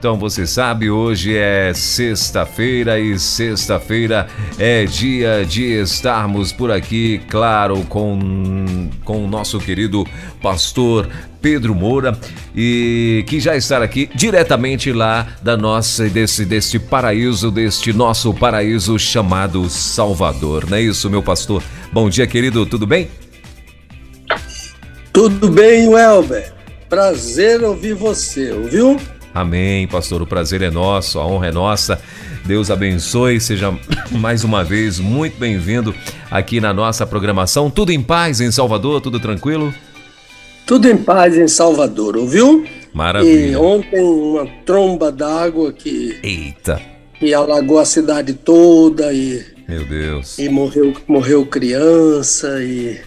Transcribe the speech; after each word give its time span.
Então 0.00 0.16
você 0.16 0.46
sabe, 0.46 0.90
hoje 0.90 1.36
é 1.36 1.74
sexta-feira 1.74 2.98
e 2.98 3.18
sexta-feira 3.18 4.26
é 4.58 4.86
dia 4.86 5.44
de 5.44 5.78
estarmos 5.78 6.52
por 6.52 6.70
aqui, 6.70 7.20
claro, 7.28 7.84
com, 7.86 8.88
com 9.04 9.26
o 9.26 9.28
nosso 9.28 9.58
querido 9.58 10.06
pastor 10.40 11.06
Pedro 11.42 11.74
Moura 11.74 12.18
e 12.56 13.26
que 13.28 13.38
já 13.38 13.54
está 13.54 13.76
aqui 13.84 14.08
diretamente 14.14 14.90
lá 14.90 15.36
da 15.42 15.54
nossa 15.54 16.08
desse 16.08 16.46
deste 16.46 16.78
paraíso, 16.78 17.50
deste 17.50 17.92
nosso 17.92 18.32
paraíso 18.32 18.98
chamado 18.98 19.68
Salvador. 19.68 20.64
Não 20.66 20.78
é 20.78 20.80
isso, 20.80 21.10
meu 21.10 21.22
pastor? 21.22 21.62
Bom 21.92 22.08
dia, 22.08 22.26
querido, 22.26 22.64
tudo 22.64 22.86
bem? 22.86 23.06
Tudo 25.12 25.50
bem, 25.50 25.90
Welber. 25.90 26.54
Prazer 26.88 27.62
ouvir 27.62 27.92
você, 27.92 28.50
ouviu? 28.50 28.98
Amém, 29.34 29.86
pastor. 29.86 30.22
O 30.22 30.26
prazer 30.26 30.60
é 30.62 30.70
nosso, 30.70 31.18
a 31.18 31.26
honra 31.26 31.48
é 31.48 31.52
nossa. 31.52 32.00
Deus 32.44 32.70
abençoe, 32.70 33.40
seja 33.40 33.72
mais 34.10 34.42
uma 34.42 34.64
vez 34.64 34.98
muito 34.98 35.38
bem-vindo 35.38 35.94
aqui 36.30 36.60
na 36.60 36.72
nossa 36.72 37.06
programação. 37.06 37.70
Tudo 37.70 37.92
em 37.92 38.02
paz 38.02 38.40
em 38.40 38.50
Salvador, 38.50 39.00
tudo 39.00 39.20
tranquilo? 39.20 39.72
Tudo 40.66 40.88
em 40.88 40.96
paz 40.96 41.36
em 41.36 41.48
Salvador, 41.48 42.16
ouviu? 42.16 42.64
Maravilha. 42.92 43.52
E 43.52 43.56
ontem 43.56 44.00
uma 44.02 44.46
tromba 44.64 45.12
d'água 45.12 45.72
que. 45.72 46.18
Eita! 46.22 46.80
E 47.20 47.32
alagou 47.32 47.78
a 47.78 47.84
cidade 47.84 48.34
toda 48.34 49.12
e. 49.12 49.44
Meu 49.68 49.84
Deus. 49.84 50.38
E 50.38 50.48
morreu, 50.48 50.92
morreu 51.06 51.46
criança 51.46 52.60
e 52.62 53.00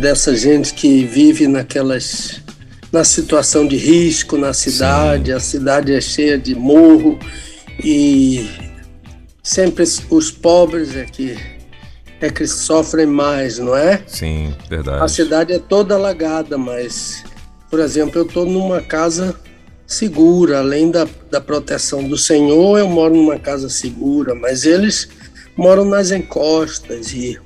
dessa 0.00 0.36
gente 0.36 0.72
que 0.72 1.04
vive 1.04 1.48
naquelas 1.48 2.40
na 2.92 3.04
situação 3.04 3.66
de 3.66 3.76
risco 3.76 4.36
na 4.36 4.52
cidade, 4.52 5.30
Sim. 5.30 5.32
a 5.32 5.40
cidade 5.40 5.92
é 5.94 6.00
cheia 6.00 6.36
de 6.36 6.54
morro 6.54 7.18
e 7.82 8.46
sempre 9.42 9.82
os 10.10 10.30
pobres 10.30 10.94
é 10.94 11.04
que 11.04 11.36
é 12.20 12.30
que 12.30 12.46
sofrem 12.46 13.06
mais, 13.06 13.58
não 13.58 13.76
é? 13.76 14.00
Sim, 14.06 14.54
verdade. 14.68 15.02
A 15.02 15.08
cidade 15.08 15.52
é 15.52 15.58
toda 15.58 15.96
alagada, 15.96 16.56
mas, 16.56 17.24
por 17.68 17.80
exemplo, 17.80 18.20
eu 18.20 18.24
estou 18.24 18.46
numa 18.46 18.80
casa 18.80 19.34
segura, 19.84 20.60
além 20.60 20.88
da, 20.88 21.08
da 21.30 21.40
proteção 21.40 22.06
do 22.06 22.16
Senhor, 22.16 22.78
eu 22.78 22.88
moro 22.88 23.16
numa 23.16 23.40
casa 23.40 23.68
segura, 23.68 24.36
mas 24.36 24.64
eles 24.64 25.08
moram 25.56 25.84
nas 25.84 26.12
encostas 26.12 27.12
e, 27.12 27.36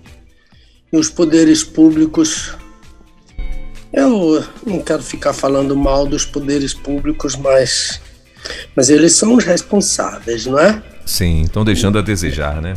e 0.92 0.96
os 0.96 1.08
poderes 1.08 1.64
públicos 1.64 2.54
eu 3.96 4.44
não 4.64 4.80
quero 4.80 5.02
ficar 5.02 5.32
falando 5.32 5.74
mal 5.74 6.06
dos 6.06 6.24
poderes 6.24 6.74
públicos, 6.74 7.34
mas, 7.34 8.00
mas 8.76 8.90
eles 8.90 9.14
são 9.14 9.34
os 9.34 9.44
responsáveis, 9.44 10.46
não 10.46 10.58
é? 10.58 10.82
Sim, 11.04 11.42
estão 11.42 11.64
deixando 11.64 11.98
a 11.98 12.02
desejar, 12.02 12.60
né? 12.60 12.74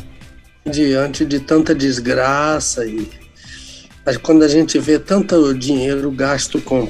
Diante 0.65 1.25
de 1.25 1.39
tanta 1.39 1.75
desgraça 1.75 2.85
e 2.85 3.07
mas 4.05 4.17
quando 4.17 4.41
a 4.43 4.47
gente 4.47 4.79
vê 4.79 4.97
tanto 4.97 5.53
dinheiro 5.53 6.09
gasto 6.09 6.59
com, 6.61 6.89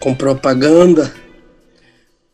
com 0.00 0.14
propaganda 0.14 1.12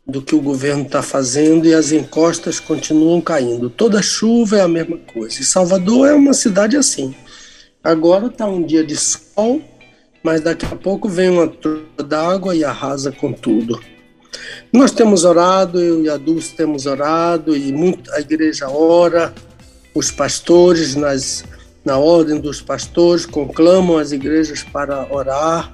do 0.07 0.23
que 0.23 0.37
o 0.37 0.41
governo 0.41 0.85
está 0.85 1.03
fazendo 1.03 1.67
e 1.67 1.75
as 1.75 1.91
encostas 1.91 2.61
continuam 2.61 3.21
caindo. 3.21 3.71
Toda 3.71 4.01
chuva 4.03 4.59
é 4.59 4.61
a 4.61 4.69
mesma 4.69 4.99
coisa. 4.99 5.41
E 5.41 5.45
Salvador 5.45 6.09
é 6.09 6.15
uma 6.15 6.35
cidade 6.35 6.77
assim. 6.77 7.13
Agora 7.83 8.27
está 8.27 8.47
um 8.47 8.63
dia 8.63 8.85
de 8.85 8.97
sol, 8.97 9.61
mas 10.25 10.41
daqui 10.41 10.65
a 10.65 10.75
pouco 10.75 11.07
vem 11.07 11.29
uma 11.29 11.47
troca 11.47 12.03
d'água 12.03 12.57
e 12.57 12.65
arrasa 12.65 13.13
com 13.13 13.31
tudo. 13.31 13.79
Nós 14.73 14.91
temos 14.91 15.23
orado, 15.23 15.79
eu 15.79 16.03
e 16.03 16.09
a 16.09 16.17
Dulce 16.17 16.55
temos 16.55 16.87
orado, 16.87 17.55
e 17.55 17.71
muito, 17.71 18.11
a 18.11 18.21
igreja 18.21 18.69
ora, 18.71 19.35
os 19.95 20.11
pastores, 20.11 20.97
nas, 20.97 21.45
na 21.85 21.99
ordem 21.99 22.41
dos 22.41 22.63
pastores, 22.63 23.27
conclamam 23.27 23.99
as 23.99 24.13
igrejas 24.13 24.63
para 24.63 25.07
orar 25.13 25.71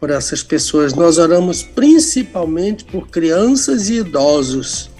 por 0.00 0.08
essas 0.10 0.42
pessoas. 0.42 0.94
Nós 0.94 1.18
oramos 1.18 1.62
principalmente 1.62 2.84
por 2.84 3.08
crianças 3.08 3.90
e 3.90 3.96
idosos, 3.96 4.90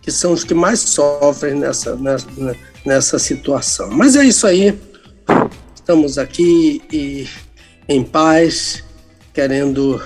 que 0.00 0.10
são 0.10 0.32
os 0.32 0.42
que 0.42 0.54
mais 0.54 0.80
sofrem 0.80 1.54
nessa, 1.54 1.94
nessa, 1.96 2.26
nessa 2.84 3.18
situação. 3.18 3.90
Mas 3.90 4.16
é 4.16 4.24
isso 4.24 4.46
aí, 4.46 4.76
estamos 5.74 6.16
aqui 6.16 6.82
e 6.90 7.28
em 7.88 8.02
paz, 8.02 8.82
querendo 9.32 10.00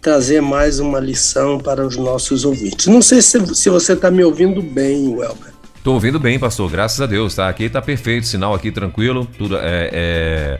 trazer 0.00 0.40
mais 0.40 0.80
uma 0.80 0.98
lição 0.98 1.58
para 1.58 1.86
os 1.86 1.96
nossos 1.96 2.44
ouvintes. 2.44 2.86
Não 2.86 3.00
sei 3.00 3.22
se, 3.22 3.54
se 3.54 3.70
você 3.70 3.92
está 3.92 4.10
me 4.10 4.24
ouvindo 4.24 4.62
bem, 4.62 5.08
Welber. 5.08 5.52
Estou 5.76 5.94
ouvindo 5.94 6.18
bem, 6.18 6.38
pastor, 6.38 6.70
graças 6.70 7.00
a 7.00 7.06
Deus, 7.06 7.34
tá? 7.34 7.48
Aqui 7.48 7.64
está 7.64 7.82
perfeito, 7.82 8.26
sinal 8.26 8.54
aqui 8.54 8.70
tranquilo, 8.70 9.26
tudo 9.36 9.56
é, 9.56 9.90
é, 9.92 10.58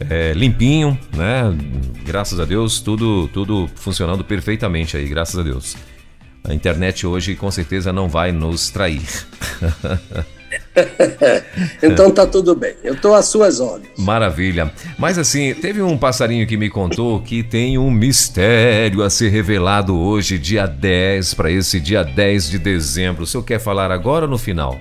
é, 0.00 0.32
limpinho, 0.32 0.98
né? 1.16 1.56
Graças 2.04 2.40
a 2.40 2.44
Deus, 2.44 2.80
tudo, 2.80 3.28
tudo 3.28 3.70
funcionando 3.76 4.24
perfeitamente 4.24 4.96
aí, 4.96 5.06
graças 5.06 5.38
a 5.38 5.42
Deus. 5.42 5.76
A 6.42 6.52
internet 6.52 7.06
hoje 7.06 7.34
com 7.36 7.50
certeza 7.50 7.92
não 7.92 8.08
vai 8.08 8.32
nos 8.32 8.68
trair. 8.70 9.02
então 11.82 12.10
tá 12.10 12.26
tudo 12.26 12.54
bem. 12.54 12.74
Eu 12.82 13.00
tô 13.00 13.14
às 13.14 13.26
suas 13.26 13.60
ordens. 13.60 13.92
Maravilha. 13.96 14.72
Mas 14.98 15.18
assim, 15.18 15.54
teve 15.54 15.80
um 15.80 15.96
passarinho 15.96 16.46
que 16.46 16.56
me 16.56 16.68
contou 16.68 17.20
que 17.20 17.42
tem 17.42 17.78
um 17.78 17.90
mistério 17.90 19.02
a 19.02 19.10
ser 19.10 19.28
revelado 19.28 19.96
hoje, 19.96 20.38
dia 20.38 20.66
10, 20.66 21.34
para 21.34 21.50
esse 21.50 21.80
dia 21.80 22.02
10 22.02 22.50
de 22.50 22.58
dezembro. 22.58 23.24
O 23.24 23.26
senhor 23.26 23.44
quer 23.44 23.60
falar 23.60 23.90
agora 23.90 24.24
ou 24.24 24.30
no 24.30 24.38
final? 24.38 24.78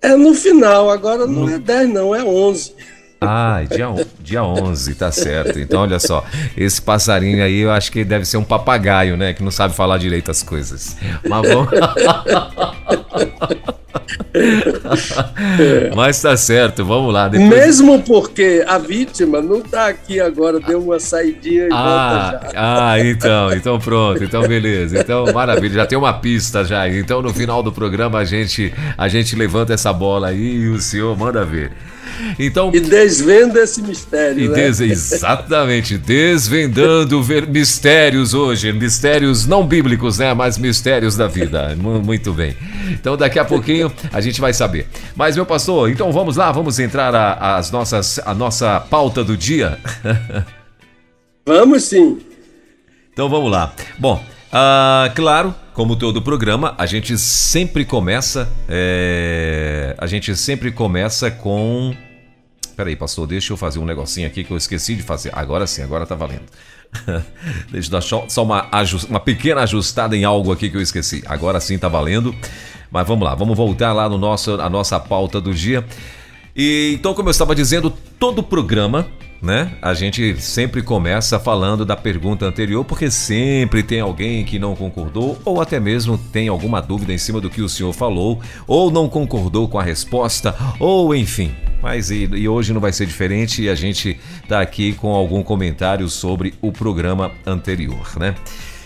É 0.00 0.14
no 0.16 0.34
final, 0.34 0.90
agora 0.90 1.26
não 1.26 1.46
no... 1.46 1.50
é 1.50 1.58
10 1.58 1.88
não, 1.88 2.14
é 2.14 2.22
11. 2.22 2.74
Ah, 3.20 3.62
dia, 3.70 3.86
dia 4.20 4.44
11, 4.44 4.94
tá 4.94 5.10
certo. 5.10 5.58
Então, 5.58 5.82
olha 5.82 5.98
só, 5.98 6.24
esse 6.56 6.80
passarinho 6.80 7.42
aí 7.42 7.60
eu 7.60 7.70
acho 7.70 7.90
que 7.90 8.04
deve 8.04 8.24
ser 8.24 8.36
um 8.36 8.44
papagaio, 8.44 9.16
né? 9.16 9.32
Que 9.32 9.42
não 9.42 9.50
sabe 9.50 9.74
falar 9.74 9.98
direito 9.98 10.30
as 10.30 10.42
coisas. 10.42 10.96
Mas 11.26 11.48
vamos. 11.48 11.70
Mas 15.94 16.20
tá 16.20 16.36
certo, 16.36 16.84
vamos 16.84 17.12
lá. 17.12 17.28
Depois... 17.28 17.48
Mesmo 17.48 18.02
porque 18.02 18.64
a 18.66 18.78
vítima 18.78 19.40
não 19.40 19.60
tá 19.60 19.88
aqui 19.88 20.20
agora, 20.20 20.60
deu 20.60 20.82
uma 20.82 21.00
saidinha 21.00 21.64
e 21.64 21.68
ah, 21.72 22.30
volta 22.30 22.52
já. 22.52 22.90
Ah, 22.90 23.00
então, 23.00 23.52
então 23.52 23.78
pronto, 23.78 24.22
então 24.22 24.46
beleza. 24.46 25.00
Então, 25.00 25.24
maravilha, 25.32 25.74
já 25.74 25.86
tem 25.86 25.96
uma 25.96 26.12
pista 26.12 26.64
já. 26.64 26.88
Então, 26.88 27.22
no 27.22 27.32
final 27.32 27.62
do 27.62 27.72
programa, 27.72 28.18
a 28.18 28.24
gente, 28.24 28.72
a 28.96 29.08
gente 29.08 29.34
levanta 29.34 29.72
essa 29.72 29.92
bola 29.92 30.28
aí 30.28 30.56
e 30.56 30.68
o 30.68 30.80
senhor 30.80 31.16
manda 31.16 31.44
ver. 31.44 31.72
Então, 32.38 32.70
e 32.74 32.80
desvenda 32.80 33.60
esse 33.60 33.82
mistério. 33.82 34.44
E 34.44 34.48
né? 34.48 34.54
des, 34.54 34.80
exatamente, 34.80 35.98
desvendando 35.98 37.22
mistérios 37.48 38.34
hoje, 38.34 38.72
mistérios 38.72 39.46
não 39.46 39.66
bíblicos, 39.66 40.18
né? 40.18 40.32
Mas 40.34 40.58
mistérios 40.58 41.16
da 41.16 41.26
vida. 41.26 41.74
Muito 41.76 42.32
bem. 42.32 42.56
Então 42.90 43.16
daqui 43.16 43.38
a 43.38 43.44
pouquinho 43.44 43.92
a 44.12 44.20
gente 44.20 44.40
vai 44.40 44.52
saber. 44.52 44.86
Mas, 45.14 45.36
meu 45.36 45.46
pastor, 45.46 45.90
então 45.90 46.12
vamos 46.12 46.36
lá, 46.36 46.50
vamos 46.52 46.78
entrar 46.78 47.14
a, 47.14 47.56
as 47.56 47.70
nossas, 47.70 48.18
a 48.24 48.34
nossa 48.34 48.80
pauta 48.80 49.22
do 49.24 49.36
dia. 49.36 49.78
Vamos 51.48 51.84
sim. 51.84 52.18
Então 53.12 53.28
vamos 53.28 53.52
lá. 53.52 53.72
Bom, 53.98 54.20
uh, 54.56 55.14
claro, 55.14 55.54
como 55.74 55.96
todo 55.96 56.22
programa, 56.22 56.74
a 56.78 56.86
gente 56.86 57.18
sempre 57.18 57.84
começa. 57.84 58.48
É, 58.68 59.94
a 59.98 60.06
gente 60.06 60.34
sempre 60.34 60.72
começa 60.72 61.30
com. 61.30 61.94
Peraí, 62.76 62.96
pastor, 62.96 63.26
deixa 63.26 63.52
eu 63.52 63.56
fazer 63.56 63.78
um 63.78 63.84
negocinho 63.84 64.26
aqui 64.26 64.44
que 64.44 64.50
eu 64.50 64.56
esqueci 64.56 64.94
de 64.94 65.02
fazer. 65.02 65.30
Agora 65.34 65.66
sim, 65.66 65.82
agora 65.82 66.06
tá 66.06 66.14
valendo. 66.14 66.44
deixa 67.70 67.88
eu 67.88 67.92
dar 67.92 68.00
só 68.02 68.42
uma, 68.42 68.68
uma 69.08 69.20
pequena 69.20 69.62
ajustada 69.62 70.16
em 70.16 70.24
algo 70.24 70.52
aqui 70.52 70.70
que 70.70 70.76
eu 70.76 70.82
esqueci. 70.82 71.22
Agora 71.26 71.60
sim 71.60 71.78
tá 71.78 71.88
valendo. 71.88 72.34
Mas 72.90 73.06
vamos 73.06 73.24
lá, 73.24 73.34
vamos 73.34 73.56
voltar 73.56 73.92
lá 73.92 74.08
no 74.08 74.16
nosso, 74.16 74.60
a 74.60 74.70
nossa 74.70 74.98
pauta 74.98 75.40
do 75.40 75.52
dia. 75.52 75.84
E 76.54 76.94
então, 76.94 77.12
como 77.12 77.28
eu 77.28 77.32
estava 77.32 77.54
dizendo, 77.54 77.92
todo 78.18 78.42
programa 78.42 79.06
né? 79.46 79.72
A 79.80 79.94
gente 79.94 80.38
sempre 80.42 80.82
começa 80.82 81.38
falando 81.38 81.86
da 81.86 81.96
pergunta 81.96 82.44
anterior, 82.44 82.84
porque 82.84 83.10
sempre 83.10 83.82
tem 83.82 84.00
alguém 84.00 84.44
que 84.44 84.58
não 84.58 84.74
concordou, 84.74 85.38
ou 85.44 85.60
até 85.60 85.78
mesmo 85.78 86.18
tem 86.18 86.48
alguma 86.48 86.82
dúvida 86.82 87.12
em 87.12 87.18
cima 87.18 87.40
do 87.40 87.48
que 87.48 87.62
o 87.62 87.68
senhor 87.68 87.92
falou, 87.92 88.40
ou 88.66 88.90
não 88.90 89.08
concordou 89.08 89.68
com 89.68 89.78
a 89.78 89.82
resposta, 89.82 90.54
ou 90.80 91.14
enfim. 91.14 91.54
Mas 91.80 92.10
e, 92.10 92.24
e 92.24 92.48
hoje 92.48 92.72
não 92.72 92.80
vai 92.80 92.92
ser 92.92 93.06
diferente 93.06 93.62
e 93.62 93.68
a 93.68 93.74
gente 93.74 94.18
está 94.42 94.60
aqui 94.60 94.92
com 94.92 95.14
algum 95.14 95.42
comentário 95.42 96.08
sobre 96.08 96.52
o 96.60 96.72
programa 96.72 97.30
anterior, 97.46 98.18
né? 98.18 98.34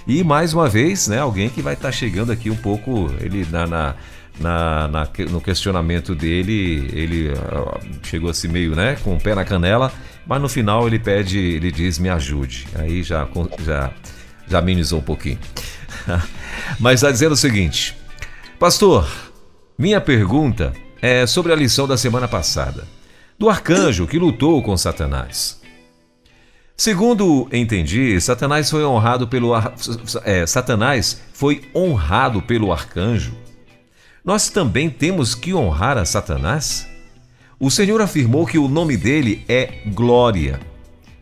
E 0.06 0.22
mais 0.22 0.52
uma 0.52 0.68
vez, 0.68 1.08
né, 1.08 1.18
alguém 1.18 1.48
que 1.48 1.62
vai 1.62 1.74
estar 1.74 1.88
tá 1.88 1.92
chegando 1.92 2.32
aqui 2.32 2.50
um 2.50 2.56
pouco 2.56 3.10
ele 3.20 3.46
na, 3.50 3.66
na 3.66 3.94
na, 4.40 4.88
na, 4.88 5.08
no 5.28 5.40
questionamento 5.40 6.14
dele, 6.14 6.88
ele 6.94 7.28
uh, 7.28 7.78
chegou 8.02 8.30
assim 8.30 8.48
meio, 8.48 8.74
né, 8.74 8.96
com 9.04 9.14
o 9.14 9.20
pé 9.20 9.34
na 9.34 9.44
canela, 9.44 9.92
mas 10.30 10.40
no 10.40 10.48
final 10.48 10.86
ele 10.86 11.00
pede, 11.00 11.36
ele 11.36 11.72
diz, 11.72 11.98
me 11.98 12.08
ajude. 12.08 12.68
Aí 12.76 13.02
já, 13.02 13.26
já, 13.64 13.92
já 14.46 14.60
amenizou 14.60 15.00
um 15.00 15.02
pouquinho. 15.02 15.40
mas 16.78 16.94
está 16.94 17.10
dizendo 17.10 17.32
o 17.32 17.36
seguinte, 17.36 17.96
pastor, 18.56 19.10
minha 19.76 20.00
pergunta 20.00 20.72
é 21.02 21.26
sobre 21.26 21.52
a 21.52 21.56
lição 21.56 21.88
da 21.88 21.96
semana 21.96 22.28
passada, 22.28 22.86
do 23.36 23.50
arcanjo 23.50 24.06
que 24.06 24.20
lutou 24.20 24.62
com 24.62 24.76
Satanás. 24.76 25.60
Segundo 26.76 27.48
entendi, 27.52 28.20
Satanás 28.20 28.70
foi 28.70 28.84
honrado 28.84 29.26
pelo 29.26 29.50
é, 30.24 30.46
Satanás 30.46 31.20
foi 31.32 31.68
honrado 31.74 32.40
pelo 32.40 32.72
arcanjo 32.72 33.34
nós 34.24 34.50
também 34.50 34.90
temos 34.90 35.34
que 35.34 35.54
honrar 35.54 35.96
a 35.96 36.04
Satanás? 36.04 36.86
O 37.60 37.70
Senhor 37.70 38.00
afirmou 38.00 38.46
que 38.46 38.56
o 38.56 38.66
nome 38.66 38.96
dele 38.96 39.44
é 39.46 39.82
Glória. 39.88 40.58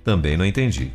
Também 0.05 0.37
não 0.37 0.47
entendi. 0.47 0.93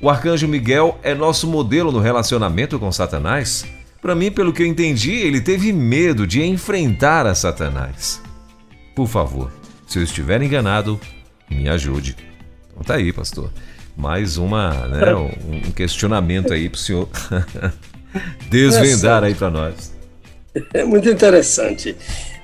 O 0.00 0.08
arcanjo 0.08 0.46
Miguel 0.46 1.00
é 1.02 1.16
nosso 1.16 1.48
modelo 1.48 1.90
no 1.90 1.98
relacionamento 1.98 2.78
com 2.78 2.92
Satanás? 2.92 3.66
Para 4.00 4.14
mim, 4.14 4.30
pelo 4.30 4.52
que 4.52 4.62
eu 4.62 4.66
entendi, 4.66 5.14
ele 5.14 5.40
teve 5.40 5.72
medo 5.72 6.28
de 6.28 6.44
enfrentar 6.44 7.26
a 7.26 7.34
Satanás. 7.34 8.22
Por 8.94 9.08
favor, 9.08 9.50
se 9.84 9.98
eu 9.98 10.04
estiver 10.04 10.40
enganado, 10.40 11.00
me 11.50 11.68
ajude. 11.68 12.14
Então 12.70 12.84
tá 12.84 12.94
aí, 12.94 13.12
pastor. 13.12 13.50
Mais 13.96 14.36
uma, 14.36 14.86
né, 14.86 15.12
um 15.14 15.72
questionamento 15.72 16.52
aí 16.52 16.68
para 16.68 16.76
o 16.76 16.80
senhor 16.80 17.08
desvendar 18.48 19.24
aí 19.24 19.34
para 19.34 19.50
nós. 19.50 19.92
É 20.72 20.84
muito 20.84 21.08
interessante. 21.08 21.96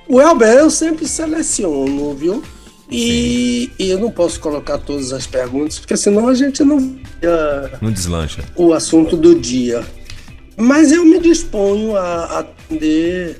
O 0.09 0.19
Elber 0.19 0.55
eu 0.55 0.71
sempre 0.71 1.07
seleciono, 1.07 2.15
viu? 2.15 2.43
E, 2.89 3.71
e, 3.77 3.91
eu 3.91 3.99
não 3.99 4.09
posso 4.09 4.39
colocar 4.39 4.79
todas 4.79 5.13
as 5.13 5.27
perguntas, 5.27 5.77
porque 5.77 5.95
senão 5.95 6.27
a 6.27 6.33
gente 6.33 6.63
não. 6.63 6.79
Uh, 6.79 7.77
não 7.79 7.91
deslancha. 7.91 8.43
O 8.55 8.73
assunto 8.73 9.15
do 9.15 9.35
dia. 9.35 9.85
Mas 10.57 10.91
eu 10.91 11.05
me 11.05 11.19
disponho 11.19 11.95
a 11.95 12.39
atender 12.39 13.37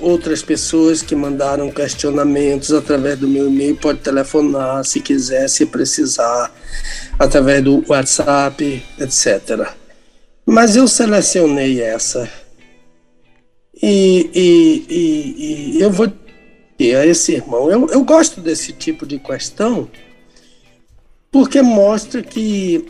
outras 0.00 0.42
pessoas 0.42 1.02
que 1.02 1.16
mandaram 1.16 1.68
questionamentos 1.72 2.72
através 2.72 3.18
do 3.18 3.26
meu 3.26 3.48
e-mail. 3.48 3.74
Pode 3.74 3.98
telefonar 3.98 4.84
se 4.84 5.00
quiser, 5.00 5.48
se 5.48 5.66
precisar, 5.66 6.54
através 7.18 7.64
do 7.64 7.84
WhatsApp, 7.88 8.80
etc. 9.00 9.68
Mas 10.46 10.76
eu 10.76 10.86
selecionei 10.86 11.82
essa 11.82 12.30
e, 13.82 14.30
e, 14.34 14.86
e, 14.88 15.76
e 15.78 15.80
eu 15.80 15.90
vou 15.90 16.12
dizer 16.78 16.96
a 16.96 17.06
esse 17.06 17.32
irmão, 17.32 17.70
eu, 17.70 17.88
eu 17.88 18.04
gosto 18.04 18.40
desse 18.40 18.72
tipo 18.72 19.06
de 19.06 19.18
questão 19.18 19.88
porque 21.30 21.60
mostra 21.62 22.22
que 22.22 22.86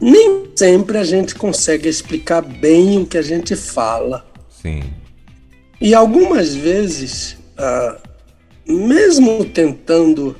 nem 0.00 0.50
sempre 0.56 0.96
a 0.96 1.04
gente 1.04 1.34
consegue 1.34 1.86
explicar 1.86 2.40
bem 2.40 3.02
o 3.02 3.06
que 3.06 3.18
a 3.18 3.22
gente 3.22 3.54
fala. 3.54 4.26
Sim. 4.48 4.82
E 5.78 5.94
algumas 5.94 6.54
vezes, 6.54 7.36
ah, 7.58 7.98
mesmo 8.66 9.44
tentando 9.44 10.34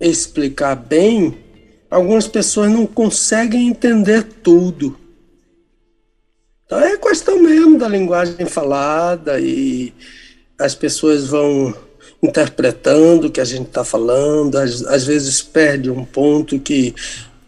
explicar 0.00 0.74
bem, 0.74 1.36
algumas 1.90 2.26
pessoas 2.26 2.70
não 2.70 2.86
conseguem 2.86 3.68
entender 3.68 4.22
tudo. 4.22 4.98
Então 6.68 6.80
é 6.80 6.98
questão 6.98 7.42
mesmo 7.42 7.78
da 7.78 7.88
linguagem 7.88 8.44
falada 8.44 9.40
e 9.40 9.90
as 10.58 10.74
pessoas 10.74 11.26
vão 11.26 11.74
interpretando 12.22 13.26
o 13.26 13.30
que 13.30 13.40
a 13.40 13.44
gente 13.44 13.68
está 13.68 13.82
falando, 13.82 14.56
às, 14.56 14.82
às 14.82 15.04
vezes 15.04 15.40
perde 15.40 15.90
um 15.90 16.04
ponto 16.04 16.60
que 16.60 16.94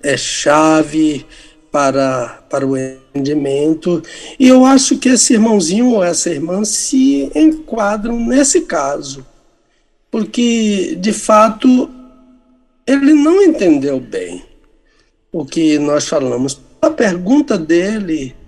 é 0.03 0.17
chave 0.17 1.27
para, 1.71 2.43
para 2.49 2.67
o 2.67 2.75
entendimento. 2.79 4.03
E 4.39 4.49
eu 4.49 4.65
acho 4.65 4.97
que 4.97 5.11
esse 5.11 5.35
irmãozinho 5.35 5.91
ou 5.91 6.03
essa 6.03 6.31
irmã 6.31 6.65
se 6.65 7.31
enquadram 7.35 8.19
nesse 8.19 8.63
caso, 8.63 9.27
porque 10.11 10.97
de 10.99 11.13
fato 11.13 11.91
ele 12.87 13.13
não 13.13 13.43
entendeu 13.43 14.01
bem 14.01 14.43
o 15.31 15.45
que 15.45 15.79
nós 15.79 16.09
falamos. 16.09 16.59
A 16.81 16.89
pergunta 16.89 17.59
dele 17.59 18.40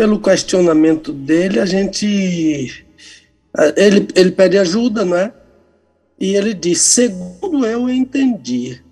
pelo 0.00 0.18
questionamento 0.18 1.12
dele, 1.12 1.60
a 1.60 1.66
gente. 1.66 2.86
Ele, 3.76 4.08
ele 4.14 4.30
pede 4.30 4.56
ajuda, 4.56 5.04
não 5.04 5.14
é? 5.14 5.30
E 6.18 6.34
ele 6.34 6.54
diz: 6.54 6.80
segundo 6.80 7.66
eu 7.66 7.86
entendi. 7.86 8.82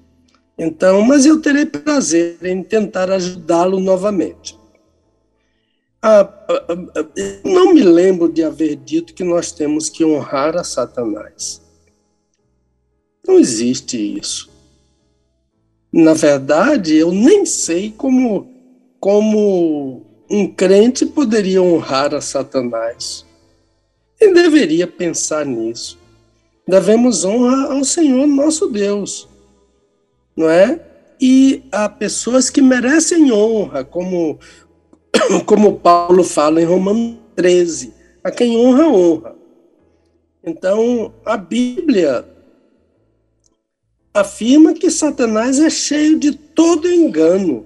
Então, 0.58 1.00
mas 1.00 1.24
eu 1.24 1.40
terei 1.40 1.64
prazer 1.64 2.36
em 2.44 2.62
tentar 2.62 3.10
ajudá-lo 3.10 3.80
novamente. 3.80 4.54
Ah, 6.02 6.28
ah, 6.46 6.64
ah, 6.68 7.06
não 7.42 7.72
me 7.72 7.82
lembro 7.82 8.30
de 8.30 8.44
haver 8.44 8.76
dito 8.76 9.14
que 9.14 9.24
nós 9.24 9.50
temos 9.50 9.88
que 9.88 10.04
honrar 10.04 10.58
a 10.58 10.62
Satanás. 10.62 11.62
Não 13.26 13.38
existe 13.38 13.96
isso. 13.96 14.50
Na 15.90 16.12
verdade, 16.12 16.96
eu 16.96 17.10
nem 17.12 17.46
sei 17.46 17.90
como, 17.96 18.46
como 19.00 20.07
um 20.30 20.46
crente 20.46 21.06
poderia 21.06 21.62
honrar 21.62 22.14
a 22.14 22.20
Satanás. 22.20 23.24
E 24.20 24.32
deveria 24.32 24.86
pensar 24.86 25.46
nisso. 25.46 25.98
Devemos 26.66 27.24
honra 27.24 27.72
ao 27.72 27.84
Senhor 27.84 28.26
nosso 28.26 28.68
Deus, 28.68 29.28
não 30.36 30.50
é? 30.50 30.80
E 31.20 31.62
há 31.72 31.88
pessoas 31.88 32.50
que 32.50 32.60
merecem 32.60 33.32
honra, 33.32 33.84
como, 33.84 34.38
como 35.46 35.78
Paulo 35.78 36.22
fala 36.22 36.60
em 36.60 36.64
Romanos 36.64 37.16
13: 37.34 37.94
a 38.22 38.30
quem 38.30 38.56
honra, 38.56 38.88
honra. 38.88 39.36
Então, 40.44 41.12
a 41.24 41.36
Bíblia 41.36 42.24
afirma 44.12 44.74
que 44.74 44.90
Satanás 44.90 45.58
é 45.58 45.70
cheio 45.70 46.18
de 46.18 46.32
todo 46.32 46.90
engano. 46.90 47.64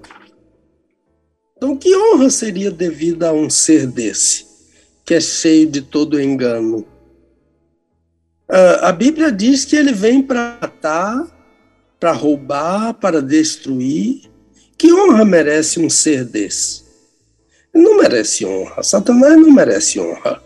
Então, 1.63 1.77
que 1.77 1.95
honra 1.95 2.29
seria 2.29 2.69
devida 2.69 3.29
a 3.29 3.31
um 3.31 3.49
ser 3.49 3.87
desse, 3.87 4.45
que 5.05 5.13
é 5.13 5.21
cheio 5.21 5.65
de 5.65 5.81
todo 5.81 6.19
engano? 6.19 6.85
A 8.81 8.91
Bíblia 8.91 9.31
diz 9.31 9.63
que 9.63 9.77
ele 9.77 9.93
vem 9.93 10.21
para 10.21 10.59
matar, 10.61 11.25
para 12.01 12.11
roubar, 12.11 12.95
para 12.95 13.21
destruir. 13.21 14.29
Que 14.77 14.91
honra 14.91 15.23
merece 15.23 15.79
um 15.79 15.89
ser 15.89 16.25
desse? 16.25 16.83
Ele 17.73 17.85
não 17.85 17.95
merece 17.95 18.45
honra. 18.45 18.83
Satanás 18.83 19.39
não 19.39 19.49
merece 19.49 20.01
honra. 20.01 20.43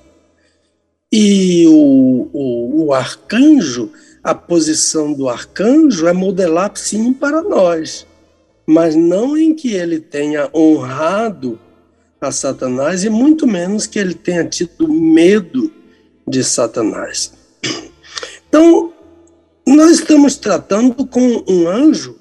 E 1.12 1.66
o, 1.68 2.30
o, 2.32 2.86
o 2.86 2.94
arcanjo, 2.94 3.92
a 4.24 4.36
posição 4.36 5.14
do 5.14 5.28
arcanjo 5.28 6.06
é 6.06 6.14
modelar 6.14 6.74
sim 6.76 7.12
para 7.12 7.42
nós 7.42 8.07
mas 8.68 8.96
não 8.98 9.38
em 9.38 9.56
que 9.56 9.74
ele 9.74 9.98
tenha 9.98 10.50
honrado 10.54 11.58
a 12.20 12.34
Satanás 12.34 13.06
e 13.06 13.10
muito 13.10 13.48
menos 13.48 13.88
que 13.88 13.98
ele 13.98 14.14
tenha 14.14 14.44
tido 14.44 14.90
medo 14.90 15.72
de 16.28 16.44
Satanás. 16.44 17.32
Então, 18.50 18.92
nós 19.66 19.92
estamos 19.92 20.36
tratando 20.36 21.08
com 21.08 21.44
um 21.48 21.68
anjo, 21.70 22.18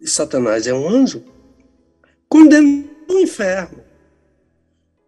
e 0.00 0.08
Satanás 0.08 0.68
é 0.68 0.74
um 0.74 0.88
anjo, 0.88 1.24
condenado 2.28 2.88
ao 3.10 3.18
inferno. 3.18 3.84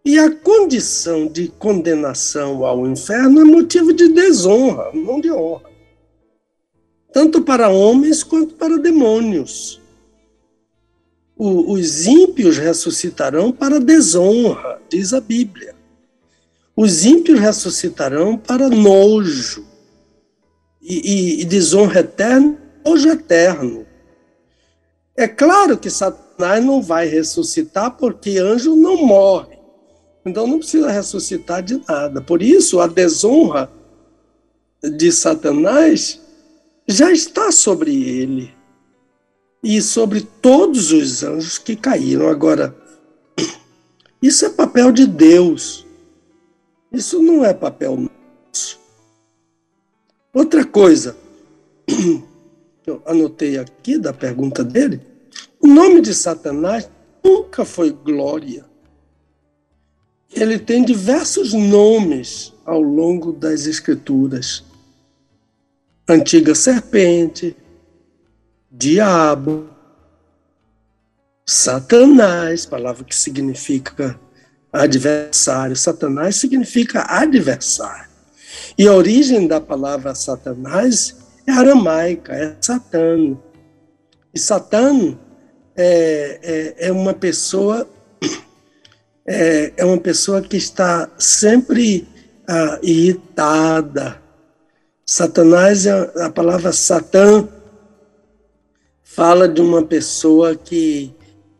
E 0.03 0.17
a 0.17 0.31
condição 0.31 1.27
de 1.27 1.47
condenação 1.47 2.65
ao 2.65 2.85
inferno 2.87 3.41
é 3.41 3.43
motivo 3.45 3.93
de 3.93 4.09
desonra, 4.09 4.91
não 4.93 5.21
de 5.21 5.31
honra. 5.31 5.69
Tanto 7.13 7.41
para 7.41 7.69
homens 7.69 8.23
quanto 8.23 8.55
para 8.55 8.77
demônios 8.77 9.78
o, 11.39 11.71
os 11.71 12.05
ímpios 12.05 12.57
ressuscitarão 12.57 13.49
para 13.49 13.79
desonra, 13.79 14.81
diz 14.89 15.13
a 15.13 15.21
Bíblia. 15.21 15.73
Os 16.75 17.05
ímpios 17.05 17.39
ressuscitarão 17.39 18.37
para 18.37 18.67
nojo 18.67 19.65
e, 20.81 21.39
e, 21.39 21.41
e 21.41 21.45
desonra 21.45 22.01
eterna, 22.01 22.57
nojo 22.85 23.07
eterno. 23.07 23.87
É 25.15 25.29
claro 25.29 25.77
que 25.77 25.89
Satanás 25.89 26.63
não 26.63 26.81
vai 26.81 27.07
ressuscitar 27.07 27.91
porque 27.91 28.37
anjo 28.37 28.75
não 28.75 28.97
morre. 28.97 29.57
Então 30.25 30.45
não 30.45 30.59
precisa 30.59 30.91
ressuscitar 30.91 31.63
de 31.63 31.81
nada. 31.87 32.21
Por 32.21 32.41
isso, 32.41 32.81
a 32.81 32.87
desonra 32.87 33.71
de 34.83 35.09
Satanás 35.09 36.19
já 36.85 37.11
está 37.11 37.49
sobre 37.49 37.91
ele 38.03 38.58
e 39.63 39.81
sobre 39.81 40.21
todos 40.21 40.91
os 40.91 41.23
anjos 41.23 41.57
que 41.57 41.75
caíram. 41.75 42.27
Agora, 42.29 42.75
isso 44.21 44.45
é 44.45 44.49
papel 44.49 44.91
de 44.91 45.05
Deus. 45.05 45.85
Isso 46.91 47.21
não 47.21 47.45
é 47.45 47.53
papel 47.53 47.97
nosso. 47.97 48.79
Outra 50.33 50.65
coisa 50.65 51.15
eu 52.85 53.01
anotei 53.05 53.57
aqui 53.57 53.97
da 53.97 54.13
pergunta 54.13 54.63
dele, 54.63 55.01
o 55.61 55.67
nome 55.67 56.01
de 56.01 56.13
Satanás 56.13 56.89
nunca 57.23 57.65
foi 57.65 57.91
glória. 57.91 58.65
Ele 60.31 60.59
tem 60.59 60.83
diversos 60.83 61.53
nomes 61.53 62.53
ao 62.65 62.81
longo 62.81 63.31
das 63.31 63.65
escrituras. 63.65 64.63
Antiga 66.07 66.53
serpente, 66.53 67.55
diabo, 68.71 69.69
Satanás, 71.45 72.65
palavra 72.65 73.03
que 73.03 73.15
significa 73.15 74.19
adversário. 74.71 75.75
Satanás 75.75 76.35
significa 76.35 77.05
adversário. 77.07 78.09
E 78.77 78.87
a 78.87 78.93
origem 78.93 79.47
da 79.47 79.59
palavra 79.59 80.13
Satanás 80.13 81.15
é 81.47 81.51
aramaica, 81.51 82.33
é 82.33 82.55
Satano. 82.61 83.43
E 84.33 84.39
Satano 84.39 85.19
é, 85.75 86.75
é, 86.79 86.87
é 86.87 86.91
uma 86.91 87.13
pessoa 87.13 87.89
é, 89.25 89.73
é, 89.77 89.85
uma 89.85 89.99
pessoa 89.99 90.41
que 90.41 90.57
está 90.57 91.07
sempre 91.19 92.07
ah, 92.47 92.79
irritada. 92.81 94.19
Satanás, 95.05 95.85
é 95.85 96.23
a 96.23 96.31
palavra 96.31 96.71
Satã, 96.71 97.47
fala 99.11 99.47
de 99.47 99.59
uma 99.59 99.83
pessoa 99.83 100.55
que 100.55 101.13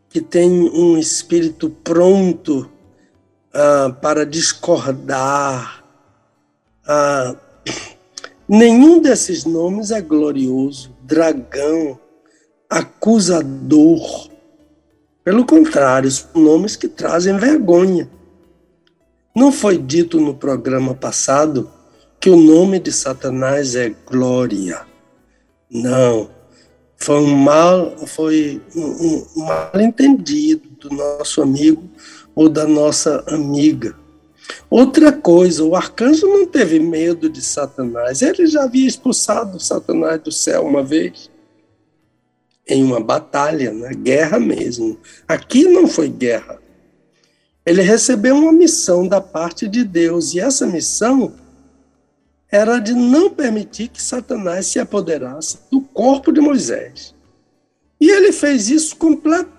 que 0.08 0.20
tem 0.20 0.50
um 0.50 0.98
espírito 0.98 1.70
pronto 1.70 2.68
ah, 3.54 3.96
para 4.02 4.26
discordar. 4.26 5.84
Ah, 6.84 7.36
nenhum 8.48 9.00
desses 9.00 9.44
nomes 9.44 9.92
é 9.92 10.00
glorioso, 10.00 10.92
dragão, 11.02 11.96
acusador. 12.68 14.28
Pelo 15.22 15.46
contrário, 15.46 16.10
são 16.10 16.42
nomes 16.42 16.74
que 16.74 16.88
trazem 16.88 17.36
vergonha. 17.36 18.10
Não 19.34 19.52
foi 19.52 19.78
dito 19.78 20.20
no 20.20 20.34
programa 20.34 20.92
passado 20.92 21.70
que 22.18 22.28
o 22.28 22.36
nome 22.36 22.80
de 22.80 22.90
Satanás 22.90 23.76
é 23.76 23.90
glória. 23.90 24.84
Não 25.70 26.39
foi 27.02 27.16
um 27.16 27.34
mal, 27.34 27.96
foi 28.06 28.60
um, 28.76 29.26
um 29.36 29.44
mal 29.44 29.72
entendido 29.80 30.68
do 30.78 30.94
nosso 30.94 31.40
amigo 31.40 31.82
ou 32.34 32.48
da 32.48 32.66
nossa 32.66 33.24
amiga. 33.26 33.96
Outra 34.68 35.10
coisa, 35.10 35.64
o 35.64 35.74
arcanjo 35.74 36.26
não 36.26 36.46
teve 36.46 36.78
medo 36.78 37.28
de 37.28 37.40
Satanás. 37.40 38.20
Ele 38.20 38.46
já 38.46 38.64
havia 38.64 38.86
expulsado 38.86 39.58
Satanás 39.58 40.20
do 40.20 40.30
céu 40.30 40.66
uma 40.66 40.82
vez, 40.82 41.30
em 42.68 42.84
uma 42.84 43.00
batalha, 43.00 43.72
na 43.72 43.88
né? 43.88 43.94
guerra 43.94 44.38
mesmo. 44.38 44.98
Aqui 45.26 45.64
não 45.64 45.88
foi 45.88 46.08
guerra. 46.08 46.60
Ele 47.64 47.82
recebeu 47.82 48.36
uma 48.36 48.52
missão 48.52 49.06
da 49.06 49.20
parte 49.20 49.66
de 49.66 49.84
Deus, 49.84 50.34
e 50.34 50.40
essa 50.40 50.66
missão 50.66 51.32
era 52.50 52.80
de 52.80 52.92
não 52.94 53.30
permitir 53.30 53.88
que 53.88 54.02
Satanás 54.02 54.66
se 54.66 54.80
apoderasse 54.80 55.58
do 55.70 55.80
corpo 55.80 56.32
de 56.32 56.40
Moisés. 56.40 57.14
E 58.00 58.10
ele 58.10 58.32
fez 58.32 58.68
isso 58.68 58.96
completo. 58.96 59.52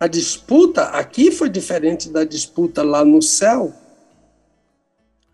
A 0.00 0.06
disputa 0.06 0.84
aqui 0.84 1.30
foi 1.30 1.48
diferente 1.48 2.08
da 2.08 2.24
disputa 2.24 2.82
lá 2.82 3.04
no 3.04 3.20
céu. 3.20 3.72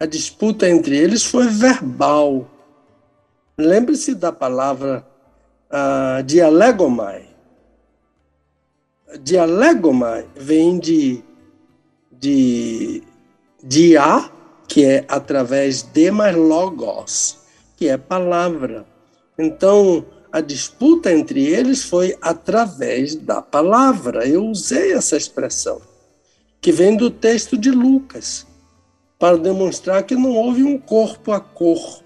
A 0.00 0.06
disputa 0.06 0.68
entre 0.68 0.96
eles 0.96 1.24
foi 1.24 1.46
verbal. 1.46 2.50
Lembre-se 3.56 4.14
da 4.14 4.32
palavra 4.32 5.06
uh, 5.70 6.22
dialegomai. 6.22 7.28
Dialegomai 9.20 10.26
vem 10.36 10.78
de, 10.78 11.22
de, 12.12 13.02
de 13.62 13.96
a 13.96 14.30
que 14.68 14.84
é 14.84 15.04
através 15.08 15.82
de 15.82 16.10
mais 16.10 16.36
logos, 16.36 17.38
que 17.74 17.88
é 17.88 17.96
palavra. 17.96 18.86
Então, 19.38 20.04
a 20.30 20.42
disputa 20.42 21.10
entre 21.10 21.46
eles 21.46 21.82
foi 21.82 22.16
através 22.20 23.14
da 23.14 23.40
palavra. 23.40 24.28
Eu 24.28 24.44
usei 24.44 24.92
essa 24.92 25.16
expressão, 25.16 25.80
que 26.60 26.70
vem 26.70 26.96
do 26.96 27.10
texto 27.10 27.56
de 27.56 27.70
Lucas, 27.70 28.46
para 29.18 29.38
demonstrar 29.38 30.02
que 30.02 30.14
não 30.14 30.36
houve 30.36 30.62
um 30.62 30.78
corpo 30.78 31.32
a 31.32 31.40
corpo. 31.40 32.04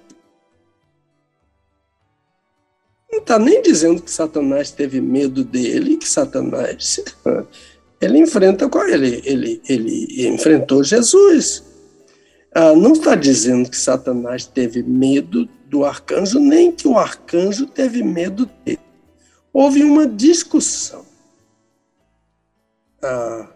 Não 3.11 3.19
está 3.19 3.38
nem 3.38 3.61
dizendo 3.61 4.00
que 4.00 4.11
Satanás 4.11 4.71
teve 4.71 5.00
medo 5.00 5.45
dele, 5.45 5.99
que 5.99 6.09
Satanás 6.09 7.04
ele 8.00 8.19
enfrenta 8.19 8.69
com 8.69 8.83
ele, 8.85 9.21
ele, 9.25 9.61
ele 9.69 10.28
enfrentou 10.28 10.83
Jesus. 10.83 11.72
Ah, 12.54 12.75
não 12.75 12.92
está 12.92 13.14
dizendo 13.14 13.71
que 13.71 13.76
Satanás 13.76 14.44
teve 14.44 14.82
medo 14.82 15.49
do 15.68 15.87
arcanjo, 15.87 16.38
nem 16.38 16.71
que 16.71 16.87
o 16.87 16.99
arcanjo 16.99 17.66
teve 17.66 18.02
medo 18.02 18.44
dele. 18.62 18.78
Houve 19.50 19.82
uma 19.82 20.06
discussão. 20.06 21.04
Ah, 23.02 23.49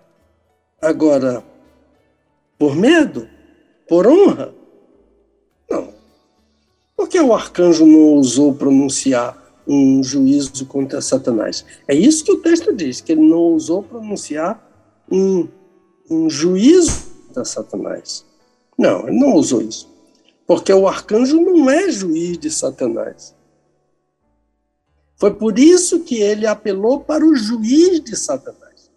agora, 0.81 1.45
por 2.59 2.75
medo? 2.75 3.29
Por 3.87 4.07
honra? 4.07 4.55
Não. 5.69 5.93
Por 6.97 7.07
que 7.07 7.21
o 7.21 7.35
arcanjo 7.35 7.85
não 7.85 8.01
ousou 8.01 8.55
pronunciar 8.55 9.37
um 9.69 10.03
juízo 10.03 10.65
contra 10.65 11.03
Satanás? 11.03 11.67
É 11.87 11.95
isso 11.95 12.25
que 12.25 12.33
o 12.33 12.41
texto 12.41 12.75
diz, 12.75 13.03
que 13.03 13.13
ele 13.13 13.29
não 13.29 13.37
ousou 13.37 13.83
pronunciar 13.83 14.59
um, 15.13 15.47
um 16.11 16.31
juízo 16.31 17.11
contra 17.27 17.45
Satanás. 17.45 18.25
Não, 18.79 19.09
ele 19.09 19.19
não 19.19 19.35
usou 19.35 19.63
isso. 19.63 19.89
Porque 20.47 20.73
o 20.73 20.87
arcanjo 20.87 21.41
não 21.41 21.69
é 21.69 21.91
juiz 21.91 22.39
de 22.39 22.51
Satanás. 22.51 23.35
Foi 25.17 25.35
por 25.35 25.59
isso 25.59 26.01
que 26.01 26.17
ele 26.17 26.47
apelou 26.47 27.01
para 27.01 27.25
o 27.25 27.35
juiz 27.35 28.01
de 28.01 28.15
Satanás, 28.15 28.91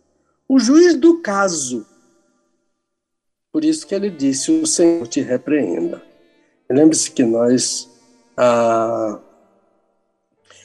o 0.48 0.60
juiz 0.60 0.96
do 0.96 1.22
caso. 1.22 1.86
Por 3.52 3.64
isso 3.64 3.88
que 3.88 3.96
ele 3.96 4.10
disse: 4.10 4.52
O 4.52 4.68
Senhor 4.68 5.08
te 5.08 5.22
repreenda. 5.22 6.04
Lembre-se 6.70 7.10
que 7.10 7.24
nós 7.24 7.90
ah, 8.38 9.20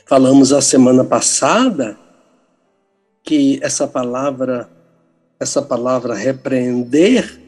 falamos 0.07 0.53
a 0.53 0.61
semana 0.61 1.05
passada 1.05 1.99
que 3.23 3.59
essa 3.63 3.87
palavra, 3.87 4.69
essa 5.41 5.63
palavra 5.63 6.15
repreender, 6.15 7.41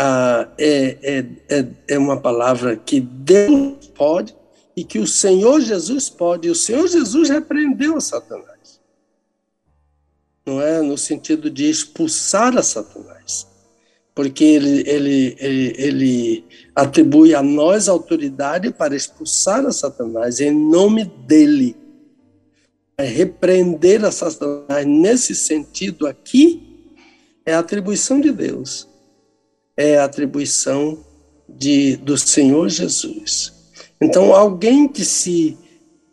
ah, 0.00 0.48
é, 0.56 0.96
é, 1.02 1.26
é, 1.48 1.66
é 1.88 1.98
uma 1.98 2.20
palavra 2.20 2.76
que 2.76 3.00
Deus 3.00 3.88
pode 3.88 4.32
e 4.76 4.84
que 4.84 5.00
o 5.00 5.06
Senhor 5.08 5.60
Jesus 5.60 6.08
pode. 6.08 6.46
E 6.46 6.50
o 6.52 6.54
Senhor 6.54 6.86
Jesus 6.86 7.28
repreendeu 7.28 8.00
Satanás. 8.00 8.80
Não 10.46 10.62
é 10.62 10.80
no 10.80 10.96
sentido 10.96 11.50
de 11.50 11.68
expulsar 11.68 12.56
a 12.56 12.62
Satanás, 12.62 13.44
porque 14.14 14.44
ele, 14.44 14.88
ele, 14.88 15.36
ele, 15.40 15.74
ele 15.76 16.44
atribui 16.76 17.34
a 17.34 17.42
nós 17.42 17.88
autoridade 17.88 18.70
para 18.70 18.94
expulsar 18.94 19.66
a 19.66 19.72
Satanás 19.72 20.38
em 20.38 20.52
nome 20.52 21.04
dele. 21.04 21.76
É 22.96 23.04
repreender 23.04 24.04
a 24.04 24.12
Satanás 24.12 24.86
nesse 24.86 25.34
sentido 25.34 26.06
aqui 26.06 26.94
é 27.44 27.52
atribuição 27.52 28.20
de 28.20 28.30
Deus 28.30 28.88
é 29.78 29.96
atribuição 29.96 30.98
de, 31.48 31.94
do 31.98 32.18
Senhor 32.18 32.68
Jesus. 32.68 33.52
Então, 34.00 34.34
alguém 34.34 34.88
que 34.88 35.04
se, 35.04 35.56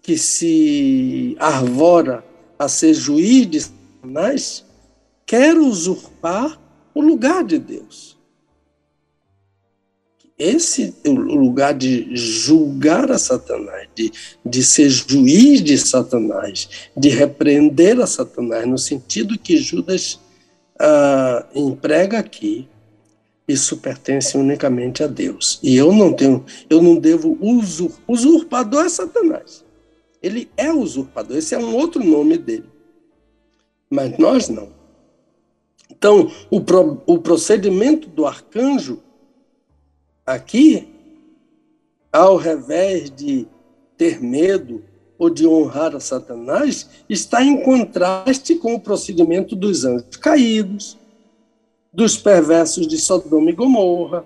que 0.04 0.20
se 0.20 1.36
arvora 1.40 2.24
a 2.60 2.70
ser 2.70 2.94
juiz 2.94 3.50
de 3.50 3.62
Satanás 3.62 4.64
quer 5.26 5.58
usurpar 5.58 6.62
o 6.94 7.02
lugar 7.02 7.44
de 7.44 7.58
Deus. 7.58 8.16
Esse 10.38 10.94
o 11.04 11.12
lugar 11.12 11.74
de 11.74 12.16
julgar 12.16 13.10
a 13.10 13.18
Satanás, 13.18 13.88
de, 13.96 14.12
de 14.46 14.64
ser 14.64 14.90
juiz 14.90 15.64
de 15.64 15.76
Satanás, 15.78 16.70
de 16.96 17.10
repreender 17.10 18.00
a 18.00 18.06
Satanás, 18.06 18.68
no 18.68 18.78
sentido 18.78 19.40
que 19.40 19.58
Judas 19.58 20.20
ah, 20.78 21.48
emprega 21.56 22.20
aqui, 22.20 22.68
isso 23.48 23.78
pertence 23.78 24.38
unicamente 24.38 25.04
a 25.04 25.08
Deus. 25.08 25.60
E 25.62 25.76
eu 25.76 25.92
não 25.94 26.14
tenho, 26.14 26.44
eu 26.70 26.82
não 26.82 26.96
devo 26.96 27.38
usur, 27.40 27.92
usurpador 28.08 28.86
é 28.86 28.90
Satanás. 28.90 29.64
Ele 30.22 30.50
é 30.58 30.72
usurpador, 30.72 31.38
esse 31.38 31.54
é 31.54 31.58
um 31.58 31.76
outro 31.76 32.04
nome 32.04 32.38
dele. 32.38 32.70
Mas 33.90 34.18
nós 34.18 34.50
não. 34.50 34.70
Então, 35.92 36.32
o, 36.50 36.60
pro, 36.60 37.02
o 37.06 37.20
procedimento 37.20 38.10
do 38.10 38.26
arcanjo 38.26 39.00
aqui, 40.26 40.88
ao 42.12 42.38
revés 42.38 43.12
de 43.12 43.48
ter 43.96 44.22
medo 44.22 44.84
ou 45.18 45.30
de 45.30 45.48
honrar 45.48 45.96
a 45.96 46.00
Satanás, 46.00 46.90
está 47.08 47.44
em 47.44 47.62
contraste 47.62 48.56
com 48.56 48.74
o 48.74 48.80
procedimento 48.80 49.56
dos 49.56 49.86
anjos 49.86 50.18
caídos, 50.18 50.98
dos 51.96 52.18
perversos 52.18 52.86
de 52.88 52.98
Sodoma 52.98 53.50
e 53.50 53.54
Gomorra, 53.54 54.26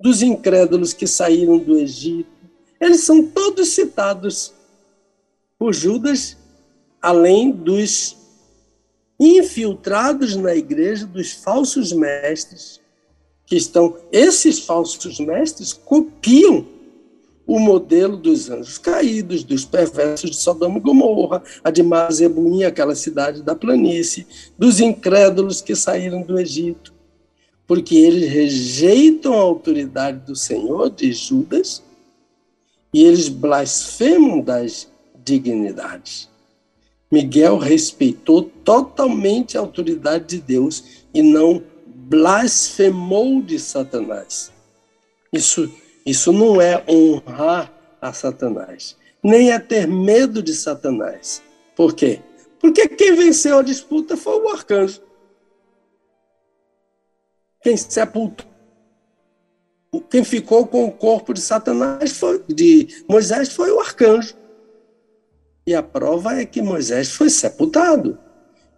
dos 0.00 0.22
incrédulos 0.22 0.94
que 0.94 1.06
saíram 1.06 1.58
do 1.58 1.78
Egito. 1.78 2.30
Eles 2.80 3.02
são 3.02 3.22
todos 3.22 3.68
citados 3.68 4.52
por 5.58 5.74
Judas, 5.74 6.36
além 7.00 7.50
dos 7.50 8.16
infiltrados 9.20 10.34
na 10.34 10.54
igreja, 10.54 11.06
dos 11.06 11.32
falsos 11.32 11.92
mestres, 11.92 12.80
que 13.46 13.56
estão. 13.56 13.96
Esses 14.10 14.60
falsos 14.60 15.20
mestres 15.20 15.74
copiam 15.74 16.66
o 17.46 17.58
modelo 17.58 18.16
dos 18.16 18.48
anjos 18.48 18.78
caídos, 18.78 19.44
dos 19.44 19.66
perversos 19.66 20.30
de 20.30 20.36
Sodoma 20.36 20.78
e 20.78 20.80
Gomorra, 20.80 21.42
a 21.62 21.70
de 21.70 21.82
Mazebuim, 21.82 22.64
aquela 22.64 22.94
cidade 22.94 23.42
da 23.42 23.54
planície, 23.54 24.26
dos 24.58 24.80
incrédulos 24.80 25.60
que 25.60 25.76
saíram 25.76 26.22
do 26.22 26.40
Egito, 26.40 26.93
porque 27.66 27.96
eles 27.96 28.30
rejeitam 28.30 29.32
a 29.34 29.42
autoridade 29.42 30.20
do 30.26 30.36
Senhor, 30.36 30.90
de 30.90 31.12
Judas, 31.12 31.82
e 32.92 33.02
eles 33.04 33.28
blasfemam 33.28 34.40
das 34.40 34.88
dignidades. 35.24 36.28
Miguel 37.10 37.58
respeitou 37.58 38.42
totalmente 38.42 39.56
a 39.56 39.60
autoridade 39.60 40.26
de 40.26 40.40
Deus 40.40 41.04
e 41.12 41.22
não 41.22 41.62
blasfemou 41.86 43.40
de 43.40 43.58
Satanás. 43.58 44.52
Isso, 45.32 45.72
isso 46.04 46.32
não 46.32 46.60
é 46.60 46.84
honrar 46.88 47.72
a 48.00 48.12
Satanás, 48.12 48.96
nem 49.22 49.50
é 49.50 49.58
ter 49.58 49.86
medo 49.86 50.42
de 50.42 50.54
Satanás. 50.54 51.42
Por 51.74 51.94
quê? 51.94 52.20
Porque 52.60 52.88
quem 52.88 53.14
venceu 53.14 53.58
a 53.58 53.62
disputa 53.62 54.16
foi 54.16 54.40
o 54.40 54.48
arcanjo. 54.48 55.00
Quem 57.64 57.78
sepultou, 57.78 58.46
quem 60.10 60.22
ficou 60.22 60.66
com 60.66 60.84
o 60.84 60.92
corpo 60.92 61.32
de 61.32 61.40
Satanás 61.40 62.12
foi, 62.12 62.42
de 62.46 63.04
Moisés 63.08 63.54
foi 63.54 63.70
o 63.70 63.80
arcanjo. 63.80 64.34
E 65.66 65.74
a 65.74 65.82
prova 65.82 66.38
é 66.38 66.44
que 66.44 66.60
Moisés 66.60 67.12
foi 67.12 67.30
sepultado. 67.30 68.18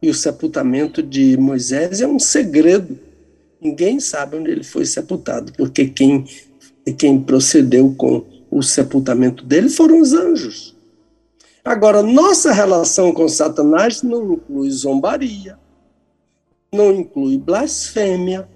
E 0.01 0.09
o 0.09 0.15
sepultamento 0.15 1.03
de 1.03 1.37
Moisés 1.37 2.01
é 2.01 2.07
um 2.07 2.21
segredo. 2.21 2.97
Ninguém 3.61 3.99
sabe 3.99 4.37
onde 4.37 4.53
ele 4.53 4.63
foi 4.63 4.87
sepultado, 4.87 5.53
porque 5.55 5.89
quem, 5.89 6.25
quem 6.97 7.21
procedeu 7.21 7.93
com 7.99 8.25
o 8.49 8.63
sepultamento 8.63 9.45
dele 9.45 9.69
foram 9.69 10.01
os 10.01 10.13
anjos. 10.13 10.77
Agora, 11.65 12.05
nossa 12.05 12.53
relação 12.53 13.13
com 13.13 13.29
Satanás 13.29 14.05
não 14.05 14.35
inclui 14.35 14.71
zombaria, 14.71 15.59
não 16.73 16.93
inclui 16.93 17.37
blasfêmia, 17.37 18.49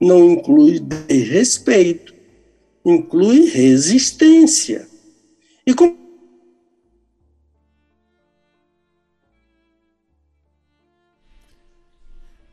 não 0.00 0.30
inclui 0.30 0.78
desrespeito, 0.78 2.14
inclui 2.84 3.50
resistência. 3.50 4.86
E 5.66 5.74
como 5.74 6.06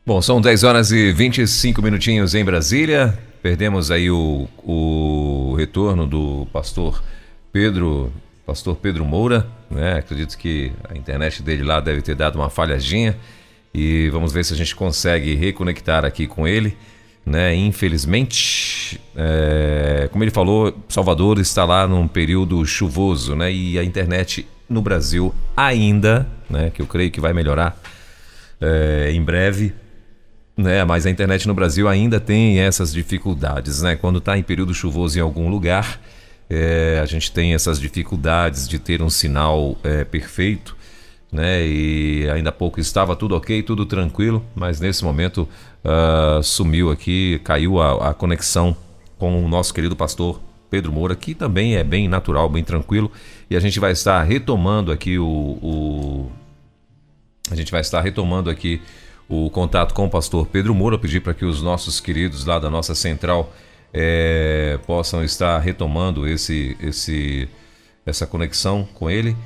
Bom, 0.06 0.20
são 0.20 0.38
10 0.38 0.64
horas 0.64 0.92
e 0.92 1.12
25 1.12 1.80
minutinhos 1.80 2.34
em 2.34 2.44
Brasília. 2.44 3.18
Perdemos 3.42 3.90
aí 3.90 4.10
o, 4.10 4.46
o 4.62 5.54
retorno 5.56 6.06
do 6.06 6.46
pastor 6.52 7.02
Pedro, 7.50 8.12
pastor 8.44 8.76
Pedro 8.76 9.02
Moura, 9.02 9.46
né? 9.70 9.94
Acredito 9.94 10.36
que 10.36 10.70
a 10.90 10.94
internet 10.94 11.42
dele 11.42 11.62
lá 11.62 11.80
deve 11.80 12.02
ter 12.02 12.14
dado 12.14 12.36
uma 12.36 12.50
falhadinha 12.50 13.16
e 13.72 14.10
vamos 14.10 14.30
ver 14.30 14.44
se 14.44 14.52
a 14.52 14.56
gente 14.56 14.76
consegue 14.76 15.34
reconectar 15.34 16.04
aqui 16.04 16.26
com 16.26 16.46
ele, 16.46 16.76
né? 17.24 17.54
Infelizmente, 17.54 19.00
é, 19.16 20.08
como 20.12 20.24
ele 20.24 20.30
falou, 20.30 20.76
Salvador 20.88 21.38
está 21.38 21.64
lá 21.64 21.86
num 21.86 22.06
período 22.06 22.64
chuvoso, 22.66 23.34
né? 23.34 23.52
E 23.52 23.78
a 23.78 23.84
internet 23.84 24.46
no 24.68 24.82
Brasil 24.82 25.34
ainda, 25.56 26.28
né? 26.48 26.70
Que 26.70 26.82
eu 26.82 26.86
creio 26.86 27.10
que 27.10 27.20
vai 27.20 27.32
melhorar 27.32 27.80
é, 28.60 29.10
em 29.12 29.22
breve 29.22 29.74
né, 30.56 30.84
mas 30.84 31.04
a 31.04 31.10
internet 31.10 31.48
no 31.48 31.54
Brasil 31.54 31.88
ainda 31.88 32.20
tem 32.20 32.60
essas 32.60 32.92
dificuldades, 32.92 33.82
né? 33.82 33.96
Quando 33.96 34.18
está 34.18 34.38
em 34.38 34.42
período 34.42 34.72
chuvoso 34.72 35.18
em 35.18 35.20
algum 35.20 35.48
lugar, 35.48 36.00
é, 36.48 37.00
a 37.02 37.06
gente 37.06 37.32
tem 37.32 37.54
essas 37.54 37.80
dificuldades 37.80 38.68
de 38.68 38.78
ter 38.78 39.02
um 39.02 39.10
sinal 39.10 39.76
é, 39.82 40.04
perfeito, 40.04 40.76
né? 41.32 41.66
E 41.66 42.30
ainda 42.30 42.50
há 42.50 42.52
pouco 42.52 42.78
estava 42.78 43.16
tudo 43.16 43.34
ok, 43.34 43.62
tudo 43.64 43.84
tranquilo, 43.84 44.44
mas 44.54 44.78
nesse 44.78 45.02
momento 45.02 45.48
uh, 45.84 46.42
sumiu 46.42 46.90
aqui, 46.90 47.40
caiu 47.44 47.80
a, 47.80 48.10
a 48.10 48.14
conexão 48.14 48.76
com 49.18 49.44
o 49.44 49.48
nosso 49.48 49.72
querido 49.72 49.94
pastor 49.94 50.40
Pedro 50.70 50.92
Moura, 50.92 51.14
que 51.14 51.34
também 51.34 51.76
é 51.76 51.84
bem 51.84 52.08
natural, 52.08 52.48
bem 52.48 52.64
tranquilo, 52.64 53.10
e 53.48 53.56
a 53.56 53.60
gente 53.60 53.78
vai 53.78 53.92
estar 53.92 54.22
retomando 54.22 54.90
aqui 54.90 55.18
o, 55.18 55.24
o 55.62 56.32
a 57.50 57.54
gente 57.54 57.70
vai 57.70 57.82
estar 57.82 58.00
retomando 58.00 58.48
aqui 58.48 58.80
o 59.28 59.50
contato 59.50 59.94
com 59.94 60.06
o 60.06 60.10
pastor 60.10 60.46
Pedro 60.46 60.74
Moura, 60.74 60.98
pedir 60.98 61.20
para 61.20 61.34
que 61.34 61.44
os 61.44 61.62
nossos 61.62 62.00
queridos 62.00 62.44
lá 62.44 62.58
da 62.58 62.70
nossa 62.70 62.94
central 62.94 63.52
é, 63.92 64.78
possam 64.86 65.22
estar 65.22 65.58
retomando 65.60 66.26
esse, 66.26 66.76
esse, 66.80 67.48
essa 68.04 68.26
conexão 68.26 68.88
com 68.94 69.08
ele 69.08 69.36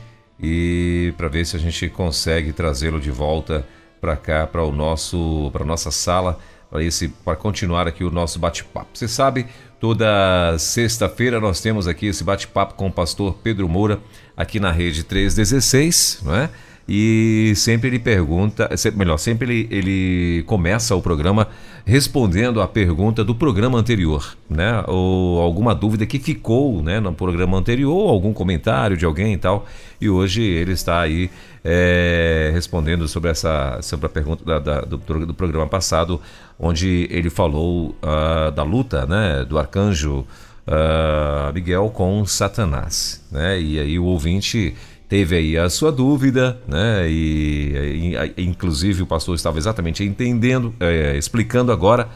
e 0.40 1.12
para 1.16 1.28
ver 1.28 1.44
se 1.44 1.56
a 1.56 1.58
gente 1.58 1.88
consegue 1.88 2.52
trazê-lo 2.52 3.00
de 3.00 3.10
volta 3.10 3.66
para 4.00 4.16
cá, 4.16 4.46
para 4.46 4.62
o 4.62 4.72
nosso, 4.72 5.50
para 5.52 5.64
nossa 5.64 5.90
sala, 5.90 6.38
para 6.70 6.82
esse, 6.82 7.08
para 7.08 7.36
continuar 7.36 7.86
aqui 7.86 8.04
o 8.04 8.10
nosso 8.10 8.38
bate-papo. 8.38 8.90
Você 8.94 9.08
sabe, 9.08 9.46
toda 9.80 10.56
sexta-feira 10.58 11.40
nós 11.40 11.60
temos 11.60 11.86
aqui 11.86 12.06
esse 12.06 12.22
bate-papo 12.24 12.74
com 12.74 12.88
o 12.88 12.92
pastor 12.92 13.38
Pedro 13.42 13.68
Moura 13.68 14.00
aqui 14.36 14.60
na 14.60 14.70
rede 14.70 15.02
316, 15.04 16.20
não 16.24 16.34
é? 16.34 16.50
e 16.88 17.52
sempre 17.54 17.90
ele 17.90 17.98
pergunta, 17.98 18.70
melhor, 18.96 19.18
sempre 19.18 19.46
ele, 19.46 19.68
ele 19.70 20.42
começa 20.44 20.96
o 20.96 21.02
programa 21.02 21.46
respondendo 21.84 22.62
a 22.62 22.68
pergunta 22.68 23.22
do 23.22 23.34
programa 23.34 23.78
anterior, 23.78 24.36
né? 24.48 24.82
Ou 24.86 25.38
alguma 25.38 25.74
dúvida 25.74 26.06
que 26.06 26.18
ficou, 26.18 26.82
né, 26.82 26.98
no 26.98 27.12
programa 27.12 27.58
anterior, 27.58 28.08
algum 28.08 28.32
comentário 28.32 28.96
de 28.96 29.04
alguém 29.04 29.34
e 29.34 29.36
tal. 29.36 29.66
E 30.00 30.08
hoje 30.08 30.42
ele 30.42 30.72
está 30.72 31.00
aí 31.00 31.30
é, 31.64 32.50
respondendo 32.52 33.06
sobre 33.08 33.30
essa 33.30 33.80
sobre 33.82 34.06
a 34.06 34.08
pergunta 34.08 34.44
da, 34.44 34.58
da, 34.58 34.80
do, 34.82 34.98
do, 34.98 35.34
programa 35.34 35.66
passado, 35.66 36.20
onde 36.58 37.08
ele 37.10 37.30
falou 37.30 37.96
uh, 38.02 38.50
da 38.52 38.62
luta, 38.62 39.06
né, 39.06 39.44
do 39.44 39.58
arcanjo 39.58 40.20
uh, 40.66 41.52
Miguel 41.52 41.90
com 41.90 42.24
Satanás, 42.26 43.24
né? 43.30 43.60
E 43.60 43.78
aí 43.78 43.98
o 43.98 44.04
ouvinte 44.04 44.74
teve 45.08 45.36
aí 45.36 45.58
a 45.58 45.70
sua 45.70 45.90
dúvida, 45.90 46.60
né? 46.68 47.08
E, 47.08 48.14
e 48.36 48.44
inclusive 48.44 49.02
o 49.02 49.06
pastor 49.06 49.34
estava 49.34 49.58
exatamente 49.58 50.04
entendendo, 50.04 50.74
é, 50.80 51.16
explicando 51.16 51.72
agora 51.72 52.08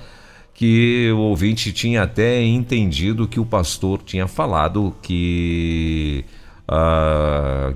que 0.54 1.10
o 1.12 1.18
ouvinte 1.18 1.72
tinha 1.72 2.02
até 2.02 2.42
entendido 2.42 3.26
que 3.26 3.40
o 3.40 3.46
pastor 3.46 4.02
tinha 4.04 4.28
falado 4.28 4.94
que, 5.00 6.24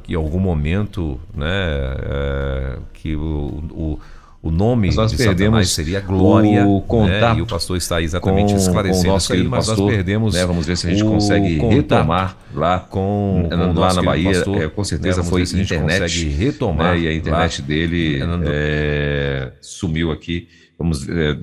que 0.02 0.12
em 0.12 0.16
algum 0.16 0.38
momento, 0.40 1.20
né, 1.34 1.46
uh, 1.46 2.82
que 2.92 3.14
o, 3.14 3.62
o 3.70 3.98
o 4.46 4.50
nome 4.50 4.94
nós 4.94 5.10
de 5.10 5.16
perdemos 5.16 5.40
Satanás 5.40 5.70
seria 5.70 6.00
glória. 6.00 6.64
O 6.66 6.80
contato 6.80 7.34
né? 7.34 7.38
E 7.38 7.42
o 7.42 7.46
pastor 7.46 7.76
está 7.76 8.00
exatamente 8.00 8.52
com, 8.52 8.58
esclarecendo 8.58 9.04
com 9.04 9.10
o 9.10 9.12
nosso 9.14 9.32
aí, 9.32 9.42
mas 9.42 9.66
pastor, 9.66 9.86
nós 9.86 9.94
perdemos. 9.94 10.34
Né? 10.34 10.46
Vamos 10.46 10.66
ver 10.66 10.76
se 10.76 10.86
a 10.86 10.90
gente 10.90 11.04
consegue 11.04 11.58
retomar 11.58 12.36
lá 12.54 12.78
com, 12.78 13.48
com 13.50 13.80
lá 13.80 13.92
na 13.92 14.02
Bahia. 14.02 14.32
Pastor, 14.32 14.62
é, 14.62 14.68
com 14.68 14.84
certeza 14.84 15.22
né? 15.22 15.28
foi 15.28 15.42
a 15.42 15.44
internet. 15.44 16.00
consegue 16.00 16.28
retomar 16.28 16.94
né? 16.94 17.00
E 17.00 17.08
a 17.08 17.14
internet 17.14 17.60
lá, 17.60 17.66
dele 17.66 18.20
é, 18.46 19.52
sumiu 19.60 20.12
aqui. 20.12 20.48
Vamos 20.78 21.08
é, 21.08 21.34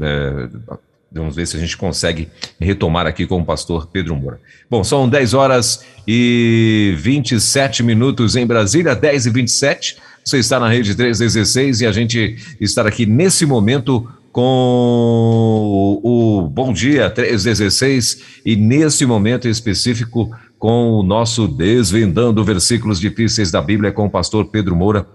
Vamos 1.13 1.35
ver 1.35 1.45
se 1.45 1.55
a 1.55 1.59
gente 1.59 1.77
consegue 1.77 2.27
retomar 2.59 3.05
aqui 3.05 3.27
com 3.27 3.39
o 3.39 3.45
pastor 3.45 3.87
Pedro 3.87 4.15
Moura. 4.15 4.39
Bom, 4.69 4.83
são 4.83 5.07
10 5.07 5.35
horas 5.35 5.85
e 6.07 6.95
27 6.97 7.83
minutos 7.83 8.35
em 8.35 8.47
Brasília, 8.47 8.95
10 8.95 9.27
e 9.27 9.29
27. 9.29 9.97
Você 10.25 10.39
está 10.39 10.59
na 10.59 10.67
rede 10.67 10.95
316 10.95 11.81
e 11.81 11.85
a 11.85 11.91
gente 11.91 12.37
está 12.59 12.81
aqui 12.87 13.05
nesse 13.05 13.45
momento 13.45 14.09
com 14.31 15.99
o, 16.03 16.49
Bom 16.49 16.73
Dia 16.73 17.09
316 17.11 18.41
e 18.43 18.55
nesse 18.55 19.05
momento 19.05 19.47
específico 19.47 20.35
com 20.57 20.93
o 20.93 21.03
nosso 21.03 21.47
Desvendando 21.47 22.43
Versículos 22.43 22.99
Difíceis 22.99 23.51
da 23.51 23.61
Bíblia 23.61 23.91
com 23.91 24.07
o 24.07 24.09
pastor 24.09 24.45
Pedro 24.45 24.75
Moura. 24.75 25.05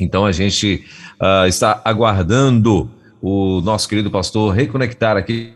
Então 0.00 0.26
a 0.26 0.32
gente 0.32 0.84
uh, 1.20 1.46
está 1.46 1.80
aguardando 1.84 2.90
o 3.20 3.60
nosso 3.60 3.88
querido 3.88 4.10
pastor 4.10 4.54
reconectar 4.54 5.16
aqui 5.16 5.54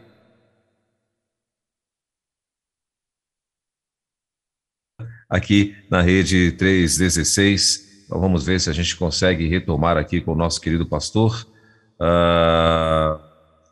aqui 5.28 5.74
na 5.90 6.00
rede 6.00 6.52
316. 6.52 8.04
Então, 8.04 8.20
vamos 8.20 8.44
ver 8.44 8.60
se 8.60 8.70
a 8.70 8.72
gente 8.72 8.96
consegue 8.96 9.48
retomar 9.48 9.96
aqui 9.96 10.20
com 10.20 10.32
o 10.32 10.36
nosso 10.36 10.60
querido 10.60 10.86
pastor. 10.86 11.46
Uh, 11.98 13.18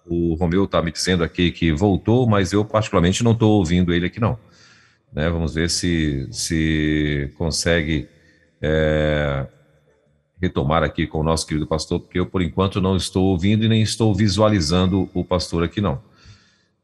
o 0.07 0.35
Romeu 0.35 0.65
está 0.65 0.83
me 0.83 0.91
dizendo 0.91 1.23
aqui 1.23 1.51
que 1.53 1.73
voltou, 1.73 2.27
mas 2.27 2.53
eu 2.53 2.65
particularmente 2.65 3.23
não 3.23 3.33
estou 3.33 3.59
ouvindo 3.59 3.93
ele 3.93 4.07
aqui 4.07 4.19
não. 4.19 4.39
Né? 5.13 5.29
Vamos 5.29 5.55
ver 5.55 5.71
se, 5.71 6.27
se 6.33 7.31
consegue 7.37 8.09
é, 8.61 9.47
retomar 10.43 10.83
aqui 10.83 11.07
com 11.07 11.21
o 11.21 11.23
nosso 11.23 11.47
querido 11.47 11.67
pastor, 11.67 12.01
porque 12.01 12.19
eu 12.19 12.27
por 12.27 12.43
enquanto 12.43 12.81
não 12.81 12.97
estou 12.97 13.27
ouvindo 13.27 13.65
e 13.65 13.69
nem 13.69 13.81
estou 13.81 14.13
visualizando 14.13 15.09
o 15.15 15.25
pastor 15.25 15.63
aqui 15.63 15.81
não. 15.81 16.03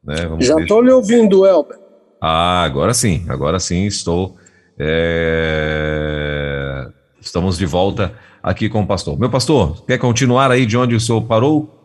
Né? 0.01 0.15
Já 0.39 0.57
estou 0.61 0.81
lhe 0.81 0.91
ouvindo, 0.91 1.45
Elber. 1.45 1.77
Ah, 2.21 2.63
agora 2.63 2.93
sim, 2.93 3.25
agora 3.27 3.59
sim 3.59 3.85
estou 3.85 4.37
é... 4.79 6.07
Estamos 7.19 7.57
de 7.57 7.65
volta 7.65 8.13
aqui 8.41 8.69
com 8.69 8.81
o 8.81 8.87
pastor. 8.87 9.19
Meu 9.19 9.29
pastor, 9.29 9.85
quer 9.85 9.97
continuar 9.97 10.49
aí 10.49 10.65
de 10.65 10.77
onde 10.77 10.95
o 10.95 10.99
senhor 11.01 11.21
parou? 11.23 11.75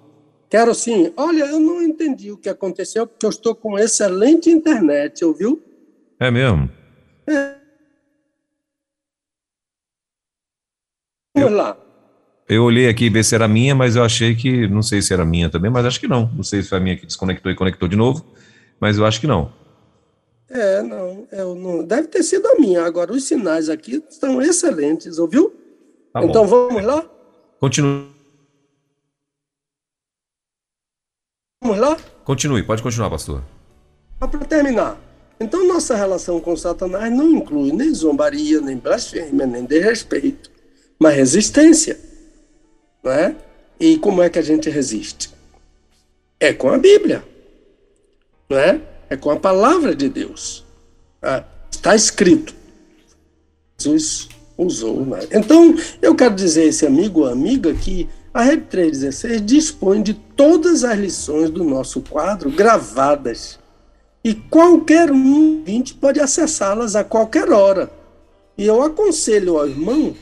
Quero 0.48 0.72
sim. 0.72 1.12
Olha, 1.16 1.42
eu 1.46 1.58
não 1.58 1.82
entendi 1.82 2.30
o 2.30 2.36
que 2.36 2.48
aconteceu, 2.48 3.04
porque 3.04 3.26
eu 3.26 3.30
estou 3.30 3.52
com 3.56 3.76
excelente 3.76 4.48
internet, 4.48 5.24
ouviu? 5.24 5.60
É 6.20 6.30
mesmo? 6.30 6.70
É. 7.26 7.63
eu, 11.34 11.50
lá. 11.50 11.76
Eu 12.48 12.64
olhei 12.64 12.88
aqui 12.88 13.08
ver 13.08 13.24
se 13.24 13.34
era 13.34 13.48
minha, 13.48 13.74
mas 13.74 13.96
eu 13.96 14.04
achei 14.04 14.34
que, 14.34 14.68
não 14.68 14.82
sei 14.82 15.00
se 15.00 15.12
era 15.12 15.24
minha 15.24 15.48
também, 15.48 15.70
mas 15.70 15.86
acho 15.86 16.00
que 16.00 16.08
não. 16.08 16.30
Não 16.34 16.42
sei 16.42 16.62
se 16.62 16.68
foi 16.68 16.78
a 16.78 16.80
minha 16.80 16.96
que 16.96 17.06
desconectou 17.06 17.50
e 17.50 17.54
conectou 17.54 17.88
de 17.88 17.96
novo, 17.96 18.24
mas 18.78 18.98
eu 18.98 19.06
acho 19.06 19.20
que 19.20 19.26
não. 19.26 19.52
É, 20.48 20.82
não, 20.82 21.26
eu 21.32 21.54
não. 21.54 21.84
Deve 21.84 22.08
ter 22.08 22.22
sido 22.22 22.46
a 22.46 22.54
minha. 22.56 22.84
Agora, 22.84 23.12
os 23.12 23.24
sinais 23.24 23.68
aqui 23.68 24.02
estão 24.08 24.40
excelentes, 24.40 25.18
ouviu? 25.18 25.52
Tá 26.12 26.22
então 26.22 26.46
bom. 26.46 26.68
vamos 26.68 26.84
lá? 26.84 27.04
Continue. 27.58 28.14
Vamos 31.62 31.78
lá? 31.78 31.96
Continue, 32.24 32.62
pode 32.62 32.82
continuar, 32.82 33.08
pastor. 33.08 33.42
Para 34.18 34.28
terminar, 34.44 34.98
então 35.40 35.66
nossa 35.66 35.96
relação 35.96 36.38
com 36.40 36.54
Satanás 36.56 37.10
não 37.10 37.30
inclui 37.30 37.72
nem 37.72 37.92
zombaria, 37.92 38.60
nem 38.60 38.76
blasfêmia, 38.76 39.46
nem 39.46 39.64
desrespeito, 39.64 40.50
mas 40.98 41.16
resistência. 41.16 41.98
Não 43.02 43.12
é? 43.12 43.36
E 43.78 43.98
como 43.98 44.22
é 44.22 44.30
que 44.30 44.38
a 44.38 44.42
gente 44.42 44.70
resiste? 44.70 45.30
É 46.40 46.52
com 46.52 46.68
a 46.68 46.78
Bíblia. 46.78 47.24
Não 48.48 48.58
é? 48.58 48.80
é 49.08 49.16
com 49.16 49.30
a 49.30 49.36
palavra 49.36 49.94
de 49.94 50.08
Deus. 50.08 50.64
Ah, 51.22 51.44
está 51.70 51.94
escrito. 51.94 52.54
Jesus 53.78 54.28
usou. 54.56 55.04
Né? 55.04 55.20
Então, 55.32 55.74
eu 56.00 56.14
quero 56.14 56.34
dizer 56.34 56.62
a 56.62 56.66
esse 56.66 56.86
amigo 56.86 57.20
ou 57.20 57.26
amiga 57.26 57.72
que 57.74 58.08
a 58.32 58.42
Rede 58.42 58.64
316 58.70 59.44
dispõe 59.44 60.02
de 60.02 60.14
todas 60.14 60.84
as 60.84 60.98
lições 60.98 61.50
do 61.50 61.64
nosso 61.64 62.00
quadro 62.00 62.50
gravadas. 62.50 63.58
E 64.24 64.34
qualquer 64.34 65.12
um 65.12 65.62
pode 66.00 66.18
acessá-las 66.18 66.96
a 66.96 67.04
qualquer 67.04 67.50
hora. 67.50 67.90
E 68.56 68.66
eu 68.66 68.82
aconselho 68.82 69.58
ao 69.58 69.68
irmão 69.68 70.14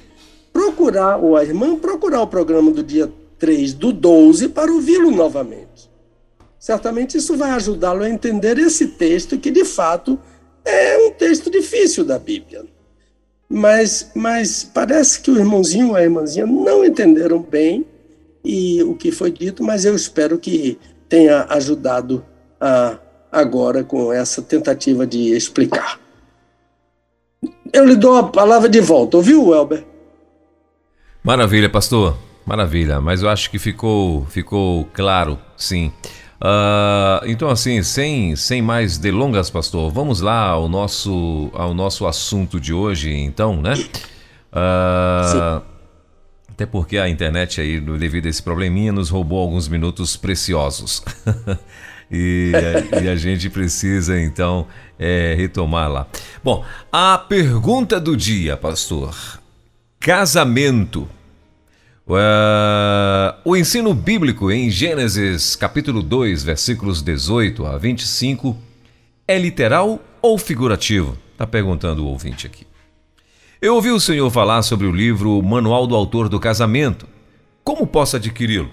procurar, 0.52 1.16
ou 1.16 1.36
à 1.36 1.44
irmã, 1.44 1.76
procurar 1.76 2.22
o 2.22 2.26
programa 2.26 2.70
do 2.70 2.82
dia 2.82 3.10
3 3.38 3.72
do 3.74 3.92
12 3.92 4.48
para 4.48 4.72
ouvi-lo 4.72 5.10
novamente 5.10 5.92
certamente 6.62 7.18
isso 7.18 7.36
vai 7.36 7.50
ajudá-lo 7.50 8.04
a 8.04 8.08
entender 8.08 8.56
esse 8.56 8.86
texto, 8.86 9.36
que 9.36 9.50
de 9.50 9.64
fato 9.64 10.16
é 10.64 10.96
um 10.96 11.10
texto 11.10 11.50
difícil 11.50 12.04
da 12.04 12.20
Bíblia. 12.20 12.64
Mas, 13.48 14.12
mas 14.14 14.62
parece 14.62 15.20
que 15.20 15.28
o 15.28 15.36
irmãozinho 15.36 15.88
ou 15.88 15.96
a 15.96 16.02
irmãzinha 16.04 16.46
não 16.46 16.84
entenderam 16.84 17.42
bem 17.42 17.84
e 18.44 18.80
o 18.84 18.94
que 18.94 19.10
foi 19.10 19.32
dito, 19.32 19.64
mas 19.64 19.84
eu 19.84 19.96
espero 19.96 20.38
que 20.38 20.78
tenha 21.08 21.46
ajudado 21.48 22.24
a, 22.60 22.96
agora 23.32 23.82
com 23.82 24.12
essa 24.12 24.40
tentativa 24.40 25.04
de 25.04 25.34
explicar. 25.34 25.98
Eu 27.72 27.84
lhe 27.84 27.96
dou 27.96 28.14
a 28.14 28.28
palavra 28.28 28.68
de 28.68 28.80
volta, 28.80 29.16
ouviu, 29.16 29.52
Elber? 29.52 29.84
Maravilha, 31.24 31.68
pastor. 31.68 32.18
Maravilha, 32.44 33.00
mas 33.00 33.22
eu 33.22 33.28
acho 33.28 33.48
que 33.48 33.58
ficou, 33.58 34.26
ficou 34.26 34.84
claro, 34.92 35.38
sim. 35.56 35.92
Uh, 36.40 37.24
então, 37.26 37.48
assim, 37.48 37.80
sem, 37.84 38.34
sem 38.34 38.60
mais 38.60 38.98
delongas, 38.98 39.48
pastor, 39.48 39.92
vamos 39.92 40.20
lá 40.20 40.48
ao 40.48 40.68
nosso, 40.68 41.50
ao 41.54 41.72
nosso 41.72 42.04
assunto 42.04 42.58
de 42.58 42.72
hoje, 42.74 43.12
então, 43.14 43.62
né? 43.62 43.74
Uh, 44.52 45.62
até 46.50 46.66
porque 46.66 46.98
a 46.98 47.08
internet 47.08 47.60
aí, 47.60 47.78
devido 47.80 48.26
a 48.26 48.28
esse 48.28 48.42
probleminha, 48.42 48.90
nos 48.90 49.08
roubou 49.08 49.38
alguns 49.38 49.68
minutos 49.68 50.16
preciosos. 50.16 51.04
e, 52.10 52.50
e, 53.00 53.08
a 53.08 53.14
gente 53.14 53.48
precisa, 53.48 54.20
então, 54.20 54.66
é, 54.98 55.34
retomar 55.36 55.88
lá. 55.88 56.08
Bom, 56.42 56.64
a 56.90 57.16
pergunta 57.16 58.00
do 58.00 58.16
dia, 58.16 58.56
pastor. 58.56 59.41
Casamento 60.02 61.08
Uh, 62.04 63.32
o 63.44 63.56
ensino 63.56 63.94
bíblico 63.94 64.50
em 64.50 64.68
Gênesis 64.68 65.54
capítulo 65.54 66.02
2, 66.02 66.42
versículos 66.42 67.00
18 67.00 67.64
a 67.64 67.78
25 67.78 68.58
é 69.26 69.38
literal 69.38 70.00
ou 70.20 70.36
figurativo? 70.36 71.16
Está 71.30 71.46
perguntando 71.46 72.04
o 72.04 72.08
ouvinte 72.08 72.44
aqui. 72.44 72.66
Eu 73.62 73.76
ouvi 73.76 73.90
o 73.92 74.00
senhor 74.00 74.28
falar 74.32 74.62
sobre 74.62 74.88
o 74.88 74.92
livro 74.92 75.40
Manual 75.40 75.86
do 75.86 75.94
Autor 75.94 76.28
do 76.28 76.40
Casamento. 76.40 77.06
Como 77.62 77.86
posso 77.86 78.16
adquiri-lo? 78.16 78.70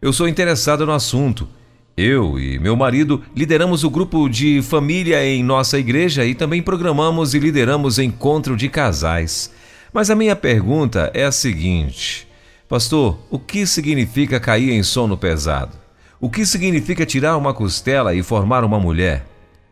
Eu 0.00 0.12
sou 0.12 0.28
interessado 0.28 0.86
no 0.86 0.92
assunto. 0.92 1.48
Eu 1.96 2.38
e 2.38 2.60
meu 2.60 2.76
marido 2.76 3.20
lideramos 3.34 3.82
o 3.82 3.90
grupo 3.90 4.28
de 4.28 4.62
família 4.62 5.26
em 5.26 5.42
nossa 5.42 5.76
igreja 5.76 6.24
e 6.24 6.36
também 6.36 6.62
programamos 6.62 7.34
e 7.34 7.40
lideramos 7.40 7.98
encontro 7.98 8.56
de 8.56 8.68
casais. 8.68 9.52
Mas 9.94 10.10
a 10.10 10.16
minha 10.16 10.34
pergunta 10.34 11.08
é 11.14 11.24
a 11.24 11.30
seguinte: 11.30 12.26
Pastor, 12.68 13.16
o 13.30 13.38
que 13.38 13.64
significa 13.64 14.40
cair 14.40 14.72
em 14.72 14.82
sono 14.82 15.16
pesado? 15.16 15.78
O 16.20 16.28
que 16.28 16.44
significa 16.44 17.06
tirar 17.06 17.36
uma 17.36 17.54
costela 17.54 18.12
e 18.12 18.20
formar 18.20 18.64
uma 18.64 18.80
mulher? 18.80 19.24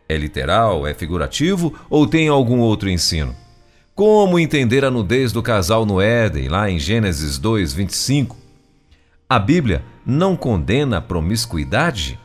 É 0.07 0.15
literal, 0.15 0.87
é 0.87 0.93
figurativo 0.93 1.73
ou 1.89 2.07
tem 2.07 2.29
algum 2.29 2.59
outro 2.59 2.89
ensino? 2.89 3.35
Como 3.93 4.39
entender 4.39 4.85
a 4.85 4.91
nudez 4.91 5.33
do 5.33 5.43
casal 5.43 5.85
no 5.85 5.99
Éden, 5.99 6.47
lá 6.47 6.69
em 6.69 6.79
Gênesis 6.79 7.37
2, 7.37 7.73
25? 7.73 8.37
A 9.29 9.37
Bíblia 9.37 9.83
não 10.05 10.37
condena 10.37 10.97
a 10.97 11.01
promiscuidade? 11.01 12.17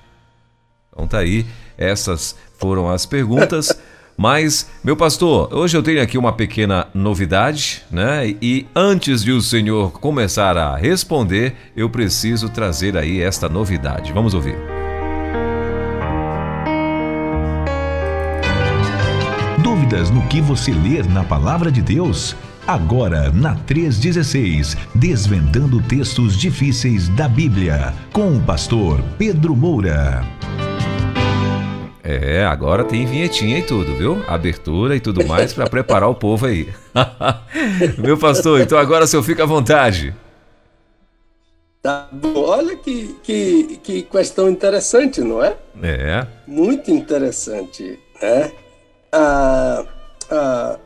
Então 0.92 1.08
tá 1.08 1.18
aí, 1.18 1.44
essas 1.76 2.36
foram 2.58 2.88
as 2.88 3.04
perguntas. 3.04 3.76
Mas, 4.20 4.68
meu 4.82 4.96
pastor, 4.96 5.48
hoje 5.54 5.76
eu 5.76 5.82
tenho 5.82 6.02
aqui 6.02 6.18
uma 6.18 6.32
pequena 6.32 6.88
novidade, 6.92 7.84
né? 7.88 8.34
E 8.42 8.66
antes 8.74 9.22
de 9.22 9.30
o 9.30 9.40
senhor 9.40 9.92
começar 9.92 10.58
a 10.58 10.76
responder, 10.76 11.54
eu 11.76 11.88
preciso 11.88 12.48
trazer 12.48 12.96
aí 12.96 13.22
esta 13.22 13.48
novidade. 13.48 14.12
Vamos 14.12 14.34
ouvir. 14.34 14.56
Dúvidas 19.62 20.10
no 20.10 20.26
que 20.26 20.40
você 20.40 20.72
ler 20.72 21.08
na 21.08 21.22
palavra 21.22 21.70
de 21.70 21.80
Deus? 21.80 22.34
Agora 22.66 23.30
na 23.30 23.54
316, 23.54 24.76
desvendando 24.96 25.80
textos 25.80 26.36
difíceis 26.36 27.08
da 27.10 27.28
Bíblia, 27.28 27.94
com 28.12 28.36
o 28.36 28.40
pastor 28.40 29.00
Pedro 29.16 29.54
Moura. 29.54 30.26
É, 32.10 32.42
agora 32.46 32.84
tem 32.84 33.04
vinhetinha 33.04 33.58
e 33.58 33.62
tudo, 33.62 33.94
viu? 33.94 34.24
Abertura 34.26 34.96
e 34.96 35.00
tudo 35.00 35.26
mais 35.26 35.52
para 35.52 35.68
preparar 35.68 36.08
o 36.08 36.14
povo 36.14 36.46
aí. 36.46 36.66
Meu 37.98 38.16
pastor, 38.16 38.62
então 38.62 38.78
agora 38.78 39.04
o 39.04 39.06
senhor 39.06 39.22
fica 39.22 39.42
à 39.42 39.46
vontade. 39.46 40.14
Tá 41.82 42.08
bom. 42.10 42.46
Olha 42.46 42.76
que, 42.76 43.14
que, 43.22 43.78
que 43.82 44.02
questão 44.04 44.48
interessante, 44.48 45.20
não 45.20 45.44
é? 45.44 45.58
É. 45.82 46.26
Muito 46.46 46.90
interessante, 46.90 48.00
né? 48.22 48.52
Ah, 49.12 49.84
ah, 50.30 50.78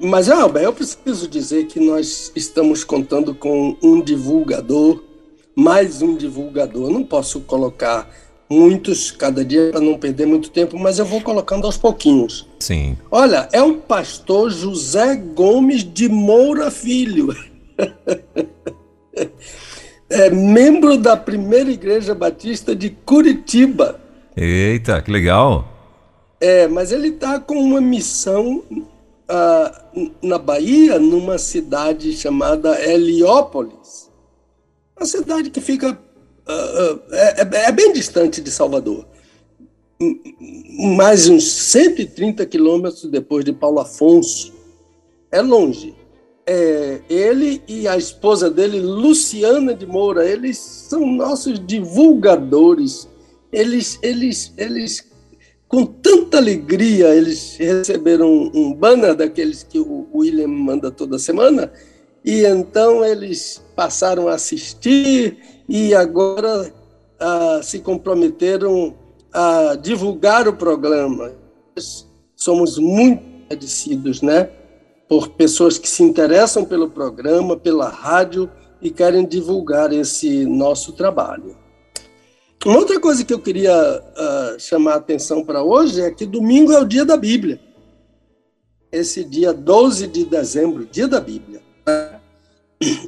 mas, 0.00 0.30
Albert, 0.30 0.62
eu 0.62 0.72
preciso 0.72 1.28
dizer 1.28 1.66
que 1.66 1.78
nós 1.78 2.32
estamos 2.34 2.84
contando 2.84 3.34
com 3.34 3.76
um 3.82 4.00
divulgador 4.00 5.02
mais 5.54 6.00
um 6.00 6.16
divulgador. 6.16 6.90
Não 6.90 7.04
posso 7.04 7.40
colocar 7.40 8.08
muitos 8.50 9.10
cada 9.10 9.44
dia 9.44 9.70
para 9.70 9.80
não 9.80 9.96
perder 9.96 10.26
muito 10.26 10.50
tempo, 10.50 10.78
mas 10.78 10.98
eu 10.98 11.04
vou 11.04 11.20
colocando 11.20 11.66
aos 11.66 11.76
pouquinhos. 11.76 12.48
Sim. 12.58 12.96
Olha, 13.10 13.48
é 13.52 13.62
o 13.62 13.76
pastor 13.76 14.50
José 14.50 15.14
Gomes 15.14 15.84
de 15.84 16.08
Moura 16.08 16.70
Filho. 16.70 17.34
é 20.10 20.30
membro 20.30 20.96
da 20.96 21.16
primeira 21.16 21.70
igreja 21.70 22.14
batista 22.14 22.74
de 22.74 22.90
Curitiba. 22.90 24.00
Eita, 24.36 25.00
que 25.00 25.10
legal. 25.10 25.68
É, 26.40 26.66
mas 26.66 26.90
ele 26.90 27.08
está 27.08 27.38
com 27.38 27.54
uma 27.54 27.80
missão 27.80 28.64
uh, 29.30 30.10
na 30.22 30.38
Bahia, 30.38 30.98
numa 30.98 31.38
cidade 31.38 32.12
chamada 32.14 32.82
Heliópolis. 32.82 34.10
Uma 34.96 35.06
cidade 35.06 35.50
que 35.50 35.60
fica. 35.60 35.96
Uh, 36.50 36.94
uh, 36.94 37.02
é, 37.12 37.40
é, 37.68 37.72
bem 37.72 37.92
distante 37.92 38.40
de 38.40 38.50
Salvador. 38.50 39.06
Mais 40.96 41.28
uns 41.28 41.44
130 41.50 42.44
quilômetros 42.46 43.04
depois 43.04 43.44
de 43.44 43.52
Paulo 43.52 43.80
Afonso. 43.80 44.52
É 45.30 45.40
longe. 45.40 45.94
É, 46.46 47.00
ele 47.08 47.62
e 47.68 47.86
a 47.86 47.96
esposa 47.96 48.50
dele, 48.50 48.80
Luciana 48.80 49.72
de 49.74 49.86
Moura, 49.86 50.28
eles 50.28 50.58
são 50.58 51.06
nossos 51.06 51.64
divulgadores. 51.64 53.08
Eles, 53.52 53.98
eles, 54.02 54.52
eles 54.56 55.10
com 55.70 55.86
tanta 55.86 56.38
alegria, 56.38 57.14
eles 57.14 57.56
receberam 57.56 58.50
um, 58.52 58.74
banner 58.74 59.14
daqueles 59.14 59.62
que 59.62 59.78
o 59.78 60.08
William 60.12 60.48
manda 60.48 60.90
toda 60.90 61.16
semana, 61.16 61.72
e 62.24 62.44
então 62.44 63.04
eles 63.04 63.62
passaram 63.76 64.26
a 64.26 64.34
assistir 64.34 65.38
e 65.70 65.94
agora 65.94 66.74
ah, 67.20 67.60
se 67.62 67.78
comprometeram 67.78 68.92
a 69.32 69.76
divulgar 69.76 70.48
o 70.48 70.56
programa. 70.56 71.32
Somos 72.34 72.76
muito 72.76 73.22
agradecidos, 73.44 74.20
né? 74.20 74.50
Por 75.08 75.28
pessoas 75.28 75.78
que 75.78 75.88
se 75.88 76.02
interessam 76.02 76.64
pelo 76.64 76.90
programa, 76.90 77.56
pela 77.56 77.88
rádio 77.88 78.50
e 78.82 78.90
querem 78.90 79.24
divulgar 79.24 79.92
esse 79.92 80.44
nosso 80.44 80.92
trabalho. 80.92 81.56
Uma 82.66 82.78
outra 82.78 82.98
coisa 82.98 83.24
que 83.24 83.32
eu 83.32 83.38
queria 83.38 83.72
uh, 83.72 84.58
chamar 84.58 84.94
a 84.94 84.96
atenção 84.96 85.44
para 85.44 85.62
hoje 85.62 86.00
é 86.00 86.10
que 86.10 86.26
domingo 86.26 86.72
é 86.72 86.80
o 86.80 86.84
dia 86.84 87.04
da 87.04 87.16
Bíblia. 87.16 87.60
Esse 88.90 89.22
dia 89.22 89.52
12 89.52 90.08
de 90.08 90.24
dezembro, 90.24 90.84
dia 90.84 91.06
da 91.06 91.20
Bíblia. 91.20 91.62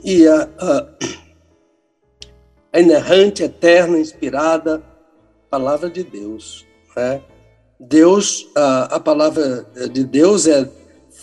E 0.05 0.27
a, 0.29 0.49
a, 0.59 0.87
a 2.73 2.81
inerrante, 2.81 3.43
eterna, 3.43 3.99
inspirada 3.99 4.83
palavra 5.51 5.91
de 5.91 6.03
Deus. 6.03 6.67
Né? 6.97 7.21
Deus, 7.79 8.49
a, 8.57 8.97
a 8.97 9.01
palavra 9.01 9.67
de 9.93 10.03
Deus 10.03 10.47
é 10.47 10.67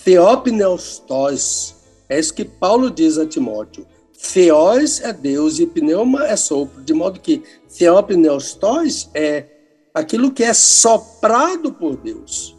Theopneustos. 0.03 1.75
É 2.07 2.19
isso 2.19 2.33
que 2.33 2.45
Paulo 2.45 2.91
diz 2.91 3.17
a 3.17 3.25
Timóteo. 3.25 3.87
Theos 4.21 4.99
é 5.01 5.13
Deus 5.13 5.59
e 5.59 5.65
pneuma 5.65 6.27
é 6.27 6.35
sopro, 6.35 6.83
de 6.83 6.93
modo 6.93 7.19
que 7.19 7.41
theopneustos 7.77 9.09
é 9.13 9.45
aquilo 9.93 10.31
que 10.31 10.43
é 10.43 10.53
soprado 10.53 11.71
por 11.71 11.95
Deus. 11.95 12.55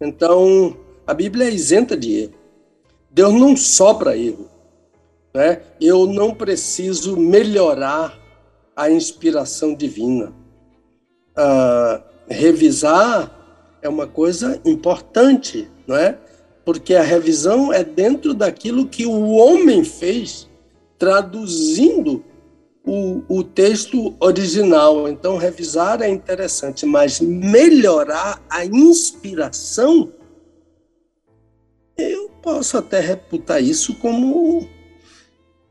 Então, 0.00 0.76
a 1.06 1.12
Bíblia 1.12 1.46
é 1.46 1.50
isenta 1.50 1.96
de 1.96 2.22
erro. 2.22 2.34
Deus 3.10 3.34
não 3.34 3.56
sopra 3.56 4.16
erro. 4.16 4.48
Né? 5.36 5.60
Eu 5.78 6.06
não 6.06 6.34
preciso 6.34 7.14
melhorar 7.14 8.18
a 8.74 8.90
inspiração 8.90 9.74
divina. 9.74 10.32
Ah, 11.36 12.02
revisar 12.26 13.78
é 13.82 13.88
uma 13.88 14.06
coisa 14.06 14.58
importante, 14.64 15.70
não 15.86 15.94
é? 15.94 16.16
Porque 16.64 16.94
a 16.94 17.02
revisão 17.02 17.70
é 17.70 17.84
dentro 17.84 18.32
daquilo 18.32 18.86
que 18.86 19.04
o 19.04 19.32
homem 19.32 19.84
fez 19.84 20.48
traduzindo 20.98 22.24
o, 22.82 23.22
o 23.28 23.44
texto 23.44 24.16
original. 24.18 25.06
Então, 25.06 25.36
revisar 25.36 26.00
é 26.00 26.08
interessante, 26.08 26.86
mas 26.86 27.20
melhorar 27.20 28.42
a 28.48 28.64
inspiração, 28.64 30.10
eu 31.94 32.30
posso 32.40 32.78
até 32.78 33.00
reputar 33.00 33.62
isso 33.62 33.94
como 33.96 34.66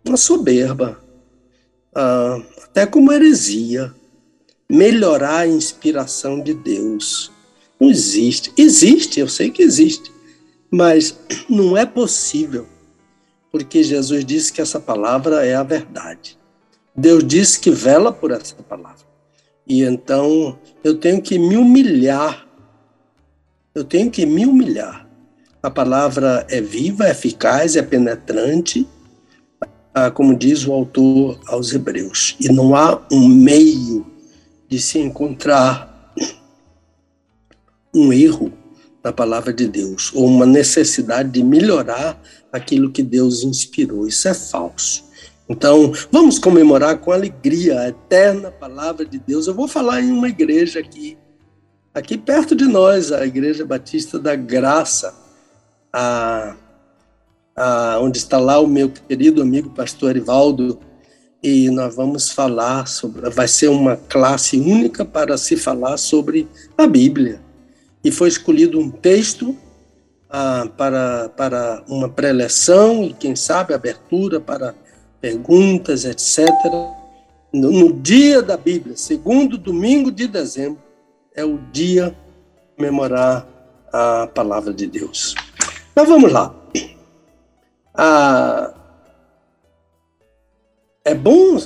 uma 0.05 0.17
soberba, 0.17 1.01
ah, 1.93 2.41
até 2.63 2.85
como 2.85 3.11
heresia. 3.11 3.93
Melhorar 4.67 5.41
a 5.41 5.47
inspiração 5.47 6.41
de 6.41 6.53
Deus. 6.53 7.31
Não 7.79 7.89
existe. 7.89 8.51
Existe, 8.57 9.19
eu 9.19 9.27
sei 9.27 9.51
que 9.51 9.61
existe, 9.61 10.11
mas 10.71 11.15
não 11.47 11.77
é 11.77 11.85
possível 11.85 12.67
porque 13.55 13.81
Jesus 13.81 14.25
disse 14.25 14.51
que 14.51 14.59
essa 14.59 14.81
palavra 14.81 15.45
é 15.45 15.55
a 15.55 15.63
verdade. 15.63 16.37
Deus 16.93 17.25
disse 17.25 17.57
que 17.57 17.71
vela 17.71 18.11
por 18.11 18.31
essa 18.31 18.53
palavra. 18.55 19.05
E 19.65 19.81
então 19.81 20.59
eu 20.83 20.97
tenho 20.97 21.21
que 21.21 21.39
me 21.39 21.55
humilhar. 21.55 22.45
Eu 23.73 23.85
tenho 23.85 24.11
que 24.11 24.25
me 24.25 24.45
humilhar. 24.45 25.07
A 25.63 25.71
palavra 25.71 26.45
é 26.49 26.59
viva, 26.59 27.07
é 27.07 27.11
eficaz, 27.11 27.77
é 27.77 27.81
penetrante, 27.81 28.85
ah, 29.95 30.11
como 30.11 30.37
diz 30.37 30.67
o 30.67 30.73
autor 30.73 31.39
aos 31.47 31.71
Hebreus. 31.73 32.35
E 32.37 32.49
não 32.49 32.75
há 32.75 33.01
um 33.09 33.29
meio 33.29 34.05
de 34.67 34.77
se 34.77 34.99
encontrar 34.99 36.13
um 37.93 38.11
erro 38.11 38.51
na 39.01 39.13
palavra 39.13 39.53
de 39.53 39.67
Deus, 39.67 40.11
ou 40.13 40.25
uma 40.25 40.45
necessidade 40.45 41.29
de 41.29 41.41
melhorar 41.41 42.21
aquilo 42.51 42.91
que 42.91 43.01
Deus 43.01 43.43
inspirou. 43.43 44.05
Isso 44.05 44.27
é 44.27 44.33
falso. 44.33 45.05
Então, 45.47 45.93
vamos 46.11 46.39
comemorar 46.39 46.97
com 46.97 47.11
alegria 47.11 47.79
a 47.79 47.87
eterna 47.87 48.51
palavra 48.51 49.05
de 49.05 49.17
Deus. 49.17 49.47
Eu 49.47 49.53
vou 49.53 49.67
falar 49.67 50.01
em 50.01 50.11
uma 50.11 50.27
igreja 50.27 50.79
aqui, 50.79 51.17
aqui 51.93 52.17
perto 52.17 52.53
de 52.53 52.65
nós, 52.65 53.13
a 53.13 53.25
Igreja 53.25 53.63
Batista 53.63 54.19
da 54.19 54.35
Graça, 54.35 55.13
a, 55.93 56.55
a, 57.55 57.99
onde 58.01 58.17
está 58.17 58.37
lá 58.37 58.59
o 58.59 58.67
meu 58.67 58.89
querido 58.89 59.41
amigo 59.41 59.69
pastor 59.69 60.11
Erivaldo, 60.11 60.79
e 61.41 61.69
nós 61.69 61.95
vamos 61.95 62.31
falar 62.31 62.87
sobre, 62.87 63.29
vai 63.29 63.47
ser 63.47 63.67
uma 63.67 63.95
classe 63.95 64.57
única 64.57 65.05
para 65.05 65.37
se 65.37 65.55
falar 65.55 65.95
sobre 65.97 66.47
a 66.75 66.87
Bíblia. 66.87 67.39
E 68.03 68.11
foi 68.11 68.29
escolhido 68.29 68.79
um 68.79 68.89
texto 68.89 69.55
ah, 70.27 70.67
para, 70.75 71.29
para 71.29 71.83
uma 71.87 72.09
preleção 72.09 73.03
e, 73.03 73.13
quem 73.13 73.35
sabe, 73.35 73.75
abertura 73.75 74.39
para 74.39 74.73
perguntas, 75.21 76.03
etc. 76.03 76.49
No, 77.53 77.71
no 77.71 77.93
dia 77.93 78.41
da 78.41 78.57
Bíblia, 78.57 78.97
segundo 78.97 79.55
domingo 79.55 80.11
de 80.11 80.27
dezembro, 80.27 80.81
é 81.35 81.45
o 81.45 81.59
dia 81.71 82.15
comemorar 82.75 83.47
a 83.93 84.27
palavra 84.33 84.73
de 84.73 84.87
Deus. 84.87 85.35
Mas 85.95 86.09
vamos 86.09 86.31
lá. 86.31 86.64
Ah, 87.97 88.73
é 91.03 91.13
bom, 91.13 91.57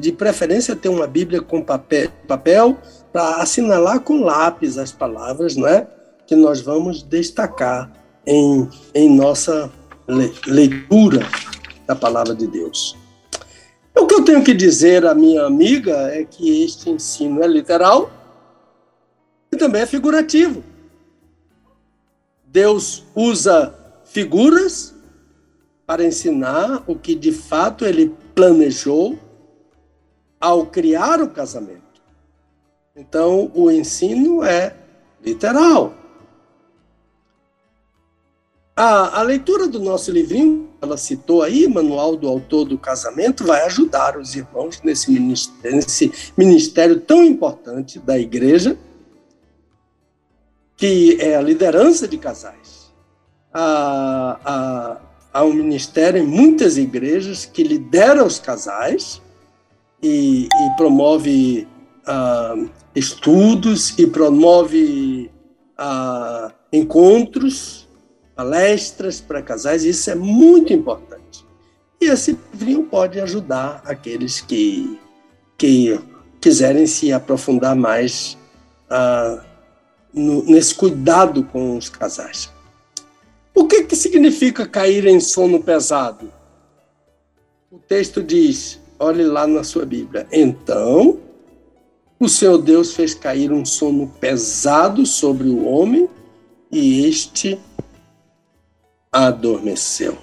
de 0.00 0.12
preferência, 0.12 0.76
ter 0.76 0.88
uma 0.88 1.06
Bíblia 1.06 1.40
com 1.40 1.62
papel, 1.62 2.78
para 3.12 3.42
assinalar 3.42 4.00
com 4.00 4.22
lápis 4.22 4.78
as 4.78 4.92
palavras, 4.92 5.56
não 5.56 5.66
é? 5.66 5.88
Que 6.26 6.36
nós 6.36 6.60
vamos 6.60 7.02
destacar 7.02 7.90
em, 8.24 8.68
em 8.94 9.10
nossa 9.10 9.70
leitura 10.46 11.26
da 11.86 11.96
palavra 11.96 12.34
de 12.34 12.46
Deus. 12.46 12.96
O 13.96 14.06
que 14.06 14.14
eu 14.14 14.24
tenho 14.24 14.44
que 14.44 14.54
dizer 14.54 15.04
à 15.04 15.12
minha 15.12 15.44
amiga 15.44 15.96
é 16.12 16.22
que 16.22 16.62
este 16.62 16.88
ensino 16.88 17.42
é 17.42 17.48
literal 17.48 18.10
e 19.50 19.56
também 19.56 19.82
é 19.82 19.86
figurativo. 19.86 20.62
Deus 22.44 23.04
usa 23.14 23.74
figuras 24.04 24.94
para 25.88 26.04
ensinar 26.04 26.84
o 26.86 26.94
que 26.94 27.14
de 27.14 27.32
fato 27.32 27.86
ele 27.86 28.14
planejou 28.34 29.18
ao 30.38 30.66
criar 30.66 31.22
o 31.22 31.30
casamento. 31.30 31.80
Então, 32.94 33.50
o 33.54 33.70
ensino 33.70 34.44
é 34.44 34.76
literal. 35.24 35.94
A, 38.76 39.20
a 39.20 39.22
leitura 39.22 39.66
do 39.66 39.80
nosso 39.80 40.12
livrinho, 40.12 40.68
ela 40.82 40.98
citou 40.98 41.42
aí, 41.42 41.66
Manual 41.66 42.16
do 42.16 42.28
Autor 42.28 42.66
do 42.66 42.76
Casamento, 42.76 43.44
vai 43.44 43.62
ajudar 43.62 44.18
os 44.18 44.36
irmãos 44.36 44.82
nesse 44.82 45.10
ministério, 45.10 45.76
nesse 45.76 46.12
ministério 46.36 47.00
tão 47.00 47.24
importante 47.24 47.98
da 47.98 48.18
igreja, 48.18 48.78
que 50.76 51.16
é 51.18 51.34
a 51.34 51.40
liderança 51.40 52.06
de 52.06 52.18
casais. 52.18 52.92
Há, 53.50 54.38
há, 54.44 55.07
há 55.32 55.44
um 55.44 55.52
ministério 55.52 56.22
em 56.22 56.26
muitas 56.26 56.76
igrejas 56.76 57.44
que 57.44 57.62
lidera 57.62 58.24
os 58.24 58.38
casais, 58.38 59.20
e, 60.02 60.46
e 60.46 60.76
promove 60.76 61.66
ah, 62.06 62.54
estudos 62.94 63.98
e 63.98 64.06
promove 64.06 65.30
ah, 65.76 66.52
encontros, 66.72 67.88
palestras 68.34 69.20
para 69.20 69.42
casais, 69.42 69.84
isso 69.84 70.10
é 70.10 70.14
muito 70.14 70.72
importante. 70.72 71.44
E 72.00 72.06
esse 72.06 72.38
livrinho 72.52 72.84
pode 72.84 73.20
ajudar 73.20 73.82
aqueles 73.84 74.40
que, 74.40 74.98
que 75.56 75.98
quiserem 76.40 76.86
se 76.86 77.12
aprofundar 77.12 77.74
mais 77.74 78.38
ah, 78.88 79.44
no, 80.14 80.44
nesse 80.44 80.74
cuidado 80.74 81.42
com 81.44 81.76
os 81.76 81.88
casais. 81.88 82.50
O 83.58 83.66
que, 83.66 83.82
que 83.82 83.96
significa 83.96 84.64
cair 84.64 85.04
em 85.04 85.18
sono 85.18 85.60
pesado? 85.60 86.32
O 87.72 87.76
texto 87.76 88.22
diz: 88.22 88.78
olhe 89.00 89.24
lá 89.24 89.48
na 89.48 89.64
sua 89.64 89.84
Bíblia. 89.84 90.28
Então, 90.30 91.18
o 92.20 92.28
Senhor 92.28 92.58
Deus 92.58 92.94
fez 92.94 93.14
cair 93.14 93.50
um 93.50 93.64
sono 93.64 94.14
pesado 94.20 95.04
sobre 95.04 95.48
o 95.48 95.64
homem 95.64 96.08
e 96.70 97.04
este 97.04 97.58
adormeceu. 99.10 100.16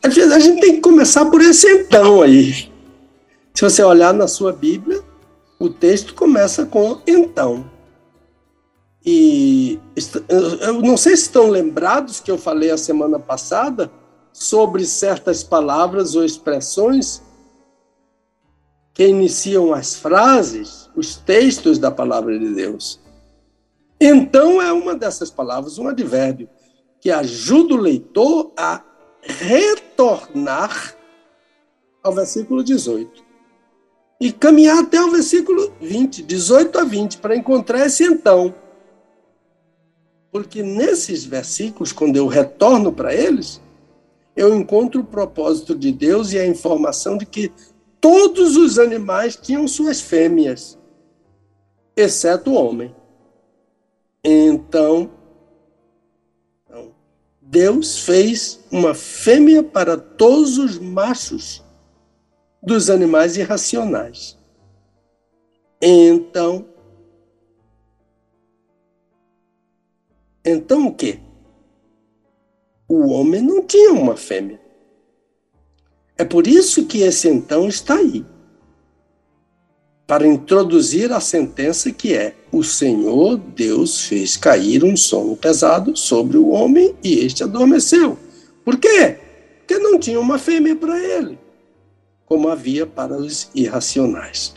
Às 0.00 0.14
vezes 0.14 0.30
a 0.30 0.38
gente 0.38 0.60
tem 0.60 0.76
que 0.76 0.80
começar 0.80 1.24
por 1.24 1.40
esse 1.40 1.66
então 1.66 2.22
aí. 2.22 2.70
Se 3.52 3.64
você 3.64 3.82
olhar 3.82 4.14
na 4.14 4.28
sua 4.28 4.52
Bíblia, 4.52 5.02
o 5.58 5.68
texto 5.68 6.14
começa 6.14 6.64
com 6.64 7.00
então. 7.04 7.71
E 9.04 9.80
eu 10.28 10.80
não 10.80 10.96
sei 10.96 11.16
se 11.16 11.24
estão 11.24 11.48
lembrados 11.48 12.20
que 12.20 12.30
eu 12.30 12.38
falei 12.38 12.70
a 12.70 12.78
semana 12.78 13.18
passada 13.18 13.90
sobre 14.32 14.86
certas 14.86 15.42
palavras 15.42 16.14
ou 16.14 16.24
expressões 16.24 17.22
que 18.94 19.06
iniciam 19.06 19.72
as 19.72 19.94
frases, 19.94 20.88
os 20.94 21.16
textos 21.16 21.78
da 21.78 21.90
palavra 21.90 22.38
de 22.38 22.54
Deus. 22.54 23.00
Então 24.00 24.60
é 24.60 24.72
uma 24.72 24.94
dessas 24.94 25.30
palavras, 25.30 25.78
um 25.78 25.88
advérbio, 25.88 26.48
que 27.00 27.10
ajuda 27.10 27.74
o 27.74 27.78
leitor 27.78 28.52
a 28.56 28.82
retornar 29.22 30.96
ao 32.02 32.12
versículo 32.12 32.62
18 32.62 33.24
e 34.20 34.30
caminhar 34.30 34.78
até 34.78 35.02
o 35.02 35.10
versículo 35.10 35.72
20, 35.80 36.22
18 36.22 36.78
a 36.78 36.84
20, 36.84 37.18
para 37.18 37.36
encontrar 37.36 37.86
esse 37.86 38.04
então. 38.04 38.54
Porque 40.32 40.62
nesses 40.62 41.26
versículos, 41.26 41.92
quando 41.92 42.16
eu 42.16 42.26
retorno 42.26 42.90
para 42.90 43.14
eles, 43.14 43.60
eu 44.34 44.56
encontro 44.56 45.02
o 45.02 45.04
propósito 45.04 45.74
de 45.74 45.92
Deus 45.92 46.32
e 46.32 46.38
a 46.38 46.46
informação 46.46 47.18
de 47.18 47.26
que 47.26 47.52
todos 48.00 48.56
os 48.56 48.78
animais 48.78 49.36
tinham 49.36 49.68
suas 49.68 50.00
fêmeas, 50.00 50.78
exceto 51.94 52.50
o 52.50 52.54
homem. 52.54 52.96
Então, 54.24 55.10
então, 56.66 56.94
Deus 57.38 57.98
fez 57.98 58.60
uma 58.70 58.94
fêmea 58.94 59.62
para 59.62 59.98
todos 59.98 60.56
os 60.56 60.78
machos 60.78 61.62
dos 62.62 62.88
animais 62.88 63.36
irracionais. 63.36 64.38
Então, 65.82 66.71
então 70.44 70.88
o 70.88 70.94
quê? 70.94 71.18
O 72.88 73.08
homem 73.08 73.40
não 73.40 73.62
tinha 73.62 73.92
uma 73.92 74.16
fêmea. 74.16 74.60
É 76.18 76.24
por 76.24 76.46
isso 76.46 76.86
que 76.86 77.02
esse 77.02 77.28
então 77.28 77.68
está 77.68 77.94
aí 77.94 78.24
para 80.12 80.26
introduzir 80.26 81.10
a 81.10 81.20
sentença 81.20 81.90
que 81.90 82.14
é: 82.14 82.34
o 82.52 82.62
Senhor 82.62 83.38
Deus 83.38 84.06
fez 84.06 84.36
cair 84.36 84.84
um 84.84 84.94
sono 84.94 85.34
pesado 85.34 85.96
sobre 85.96 86.36
o 86.36 86.50
homem 86.50 86.94
e 87.02 87.20
este 87.20 87.42
adormeceu. 87.42 88.18
Por 88.62 88.76
quê? 88.76 89.16
Porque 89.58 89.78
não 89.78 89.98
tinha 89.98 90.20
uma 90.20 90.38
fêmea 90.38 90.76
para 90.76 91.02
ele, 91.02 91.38
como 92.26 92.48
havia 92.48 92.86
para 92.86 93.16
os 93.16 93.48
irracionais. 93.54 94.52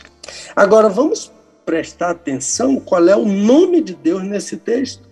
Agora 0.54 0.90
vamos 0.90 1.32
prestar 1.64 2.10
atenção 2.10 2.78
qual 2.78 3.08
é 3.08 3.16
o 3.16 3.24
nome 3.24 3.80
de 3.80 3.94
Deus 3.94 4.22
nesse 4.24 4.58
texto. 4.58 5.05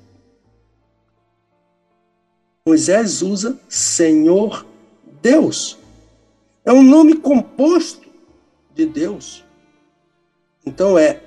Moisés 2.66 3.20
usa 3.20 3.60
Senhor 3.68 4.64
Deus. 5.20 5.76
É 6.64 6.72
um 6.72 6.82
nome 6.82 7.14
composto 7.16 8.08
de 8.74 8.86
Deus. 8.86 9.44
Então 10.64 10.96
é 10.96 11.20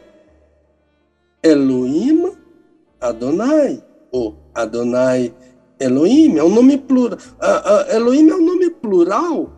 Elohim 1.43 2.35
Adonai, 2.99 3.83
ou 4.11 4.35
Adonai 4.51 5.31
Elohim, 5.79 6.37
é 6.37 6.43
um 6.43 6.49
nome 6.49 6.75
plural. 6.75 7.19
Uh, 7.19 7.91
uh, 7.91 7.95
Elohim 7.95 8.29
é 8.29 8.35
um 8.35 8.43
nome 8.43 8.71
plural, 8.71 9.51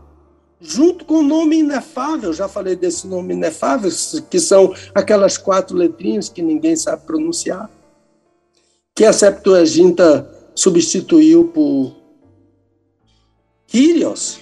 junto 0.59 1.05
com 1.05 1.19
o 1.19 1.23
nome 1.23 1.59
inefável. 1.59 2.33
Já 2.33 2.49
falei 2.49 2.75
desse 2.75 3.07
nome 3.07 3.33
inefável, 3.33 3.89
que 4.29 4.39
são 4.41 4.73
aquelas 4.93 5.37
quatro 5.37 5.77
letrinhas 5.77 6.27
que 6.27 6.41
ninguém 6.41 6.75
sabe 6.75 7.05
pronunciar. 7.05 7.69
Que 8.93 9.05
a 9.05 9.13
Septuaginta 9.13 10.38
substituiu 10.59 11.45
por 11.45 11.95
Kyrios, 13.65 14.41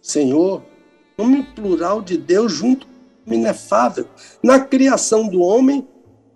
Senhor, 0.00 0.62
nome 1.18 1.42
plural 1.42 2.00
de 2.00 2.16
Deus 2.16 2.52
junto 2.52 2.86
inefável. 3.26 4.06
Na 4.40 4.60
criação 4.60 5.26
do 5.26 5.40
homem, 5.40 5.84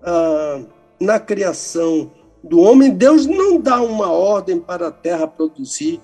ah, 0.02 0.60
na 0.98 1.20
criação 1.20 2.10
do 2.42 2.58
homem, 2.58 2.90
Deus 2.90 3.24
não 3.24 3.60
dá 3.60 3.80
uma 3.80 4.10
ordem 4.10 4.58
para 4.58 4.88
a 4.88 4.90
terra 4.90 5.28
produzir, 5.28 6.00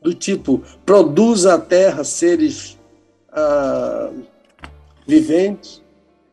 do 0.00 0.14
tipo, 0.14 0.62
produza 0.86 1.56
a 1.56 1.58
terra 1.58 2.02
seres 2.02 2.78
ah, 3.30 4.10
viventes. 5.06 5.82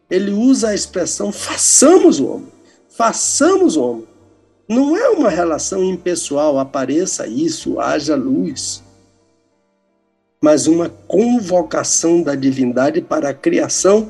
Ele 0.10 0.32
usa 0.32 0.70
a 0.70 0.76
expressão 0.76 1.30
façamos 1.30 2.22
o 2.22 2.28
homem, 2.28 2.54
façamos 2.88 3.76
o 3.76 3.84
homem. 3.84 4.17
Não 4.68 4.98
é 4.98 5.10
uma 5.10 5.30
relação 5.30 5.84
impessoal, 5.84 6.60
apareça 6.60 7.26
isso, 7.26 7.80
haja 7.80 8.16
luz, 8.16 8.84
mas 10.42 10.68
uma 10.68 10.90
convocação 11.08 12.22
da 12.22 12.36
divindade 12.36 13.02
para 13.02 13.30
a 13.30 13.34
criação 13.34 14.10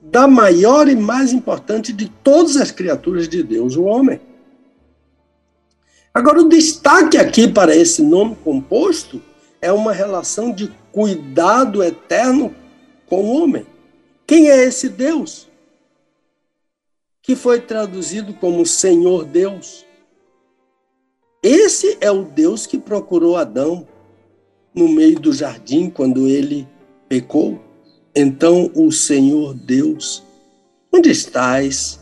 da 0.00 0.26
maior 0.26 0.88
e 0.88 0.96
mais 0.96 1.32
importante 1.32 1.92
de 1.92 2.08
todas 2.08 2.56
as 2.56 2.70
criaturas 2.70 3.28
de 3.28 3.42
Deus, 3.42 3.76
o 3.76 3.84
homem. 3.84 4.20
Agora, 6.14 6.40
o 6.40 6.48
destaque 6.48 7.16
aqui 7.16 7.46
para 7.46 7.76
esse 7.76 8.02
nome 8.02 8.36
composto 8.42 9.22
é 9.60 9.70
uma 9.72 9.92
relação 9.92 10.52
de 10.52 10.70
cuidado 10.90 11.82
eterno 11.82 12.54
com 13.06 13.22
o 13.22 13.42
homem. 13.42 13.66
Quem 14.26 14.50
é 14.50 14.64
esse 14.64 14.88
Deus? 14.88 15.48
Que 17.22 17.36
foi 17.36 17.60
traduzido 17.60 18.34
como 18.34 18.66
Senhor 18.66 19.24
Deus. 19.24 19.86
Esse 21.42 21.96
é 22.00 22.10
o 22.10 22.24
Deus 22.24 22.66
que 22.66 22.78
procurou 22.78 23.36
Adão 23.36 23.86
no 24.74 24.88
meio 24.88 25.18
do 25.20 25.32
jardim 25.32 25.88
quando 25.88 26.28
ele 26.28 26.68
pecou. 27.08 27.60
Então 28.14 28.70
o 28.74 28.90
Senhor 28.90 29.54
Deus, 29.54 30.22
onde 30.92 31.10
estás? 31.10 32.00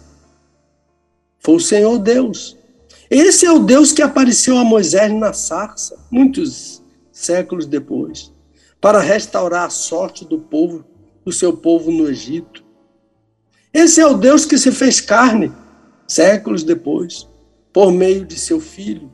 Foi 1.39 1.57
o 1.57 1.61
Senhor 1.61 1.99
Deus. 1.99 2.57
Esse 3.11 3.45
é 3.45 3.53
o 3.53 3.59
Deus 3.59 3.93
que 3.93 4.03
apareceu 4.03 4.57
a 4.57 4.65
Moisés 4.65 5.13
na 5.13 5.33
sarça, 5.33 5.99
muitos 6.11 6.83
séculos 7.13 7.67
depois, 7.67 8.33
para 8.81 9.01
restaurar 9.01 9.67
a 9.67 9.71
sorte 9.71 10.25
do 10.25 10.39
povo, 10.39 10.85
do 11.25 11.33
seu 11.33 11.57
povo 11.57 11.91
no 11.91 12.09
Egito. 12.09 12.65
Esse 13.73 14.01
é 14.01 14.07
o 14.07 14.15
Deus 14.15 14.45
que 14.45 14.59
se 14.59 14.73
fez 14.73 15.01
carne, 15.01 15.53
séculos 16.07 16.65
depois, 16.65 17.29
por 17.73 17.93
meio 17.93 18.25
de 18.25 18.37
seu 18.37 18.61
filho, 18.61 19.13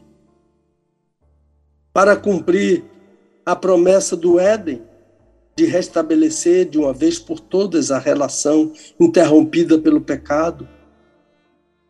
para 1.93 2.17
cumprir 2.17 2.85
a 3.45 3.55
promessa 3.55 4.17
do 4.17 4.41
Éden 4.41 4.83
de 5.57 5.65
restabelecer 5.65 6.69
de 6.69 6.79
uma 6.79 6.93
vez 6.93 7.19
por 7.19 7.41
todas 7.41 7.91
a 7.91 7.99
relação 7.99 8.73
interrompida 9.01 9.79
pelo 9.79 10.01
pecado. 10.01 10.69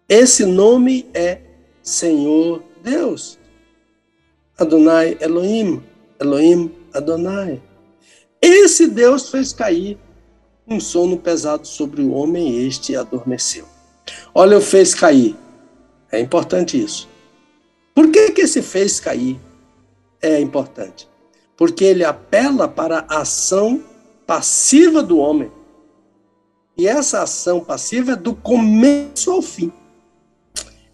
Esse 0.08 0.44
nome 0.44 1.08
é 1.12 1.40
Senhor 1.82 2.62
Deus. 2.82 3.38
Adonai 4.56 5.16
Elohim, 5.20 5.82
Elohim 6.20 6.72
Adonai. 6.92 7.60
Esse 8.40 8.86
Deus 8.86 9.30
fez 9.30 9.52
cair 9.52 9.98
um 10.68 10.80
sono 10.80 11.16
pesado 11.16 11.66
sobre 11.66 12.02
o 12.02 12.12
homem 12.12 12.50
e 12.50 12.66
este 12.66 12.96
adormeceu. 12.96 13.66
Olha, 14.34 14.58
o 14.58 14.60
fez 14.60 14.94
cair. 14.94 15.36
É 16.10 16.20
importante 16.20 16.80
isso. 16.80 17.08
Por 17.94 18.10
que, 18.10 18.32
que 18.32 18.42
esse 18.42 18.62
fez 18.62 19.00
cair 19.00 19.40
é 20.20 20.40
importante? 20.40 21.08
Porque 21.56 21.84
ele 21.84 22.04
apela 22.04 22.68
para 22.68 23.06
a 23.08 23.20
ação 23.20 23.82
passiva 24.26 25.02
do 25.02 25.18
homem. 25.18 25.50
E 26.76 26.86
essa 26.86 27.22
ação 27.22 27.60
passiva 27.60 28.12
é 28.12 28.16
do 28.16 28.34
começo 28.34 29.30
ao 29.30 29.40
fim. 29.40 29.72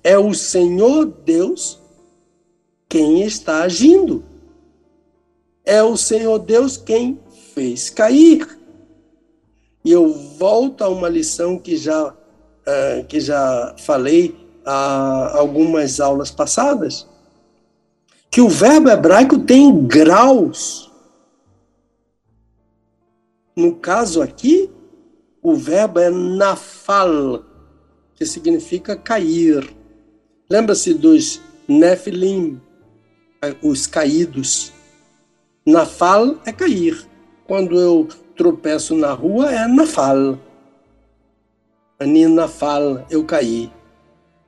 É 0.05 0.16
o 0.18 0.33
Senhor 0.33 1.07
Deus 1.07 1.81
quem 2.89 3.23
está 3.23 3.62
agindo. 3.62 4.25
É 5.64 5.83
o 5.83 5.97
Senhor 5.97 6.39
Deus 6.39 6.77
quem 6.77 7.18
fez 7.55 7.91
cair. 7.91 8.62
E 9.85 9.91
eu 9.91 10.12
volto 10.12 10.83
a 10.83 10.89
uma 10.89 11.09
lição 11.09 11.59
que 11.59 11.76
já, 11.76 12.09
uh, 12.09 13.05
que 13.09 13.20
já 13.20 13.74
falei 13.78 14.37
há 14.64 15.37
algumas 15.37 16.01
aulas 16.01 16.30
passadas, 16.30 17.07
que 18.30 18.41
o 18.41 18.49
verbo 18.49 18.89
hebraico 18.89 19.39
tem 19.39 19.87
graus. 19.87 20.91
No 23.57 23.74
caso 23.76 24.22
aqui, 24.22 24.70
o 25.43 25.57
verbo 25.57 25.99
é 25.99 26.09
nafal, 26.09 27.45
que 28.14 28.24
significa 28.24 28.97
cair. 28.97 29.68
Lembra-se 30.49 30.95
dos 30.95 31.41
Nephilim, 31.68 32.61
os 33.62 33.87
caídos. 33.87 34.72
Nafal 35.66 36.37
é 36.47 36.53
cair. 36.53 37.07
Quando 37.47 37.78
eu 37.78 38.09
tropeço 38.43 38.97
na 38.97 39.12
rua, 39.12 39.53
é. 39.53 39.64
Ani 42.01 42.26
nafal, 42.26 43.07
eu 43.09 43.22
caí. 43.24 43.70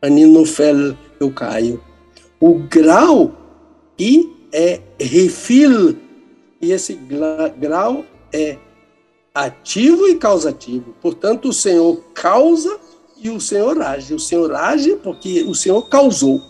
Ani 0.03 0.27
nufel, 0.27 0.97
eu 1.21 1.31
caio. 1.31 1.81
O 2.41 2.55
grau 2.55 3.33
I 3.97 4.29
é 4.53 4.81
refil. 4.99 5.97
E 6.61 6.73
esse 6.73 6.95
grau 6.95 8.05
é 8.33 8.59
ativo 9.33 10.09
e 10.09 10.17
causativo. 10.17 10.93
Portanto, 11.01 11.51
o 11.51 11.53
Senhor 11.53 12.03
causa 12.13 12.77
e 13.17 13.31
o 13.31 13.41
Senhor 13.41 13.81
age. 13.81 14.13
O 14.13 14.19
Senhor 14.19 14.53
age 14.53 14.97
porque 14.97 15.45
o 15.45 15.55
Senhor 15.55 15.89
causou. 15.89 16.43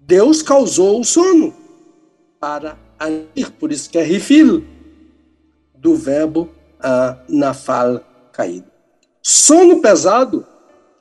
Deus 0.00 0.40
causou 0.40 0.98
o 0.98 1.04
sono 1.04 1.54
para 2.40 2.78
agir, 2.98 3.50
por 3.58 3.70
isso 3.70 3.90
que 3.90 3.98
é 3.98 4.02
refil 4.02 4.71
do 5.82 5.96
verbo 5.96 6.48
uh, 6.78 7.18
nafal 7.28 8.00
caído. 8.32 8.70
Sono 9.20 9.82
pesado, 9.82 10.46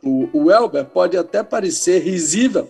o, 0.03 0.27
o 0.33 0.51
Elber 0.51 0.85
pode 0.85 1.15
até 1.15 1.43
parecer 1.43 1.99
risível, 1.99 2.67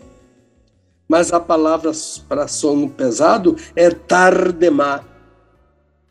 mas 1.07 1.31
a 1.31 1.39
palavra 1.39 1.91
para 2.27 2.49
sono 2.49 2.89
pesado 2.89 3.55
é 3.75 3.89
tardemar, 3.89 5.05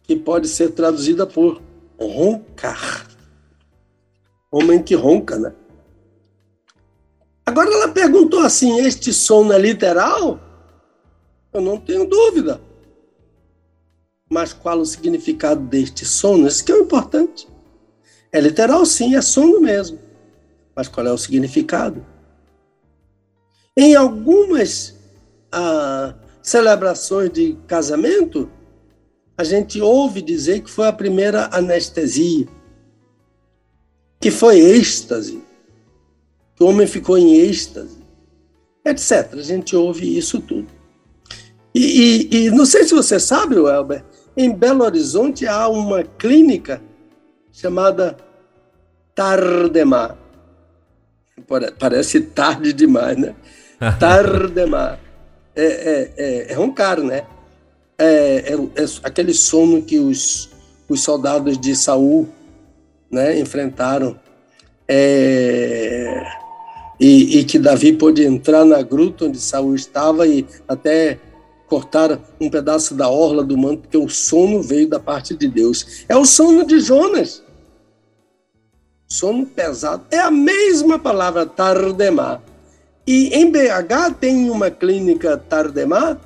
que 0.03 0.17
pode 0.17 0.49
ser 0.49 0.71
traduzida 0.71 1.27
por 1.27 1.61
roncar. 2.01 3.07
Homem 4.51 4.83
que 4.83 4.95
ronca, 4.95 5.39
né? 5.39 5.53
Agora 7.45 7.71
ela 7.71 7.89
perguntou 7.89 8.41
assim: 8.41 8.81
este 8.81 9.13
sono 9.13 9.53
é 9.53 9.59
literal? 9.59 10.41
Eu 11.53 11.61
não 11.61 11.77
tenho 11.77 12.07
dúvida. 12.09 12.61
Mas 14.31 14.53
qual 14.53 14.79
o 14.79 14.87
significado 14.87 15.61
deste 15.61 16.07
sono? 16.07 16.47
Isso 16.47 16.65
que 16.65 16.71
é 16.71 16.77
o 16.77 16.83
importante. 16.83 17.49
É 18.33 18.41
literal, 18.41 18.87
sim, 18.87 19.17
é 19.17 19.21
sono 19.21 19.61
mesmo. 19.61 19.99
Mas 20.75 20.87
qual 20.87 21.05
é 21.05 21.13
o 21.13 21.19
significado? 21.19 22.07
Em 23.77 23.97
algumas 23.97 24.95
ah, 25.51 26.15
celebrações 26.41 27.31
de 27.31 27.57
casamento, 27.67 28.49
a 29.37 29.43
gente 29.43 29.81
ouve 29.81 30.23
dizer 30.23 30.61
que 30.61 30.71
foi 30.71 30.87
a 30.87 30.93
primeira 30.93 31.49
anestesia, 31.53 32.47
que 34.21 34.31
foi 34.31 34.61
êxtase, 34.61 35.43
que 36.55 36.63
o 36.63 36.69
homem 36.69 36.87
ficou 36.87 37.19
em 37.19 37.37
êxtase, 37.37 37.99
etc. 38.85 39.33
A 39.33 39.43
gente 39.43 39.75
ouve 39.75 40.17
isso 40.17 40.41
tudo. 40.41 40.69
E, 41.75 42.29
e, 42.31 42.37
e 42.37 42.51
não 42.51 42.67
sei 42.67 42.85
se 42.85 42.95
você 42.95 43.19
sabe, 43.19 43.59
Welber, 43.59 44.05
em 44.41 44.53
Belo 44.53 44.85
Horizonte 44.85 45.47
há 45.47 45.69
uma 45.69 46.03
clínica 46.03 46.81
chamada 47.53 48.17
Tardemar. 49.15 50.17
Parece 51.79 52.21
tarde 52.21 52.73
demais, 52.73 53.17
né? 53.17 53.35
Tardemar. 53.99 54.99
É, 55.55 55.65
é, 55.65 56.13
é, 56.17 56.53
é 56.53 56.55
roncar, 56.55 57.01
né? 57.01 57.25
É, 57.99 58.55
é, 58.55 58.55
é, 58.55 58.87
aquele 59.03 59.35
sono 59.35 59.83
que 59.83 59.99
os, 59.99 60.49
os 60.89 61.03
soldados 61.03 61.59
de 61.59 61.77
Saul 61.77 62.29
né, 63.11 63.39
enfrentaram. 63.39 64.19
É, 64.89 66.27
e, 66.99 67.39
e, 67.39 67.45
que 67.45 67.59
Davi 67.59 67.93
pôde 67.93 68.25
entrar 68.25 68.65
na 68.65 68.83
gruta 68.83 69.25
onde 69.25 69.39
Saul 69.39 69.75
estava 69.75 70.27
e 70.27 70.47
até 70.67 71.19
cortar 71.71 72.19
um 72.41 72.51
pedaço 72.51 72.97
da 72.97 73.09
orla 73.09 73.45
do 73.45 73.57
manto, 73.57 73.83
porque 73.83 73.97
o 73.97 74.09
sono 74.09 74.61
veio 74.61 74.89
da 74.89 74.99
parte 74.99 75.37
de 75.37 75.47
Deus. 75.47 76.05
É 76.09 76.17
o 76.17 76.25
sono 76.25 76.67
de 76.67 76.81
Jonas. 76.81 77.45
Sono 79.07 79.47
pesado. 79.47 80.05
É 80.11 80.19
a 80.19 80.33
mesma 80.33 80.99
palavra, 80.99 81.47
tardemar. 81.47 82.43
E 83.07 83.29
em 83.29 83.51
BH 83.51 84.17
tem 84.21 84.51
uma 84.51 84.69
clínica 84.69 85.39
tardemar, 85.39 86.21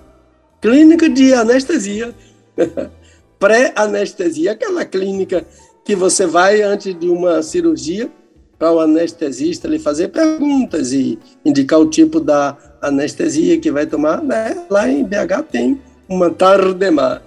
clínica 0.62 1.11
de 1.11 1.34
anestesia. 1.34 2.14
Pré-anestesia, 3.38 4.53
aquela 4.53 4.86
clínica 4.86 5.47
que 5.84 5.95
você 5.95 6.26
vai 6.26 6.62
antes 6.62 6.99
de 6.99 7.11
uma 7.11 7.42
cirurgia 7.42 8.11
para 8.59 8.72
o 8.72 8.80
anestesista 8.80 9.68
lhe 9.68 9.78
fazer 9.78 10.09
perguntas 10.09 10.92
e 10.92 11.18
indicar 11.45 11.78
o 11.78 11.90
tipo 11.90 12.18
da 12.18 12.57
anestesia 12.89 13.59
que 13.59 13.70
vai 13.70 13.87
tomar. 13.87 14.22
Né? 14.22 14.66
Lá 14.70 14.89
em 14.89 15.05
BH 15.05 15.43
tem 15.51 15.80
uma 16.09 16.30
tardemar, 16.30 17.22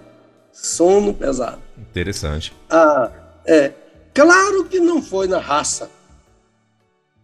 sono 0.51 1.13
pesado. 1.13 1.61
Interessante. 1.77 2.53
Ah, 2.69 3.11
é. 3.45 3.71
Claro 4.13 4.65
que 4.65 4.79
não 4.79 5.01
foi 5.01 5.27
na 5.27 5.39
raça. 5.39 5.89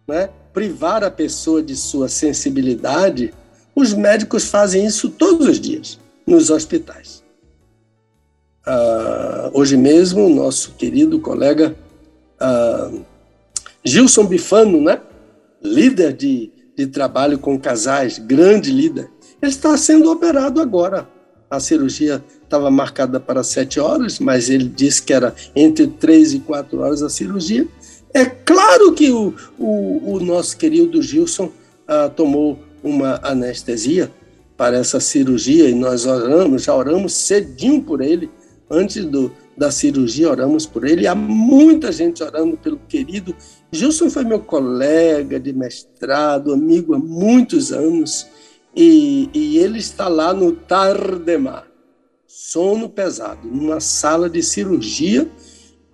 Né? 0.06 0.28
Privar 0.52 1.02
a 1.02 1.10
pessoa 1.10 1.62
de 1.62 1.74
sua 1.74 2.08
sensibilidade, 2.08 3.34
os 3.74 3.92
médicos 3.92 4.48
fazem 4.48 4.84
isso 4.86 5.08
todos 5.08 5.48
os 5.48 5.60
dias 5.60 5.98
nos 6.26 6.50
hospitais. 6.50 7.22
Ah, 8.66 9.50
hoje 9.52 9.76
mesmo, 9.76 10.28
nosso 10.28 10.72
querido 10.72 11.20
colega 11.20 11.74
ah, 12.40 12.90
Gilson 13.84 14.26
Bifano, 14.26 14.80
né? 14.80 15.00
líder 15.64 16.12
de, 16.12 16.52
de 16.76 16.86
trabalho 16.86 17.38
com 17.38 17.58
casais, 17.58 18.18
grande 18.18 18.70
líder, 18.70 19.10
ele 19.40 19.50
está 19.50 19.76
sendo 19.76 20.10
operado 20.10 20.60
agora. 20.60 21.08
A 21.50 21.60
cirurgia 21.60 22.24
estava 22.42 22.70
marcada 22.70 23.20
para 23.20 23.44
sete 23.44 23.78
horas, 23.78 24.18
mas 24.18 24.50
ele 24.50 24.64
disse 24.68 25.02
que 25.02 25.12
era 25.12 25.34
entre 25.54 25.86
três 25.86 26.32
e 26.32 26.40
quatro 26.40 26.80
horas 26.80 27.02
a 27.02 27.08
cirurgia. 27.08 27.66
É 28.12 28.24
claro 28.24 28.92
que 28.92 29.10
o, 29.10 29.34
o, 29.58 30.14
o 30.14 30.20
nosso 30.20 30.56
querido 30.56 31.02
Gilson 31.02 31.50
ah, 31.86 32.08
tomou 32.08 32.58
uma 32.82 33.20
anestesia 33.22 34.10
para 34.56 34.76
essa 34.76 35.00
cirurgia 35.00 35.68
e 35.68 35.74
nós 35.74 36.06
oramos, 36.06 36.62
já 36.62 36.74
oramos 36.74 37.12
cedinho 37.12 37.82
por 37.82 38.00
ele, 38.00 38.30
antes 38.70 39.04
do, 39.04 39.32
da 39.56 39.70
cirurgia, 39.70 40.30
oramos 40.30 40.66
por 40.66 40.84
ele. 40.84 41.06
Há 41.06 41.14
muita 41.14 41.90
gente 41.90 42.22
orando 42.22 42.56
pelo 42.56 42.78
querido. 42.88 43.34
Gilson 43.74 44.08
foi 44.08 44.24
meu 44.24 44.40
colega 44.40 45.38
de 45.38 45.52
mestrado, 45.52 46.52
amigo 46.52 46.94
há 46.94 46.98
muitos 46.98 47.72
anos, 47.72 48.26
e, 48.74 49.28
e 49.34 49.58
ele 49.58 49.78
está 49.78 50.08
lá 50.08 50.32
no 50.32 50.52
Tardemar, 50.52 51.66
sono 52.26 52.88
pesado, 52.88 53.46
numa 53.46 53.80
sala 53.80 54.30
de 54.30 54.42
cirurgia, 54.42 55.28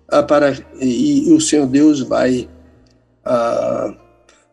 ah, 0.07 0.23
para, 0.23 0.57
e, 0.79 1.29
e, 1.29 1.33
o 1.33 1.39
Senhor 1.39 1.65
Deus 1.65 2.01
vai 2.01 2.49
ah, 3.23 3.93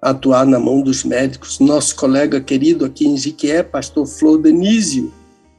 atuar 0.00 0.46
na 0.46 0.58
mão 0.58 0.80
dos 0.80 1.02
médicos. 1.02 1.58
Nosso 1.58 1.96
colega 1.96 2.40
querido 2.40 2.84
aqui 2.84 3.06
em 3.06 3.16
Jiquié, 3.16 3.62
pastor 3.62 4.06
Flor 4.06 4.38
Denísio, 4.38 5.12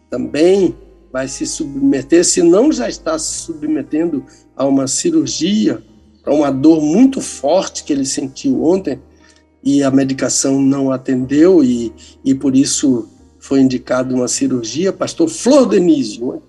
também 0.10 0.76
vai 1.12 1.28
se 1.28 1.46
submeter, 1.46 2.24
se 2.24 2.42
não 2.42 2.72
já 2.72 2.88
está 2.88 3.18
se 3.18 3.46
submetendo 3.46 4.24
a 4.56 4.66
uma 4.66 4.88
cirurgia, 4.88 5.84
a 6.26 6.34
uma 6.34 6.52
dor 6.52 6.82
muito 6.82 7.22
forte 7.22 7.84
que 7.84 7.94
ele 7.94 8.06
sentiu 8.06 8.64
ontem, 8.64 9.02
e 9.64 9.84
a 9.84 9.92
medicação 9.92 10.62
não 10.62 10.92
atendeu, 10.92 11.64
e, 11.64 11.94
e 12.24 12.34
por 12.34 12.56
isso 12.56 13.10
foi 13.40 13.62
indicado 13.62 14.16
uma 14.16 14.28
cirurgia. 14.28 14.94
Pastor 14.94 15.30
Flor 15.30 15.68
Denísio, 15.68 16.42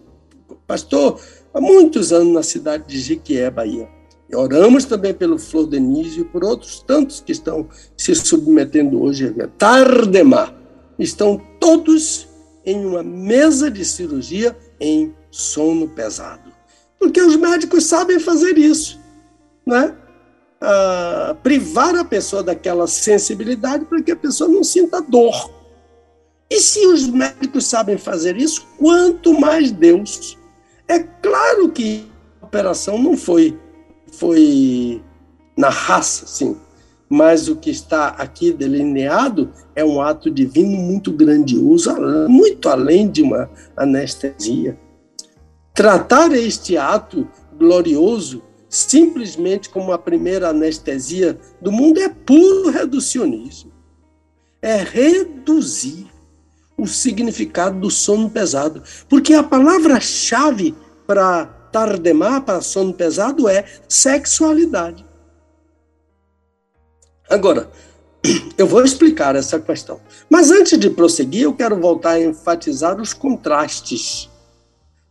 pastor 0.67 1.21
há 1.53 1.61
muitos 1.61 2.13
anos 2.13 2.33
na 2.33 2.43
cidade 2.43 2.85
de 2.87 3.01
Jiquié, 3.01 3.51
Bahia. 3.51 3.89
E 4.29 4.37
oramos 4.37 4.85
também 4.85 5.13
pelo 5.13 5.39
Flor 5.39 5.67
Denísio 5.67 6.23
e 6.23 6.25
por 6.25 6.45
outros 6.45 6.85
tantos 6.87 7.21
que 7.21 7.33
estão 7.33 7.69
se 7.97 8.15
submetendo 8.15 9.03
hoje. 9.03 9.35
Tardemar. 9.59 10.55
Estão 10.97 11.41
todos 11.59 12.29
em 12.65 12.85
uma 12.85 13.03
mesa 13.03 13.71
de 13.71 13.85
cirurgia 13.85 14.57
em 14.79 15.13
sono 15.31 15.89
pesado. 15.89 16.53
Porque 16.99 17.21
os 17.21 17.35
médicos 17.35 17.87
sabem 17.87 18.21
fazer 18.21 18.59
isso, 18.59 19.00
né? 19.71 19.97
Ah, 20.61 21.35
privar 21.43 21.95
a 21.97 22.05
pessoa 22.05 22.43
daquela 22.43 22.87
sensibilidade 22.87 23.87
para 23.87 24.03
que 24.03 24.11
a 24.13 24.17
pessoa 24.17 24.51
não 24.51 24.63
sinta 24.63 25.01
dor. 25.01 25.51
E 26.51 26.61
se 26.61 26.87
os 26.87 27.09
médicos 27.09 27.65
sabem 27.67 27.97
fazer 27.97 28.37
isso, 28.37 28.67
quanto 28.77 29.39
mais 29.41 29.71
Deus. 29.71 30.37
É 30.87 30.99
claro 30.99 31.71
que 31.71 32.11
a 32.43 32.47
operação 32.47 32.99
não 32.99 33.17
foi, 33.17 33.59
foi 34.13 35.01
na 35.57 35.69
raça, 35.69 36.27
sim, 36.27 36.57
mas 37.09 37.49
o 37.49 37.57
que 37.57 37.71
está 37.71 38.09
aqui 38.09 38.53
delineado 38.53 39.53
é 39.75 39.85
um 39.85 40.03
ato 40.03 40.31
divino 40.31 40.77
muito 40.77 41.13
grandioso, 41.13 41.95
muito 42.29 42.69
além 42.69 43.09
de 43.09 43.23
uma 43.23 43.49
anestesia. 43.77 44.79
Tratar 45.73 46.33
este 46.33 46.77
ato 46.77 47.29
glorioso 47.57 48.43
simplesmente 48.71 49.69
como 49.69 49.93
a 49.93 49.99
primeira 49.99 50.49
anestesia 50.49 51.39
do 51.61 51.73
mundo 51.73 52.01
é 52.01 52.09
puro 52.09 52.71
reducionismo. 52.71 53.73
É 54.63 54.77
reduzir 54.77 56.07
o 56.79 56.87
significado 56.87 57.81
do 57.81 57.91
sono 57.91 58.31
pesado. 58.31 58.83
Porque 59.09 59.35
a 59.35 59.43
palavra-chave 59.43 60.75
para 61.07 61.47
tardemar, 61.73 62.43
para 62.43 62.61
sono 62.61 62.95
pesado, 62.95 63.49
é 63.49 63.65
sexualidade. 63.89 65.05
Agora, 67.29 67.71
eu 68.57 68.67
vou 68.67 68.85
explicar 68.85 69.35
essa 69.35 69.59
questão. 69.59 70.01
Mas 70.29 70.51
antes 70.51 70.79
de 70.79 70.91
prosseguir, 70.91 71.43
eu 71.43 71.55
quero 71.55 71.81
voltar 71.81 72.13
a 72.13 72.21
enfatizar 72.21 73.01
os 73.01 73.13
contrastes. 73.13 74.29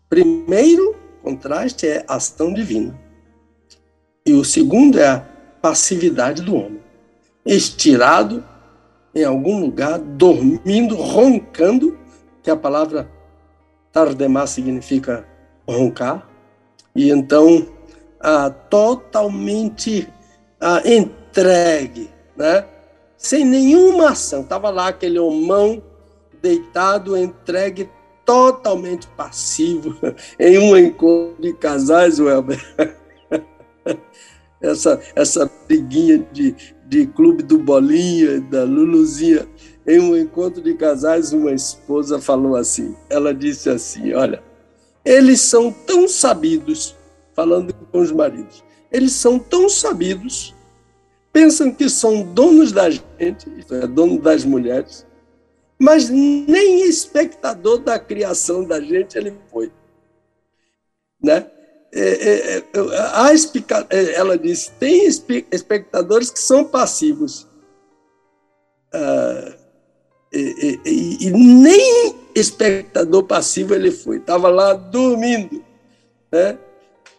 Primeiro 0.09 0.95
contraste 1.21 1.85
é 1.87 2.05
ação 2.07 2.53
divina. 2.53 3.08
E 4.25 4.33
o 4.33 4.43
segundo 4.43 4.99
é 4.99 5.07
a 5.07 5.25
passividade 5.61 6.41
do 6.41 6.55
homem. 6.55 6.81
Estirado 7.45 8.43
em 9.13 9.23
algum 9.23 9.59
lugar, 9.59 9.97
dormindo, 9.97 10.95
roncando, 10.95 11.97
que 12.43 12.49
a 12.49 12.55
palavra 12.55 13.09
tardemar 13.91 14.47
significa 14.47 15.25
roncar, 15.67 16.27
e 16.95 17.09
então 17.09 17.67
ah, 18.19 18.49
totalmente 18.49 20.07
ah, 20.59 20.81
entregue, 20.85 22.09
né? 22.35 22.65
sem 23.17 23.43
nenhuma 23.43 24.11
ação. 24.11 24.41
Estava 24.41 24.69
lá 24.69 24.87
aquele 24.87 25.19
homão 25.19 25.83
deitado, 26.41 27.17
entregue, 27.17 27.89
totalmente 28.25 29.07
passivo, 29.07 29.95
em 30.39 30.57
um 30.57 30.77
encontro 30.77 31.35
de 31.41 31.53
casais, 31.53 32.19
Welber. 32.19 32.59
Essa, 34.61 34.99
essa 35.15 35.49
briguinha 35.67 36.25
de, 36.31 36.55
de 36.87 37.07
clube 37.07 37.43
do 37.43 37.57
Bolinha, 37.57 38.41
da 38.41 38.63
Luluzinha. 38.63 39.47
Em 39.87 39.99
um 39.99 40.15
encontro 40.15 40.61
de 40.61 40.73
casais, 40.73 41.33
uma 41.33 41.51
esposa 41.51 42.19
falou 42.19 42.55
assim: 42.55 42.95
ela 43.09 43.33
disse 43.33 43.69
assim, 43.69 44.13
olha, 44.13 44.43
eles 45.03 45.41
são 45.41 45.71
tão 45.71 46.07
sabidos, 46.07 46.95
falando 47.33 47.73
com 47.73 47.99
os 47.99 48.11
maridos, 48.11 48.63
eles 48.91 49.13
são 49.13 49.39
tão 49.39 49.69
sabidos, 49.69 50.53
pensam 51.31 51.71
que 51.73 51.89
são 51.89 52.21
donos 52.21 52.71
da 52.71 52.89
gente, 52.89 53.49
isto 53.57 53.73
é, 53.73 53.87
dono 53.87 54.19
das 54.19 54.43
mulheres, 54.43 55.07
mas 55.79 56.09
nem 56.09 56.83
espectador 56.83 57.79
da 57.79 57.97
criação 57.97 58.65
da 58.65 58.81
gente 58.81 59.17
ele 59.17 59.33
foi. 59.49 59.71
Né? 61.21 61.49
É, 61.91 62.01
é, 62.01 62.57
é, 62.57 63.33
explica... 63.33 63.87
ela 63.89 64.37
disse, 64.37 64.71
tem 64.79 65.05
espectadores 65.05 66.29
que 66.29 66.39
são 66.39 66.63
passivos. 66.63 67.47
Ah, 68.93 69.53
e, 70.31 70.79
e, 70.85 71.27
e, 71.27 71.31
nem 71.31 72.15
espectador 72.35 73.23
passivo 73.23 73.73
ele 73.73 73.91
foi, 73.91 74.17
estava 74.17 74.49
lá 74.49 74.73
dormindo. 74.73 75.63
Né? 76.31 76.57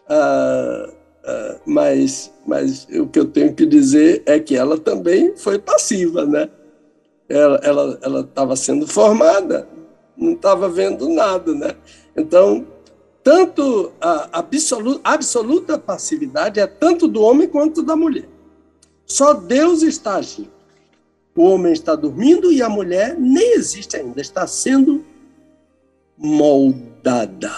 Ah, 0.07 0.89
ah, 1.23 1.55
mas, 1.65 2.31
mas 2.45 2.87
o 2.89 3.07
que 3.07 3.19
eu 3.19 3.25
tenho 3.25 3.53
que 3.53 3.65
dizer 3.65 4.23
é 4.25 4.39
que 4.39 4.55
ela 4.55 4.77
também 4.77 5.35
foi 5.35 5.59
passiva. 5.59 6.25
Né? 6.25 6.49
Ela 7.29 8.21
estava 8.21 8.55
sendo 8.55 8.87
formada, 8.87 9.67
não 10.17 10.33
estava 10.33 10.69
vendo 10.69 11.09
nada. 11.09 11.53
Né? 11.53 11.75
Então, 12.15 12.65
tanto 13.23 13.91
a 14.01 14.39
absoluta, 14.39 15.01
absoluta 15.03 15.77
passividade 15.77 16.59
é 16.59 16.67
tanto 16.67 17.07
do 17.07 17.21
homem 17.21 17.47
quanto 17.47 17.83
da 17.83 17.95
mulher. 17.95 18.27
Só 19.05 19.33
Deus 19.33 19.81
está 19.83 20.15
agindo. 20.15 20.51
O 21.35 21.43
homem 21.43 21.71
está 21.71 21.95
dormindo 21.95 22.51
e 22.51 22.61
a 22.61 22.69
mulher 22.69 23.17
nem 23.17 23.53
existe 23.53 23.95
ainda, 23.95 24.19
está 24.19 24.45
sendo 24.47 25.05
moldada. 26.17 27.51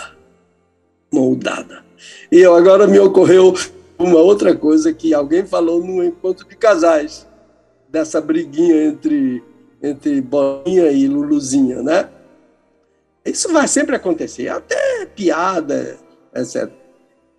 Moldada. 1.12 1.84
E 2.32 2.44
agora 2.46 2.88
me 2.88 3.00
ocorreu 3.00 3.54
uma 3.98 4.20
outra 4.20 4.56
coisa 4.56 4.94
que 4.94 5.14
alguém 5.14 5.46
falou 5.46 5.84
num 5.84 6.04
encontro 6.04 6.48
de 6.48 6.56
casais, 6.56 7.28
dessa 7.90 8.20
briguinha 8.20 8.86
entre, 8.86 9.44
entre 9.82 10.20
Bolinha 10.22 10.92
e 10.92 11.08
Luluzinha, 11.08 11.82
né? 11.82 12.10
Isso 13.26 13.52
vai 13.52 13.68
sempre 13.68 13.96
acontecer, 13.96 14.50
até 14.50 15.06
piada, 15.06 15.98
etc. 16.36 16.70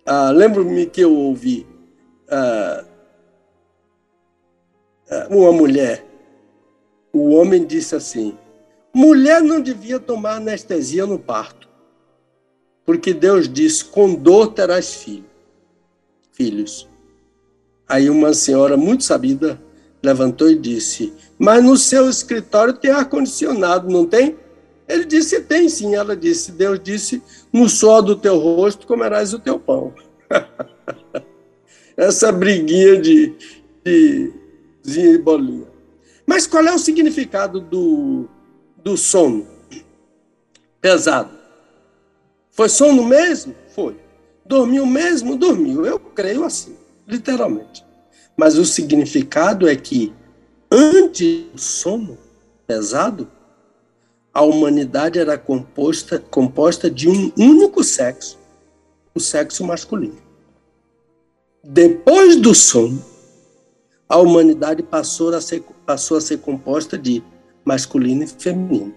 Ah, 0.05 0.31
Lembro-me 0.31 0.85
que 0.85 1.01
eu 1.01 1.13
ouvi 1.13 1.67
ah, 2.29 2.83
ah, 5.09 5.27
uma 5.29 5.51
mulher, 5.51 6.03
o 7.13 7.29
homem 7.35 7.65
disse 7.65 7.95
assim: 7.95 8.35
mulher 8.93 9.41
não 9.41 9.61
devia 9.61 9.99
tomar 9.99 10.37
anestesia 10.37 11.05
no 11.05 11.19
parto, 11.19 11.69
porque 12.83 13.13
Deus 13.13 13.47
disse: 13.47 13.85
com 13.85 14.15
dor 14.15 14.53
terás 14.53 14.93
filho, 14.95 15.25
filhos. 16.31 16.89
Aí 17.87 18.09
uma 18.09 18.33
senhora 18.33 18.75
muito 18.75 19.03
sabida 19.03 19.61
levantou 20.01 20.49
e 20.49 20.57
disse: 20.57 21.13
Mas 21.37 21.63
no 21.63 21.77
seu 21.77 22.09
escritório 22.09 22.73
tem 22.73 22.91
ar-condicionado, 22.91 23.89
não 23.89 24.05
tem? 24.05 24.35
Ele 24.87 25.05
disse: 25.05 25.41
Tem 25.41 25.67
sim. 25.69 25.95
Ela 25.95 26.15
disse: 26.15 26.51
Deus 26.51 26.79
disse: 26.81 27.21
No 27.51 27.67
sol 27.67 28.01
do 28.01 28.15
teu 28.15 28.37
rosto 28.37 28.87
comerás 28.87 29.33
o 29.33 29.39
teu 29.39 29.59
pão. 29.59 29.93
Essa 31.97 32.31
briguinha 32.31 32.99
de, 32.99 33.33
de 33.83 34.33
zinha 34.85 35.11
e 35.11 35.17
bolinha. 35.17 35.67
Mas 36.25 36.47
qual 36.47 36.63
é 36.65 36.73
o 36.73 36.79
significado 36.79 37.61
do, 37.61 38.27
do 38.83 38.97
sono? 38.97 39.47
Pesado. 40.81 41.31
Foi 42.51 42.69
sono 42.69 43.03
mesmo? 43.03 43.55
Foi. 43.73 43.95
Dormiu 44.45 44.85
mesmo? 44.85 45.35
Dormiu. 45.35 45.85
Eu 45.85 45.99
creio 45.99 46.43
assim, 46.43 46.75
literalmente. 47.07 47.85
Mas 48.37 48.57
o 48.57 48.65
significado 48.65 49.67
é 49.67 49.75
que 49.75 50.13
antes 50.71 51.45
do 51.51 51.57
sono 51.57 52.17
pesado, 52.67 53.29
a 54.35 54.41
humanidade 54.41 55.17
era 55.17 55.37
composta, 55.37 56.19
composta 56.19 56.91
de 56.91 57.07
um 57.07 57.31
único 57.37 57.81
sexo, 57.81 58.37
o 59.13 59.19
sexo 59.19 59.63
masculino. 59.63 60.17
Depois 61.63 62.35
do 62.35 62.53
sono, 62.53 63.01
a 64.09 64.17
humanidade 64.17 64.83
passou 64.83 65.33
a 65.33 65.39
ser, 65.39 65.63
passou 65.85 66.17
a 66.17 66.21
ser 66.21 66.39
composta 66.39 66.97
de 66.97 67.23
masculino 67.63 68.23
e 68.23 68.27
feminino. 68.27 68.93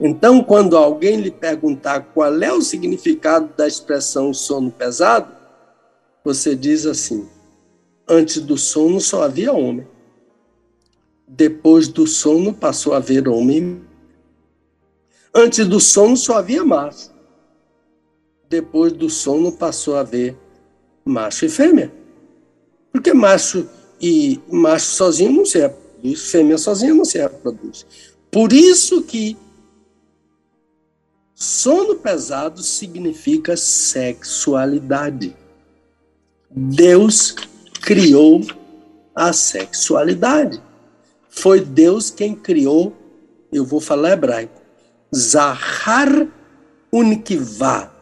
Então, 0.00 0.42
quando 0.42 0.76
alguém 0.76 1.20
lhe 1.20 1.30
perguntar 1.30 2.00
qual 2.12 2.42
é 2.42 2.52
o 2.52 2.60
significado 2.60 3.54
da 3.56 3.68
expressão 3.68 4.34
sono 4.34 4.68
pesado, 4.68 5.32
você 6.24 6.56
diz 6.56 6.86
assim: 6.86 7.28
antes 8.08 8.40
do 8.40 8.58
sono 8.58 9.00
só 9.00 9.22
havia 9.22 9.52
homem. 9.52 9.86
Depois 11.28 11.86
do 11.86 12.04
sono 12.04 12.52
passou 12.52 12.94
a 12.94 12.96
haver 12.96 13.28
homem 13.28 13.81
Antes 15.34 15.66
do 15.66 15.80
sono 15.80 16.16
só 16.16 16.36
havia 16.36 16.64
macho. 16.64 17.10
Depois 18.48 18.92
do 18.92 19.08
sono 19.08 19.52
passou 19.52 19.96
a 19.96 20.00
haver 20.00 20.36
macho 21.04 21.46
e 21.46 21.48
fêmea. 21.48 21.92
Porque 22.92 23.14
macho 23.14 23.66
e 24.00 24.40
macho 24.50 24.86
sozinho 24.86 25.32
não 25.32 25.46
se 25.46 25.58
reproduz, 25.58 26.30
fêmea 26.30 26.58
sozinha 26.58 26.92
não 26.92 27.04
se 27.04 27.18
reproduz. 27.18 27.86
Por 28.30 28.52
isso 28.52 29.02
que 29.02 29.36
sono 31.34 31.96
pesado 31.96 32.62
significa 32.62 33.56
sexualidade. 33.56 35.36
Deus 36.50 37.34
criou 37.80 38.42
a 39.14 39.32
sexualidade. 39.32 40.62
Foi 41.28 41.60
Deus 41.60 42.10
quem 42.10 42.34
criou, 42.34 42.92
eu 43.52 43.64
vou 43.64 43.80
falar 43.80 44.12
hebraico, 44.12 44.61
Zahar 45.14 46.26
Unikivá 46.90 47.92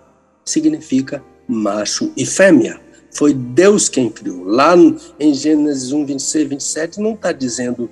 significa 0.44 1.22
macho 1.48 2.12
e 2.16 2.24
fêmea. 2.24 2.80
Foi 3.12 3.34
Deus 3.34 3.88
quem 3.88 4.08
criou. 4.08 4.44
Lá 4.44 4.74
em 5.18 5.34
Gênesis 5.34 5.92
1, 5.92 6.06
26, 6.06 6.48
27, 6.48 7.00
não 7.00 7.14
está 7.14 7.32
dizendo 7.32 7.90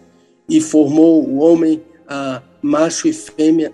e 0.48 0.60
formou 0.60 1.24
o 1.28 1.38
homem, 1.38 1.82
a 2.06 2.40
macho 2.62 3.08
e 3.08 3.12
fêmea, 3.12 3.72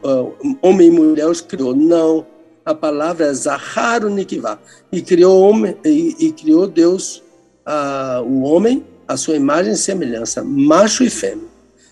homem 0.63 0.89
e 0.89 0.91
mulher 0.91 1.29
os 1.29 1.41
criou. 1.41 1.75
Não. 1.77 2.27
A 2.65 2.75
palavra 2.75 3.27
é 3.27 3.33
Zaharu 3.35 4.09
Nikivá. 4.09 4.59
E 4.91 5.03
criou, 5.03 5.43
homem, 5.43 5.77
e, 5.85 6.17
e 6.19 6.33
criou 6.33 6.67
Deus 6.67 7.23
a, 7.65 8.23
o 8.25 8.43
homem, 8.43 8.85
a 9.07 9.19
sua 9.19 9.37
imagem 9.37 9.75
e 9.75 9.77
semelhança, 9.77 10.43
macho 10.43 11.05
e 11.05 11.11
fêmea. 11.11 11.49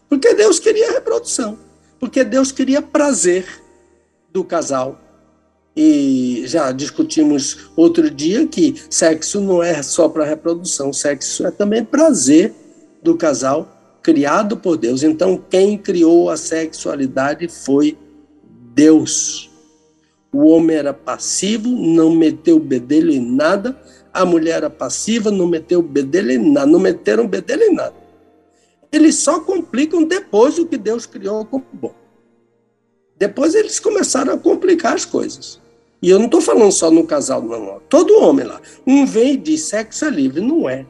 Porque 0.09 0.35
Deus 0.35 0.59
queria 0.59 0.93
reprodução. 0.93 1.59
Porque 2.03 2.25
Deus 2.25 2.51
queria 2.51 2.83
prazer 2.83 3.47
do 4.33 4.43
casal. 4.43 5.01
E 5.77 6.43
já 6.47 6.73
discutimos 6.73 7.71
outro 7.77 8.11
dia 8.11 8.45
que 8.45 8.75
sexo 8.91 9.41
não 9.41 9.63
é 9.63 9.81
só 9.85 10.09
para 10.09 10.25
reprodução, 10.25 10.93
sexo 10.93 11.47
é 11.47 11.53
também 11.53 11.85
prazer 11.85 12.53
do 13.05 13.17
casal 13.17 14.01
criado 14.03 14.57
por 14.57 14.77
Deus. 14.77 15.05
Então, 15.05 15.41
quem 15.49 15.79
criou 15.79 16.29
a 16.29 16.37
sexualidade 16.37 17.47
foi 17.47 17.97
Deus. 18.75 19.49
O 20.33 20.47
homem 20.49 20.79
era 20.79 20.93
passivo, 20.93 21.69
não 21.69 22.11
meteu 22.17 22.57
o 22.57 22.61
bedelho 22.61 23.13
em 23.13 23.21
nada. 23.21 23.81
A 24.13 24.25
mulher 24.25 24.57
era 24.57 24.71
passiva, 24.71 25.31
não 25.31 25.47
meteu 25.47 25.79
o 25.79 25.85
bedelho 25.85 26.33
em 26.33 26.51
nada. 26.51 26.67
Não 26.67 26.81
meteram 26.81 27.29
bedelho 27.29 27.63
em 27.63 27.75
nada. 27.77 28.02
Eles 28.93 29.17
só 29.17 29.41
complicam 29.41 30.05
depois 30.05 30.59
o 30.59 30.67
que 30.67 30.77
Deus 30.77 31.07
criou 31.07 31.45
como 31.47 31.65
bom. 31.73 31.95
Depois 33.17 33.55
eles 33.55 33.81
começaram 33.81 34.35
a 34.35 34.39
complicar 34.39 34.95
as 34.95 35.07
coisas. 35.07 35.59
E 36.03 36.11
eu 36.11 36.19
não 36.19 36.27
estou 36.27 36.41
falando 36.41 36.73
só 36.73 36.91
no 36.91 37.07
casal, 37.07 37.41
não. 37.43 37.81
Todo 37.89 38.21
homem 38.21 38.45
lá. 38.45 38.61
Um 38.87 39.07
vem 39.07 39.35
e 39.35 39.37
diz 39.37 39.63
sexo 39.63 40.05
é 40.05 40.11
livre. 40.11 40.41
Não 40.41 40.69
é. 40.69 40.85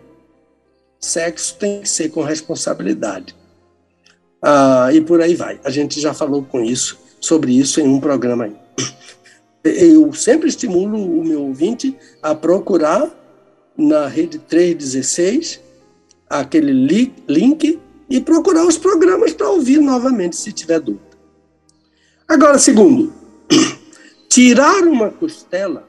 Sexo 0.98 1.57
tem 1.59 1.82
que 1.82 1.88
ser 1.88 2.09
com 2.09 2.22
responsabilidade. 2.22 3.36
Ah, 4.40 4.88
e 4.92 5.00
por 5.00 5.20
aí 5.20 5.36
vai. 5.36 5.61
A 5.62 5.70
gente 5.70 6.00
já 6.00 6.12
falou 6.12 6.42
com 6.42 6.62
isso, 6.62 6.98
sobre 7.20 7.57
isso 7.57 7.80
em 7.80 7.86
um 7.86 8.00
programa 8.00 8.44
aí. 8.44 8.57
Eu 9.62 10.12
sempre 10.12 10.48
estimulo 10.48 10.96
o 10.96 11.24
meu 11.24 11.42
ouvinte 11.42 11.96
a 12.20 12.34
procurar 12.34 13.11
na 13.76 14.09
rede 14.09 14.38
316 14.38 15.61
aquele 16.28 16.72
link 17.28 17.78
e 18.12 18.20
procurar 18.20 18.66
os 18.66 18.76
programas 18.76 19.32
para 19.32 19.48
ouvir 19.48 19.80
novamente 19.80 20.36
se 20.36 20.52
tiver 20.52 20.78
dúvida. 20.78 21.16
Agora, 22.28 22.58
segundo, 22.58 23.10
tirar 24.28 24.82
uma 24.82 25.10
costela 25.10 25.88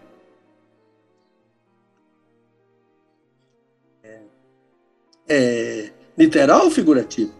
é, 4.02 4.22
é 5.28 5.92
literal 6.18 6.64
ou 6.64 6.72
figurativo? 6.72 7.34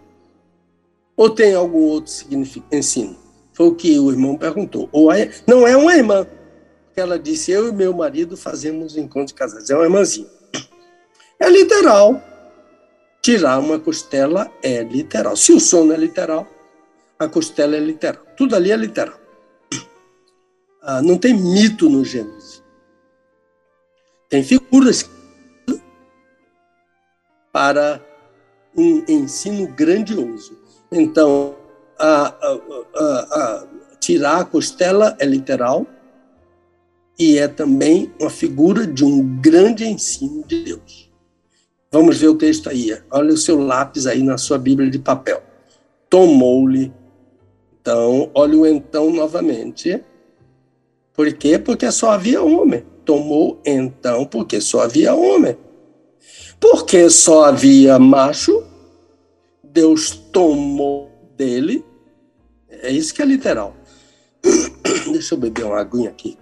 Ou 1.16 1.30
tem 1.30 1.56
algum 1.56 1.84
outro 1.84 2.14
ensino? 2.70 3.18
Foi 3.54 3.68
o 3.68 3.76
que 3.76 3.98
o 3.98 4.12
irmão 4.12 4.38
perguntou. 4.38 4.90
Ou 4.92 5.08
não 5.48 5.66
é 5.66 5.78
uma 5.78 5.96
irmã, 5.96 6.28
ela 6.94 7.18
disse: 7.18 7.52
Eu 7.52 7.70
e 7.70 7.72
meu 7.72 7.94
marido 7.94 8.36
fazemos 8.36 8.98
encontro 8.98 9.28
de 9.28 9.34
casais. 9.36 9.70
É 9.70 9.76
uma 9.76 9.86
irmãzinha. 9.86 10.28
É 11.40 11.50
literal. 11.50 12.33
Tirar 13.24 13.58
uma 13.58 13.80
costela 13.80 14.52
é 14.62 14.84
literal. 14.84 15.38
Se 15.38 15.54
o 15.54 15.60
sono 15.60 15.94
é 15.94 15.98
literal, 15.98 16.46
a 17.18 17.26
costela 17.26 17.78
é 17.78 17.80
literal. 17.80 18.22
Tudo 18.36 18.54
ali 18.54 18.70
é 18.70 18.76
literal. 18.76 19.18
Ah, 20.82 21.02
não 21.02 21.18
tem 21.18 21.34
mito 21.34 21.90
no 21.90 22.04
Gênesis. 22.04 22.62
Tem 24.30 24.44
figuras 24.44 25.10
para 27.50 28.06
um 28.76 29.06
ensino 29.08 29.68
grandioso. 29.68 30.60
Então, 30.92 31.56
a, 31.98 32.28
a, 32.28 33.00
a, 33.00 33.68
tirar 34.02 34.42
a 34.42 34.46
costela 34.46 35.16
é 35.18 35.26
literal 35.26 35.88
e 37.18 37.38
é 37.38 37.48
também 37.48 38.14
uma 38.20 38.30
figura 38.30 38.86
de 38.86 39.06
um 39.06 39.40
grande 39.40 39.86
ensino 39.86 40.44
de 40.46 40.62
Deus. 40.66 41.03
Vamos 41.94 42.18
ver 42.18 42.28
o 42.28 42.36
texto 42.36 42.70
aí. 42.70 42.98
Olha 43.10 43.34
o 43.34 43.38
seu 43.38 43.58
lápis 43.58 44.06
aí 44.06 44.22
na 44.22 44.38
sua 44.38 44.58
Bíblia 44.58 44.90
de 44.90 45.00
papel. 45.00 45.42
Tomou-lhe. 46.10 46.92
Então, 47.80 48.30
olha 48.34 48.58
o 48.58 48.66
então 48.66 49.10
novamente 49.10 50.04
por 51.14 51.32
quê? 51.34 51.60
Porque 51.60 51.92
só 51.92 52.12
havia 52.12 52.42
homem. 52.42 52.84
Tomou 53.06 53.62
então, 53.64 54.26
porque 54.26 54.60
só 54.60 54.82
havia 54.82 55.14
homem. 55.14 55.56
Porque 56.60 57.10
só 57.10 57.46
havia 57.46 58.00
macho, 58.00 58.64
Deus 59.64 60.12
tomou 60.32 61.12
dele. 61.38 61.86
É 62.70 62.90
isso 62.90 63.14
que 63.14 63.22
é 63.22 63.26
literal. 63.26 63.76
Deixa 65.12 65.36
eu 65.36 65.40
beber 65.40 65.66
uma 65.66 65.80
aguinha 65.80 66.10
aqui. 66.10 66.38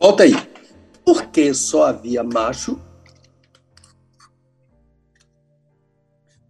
Volta 0.00 0.24
aí. 0.24 0.34
Porque 1.04 1.54
só 1.54 1.86
havia 1.86 2.24
macho, 2.24 2.80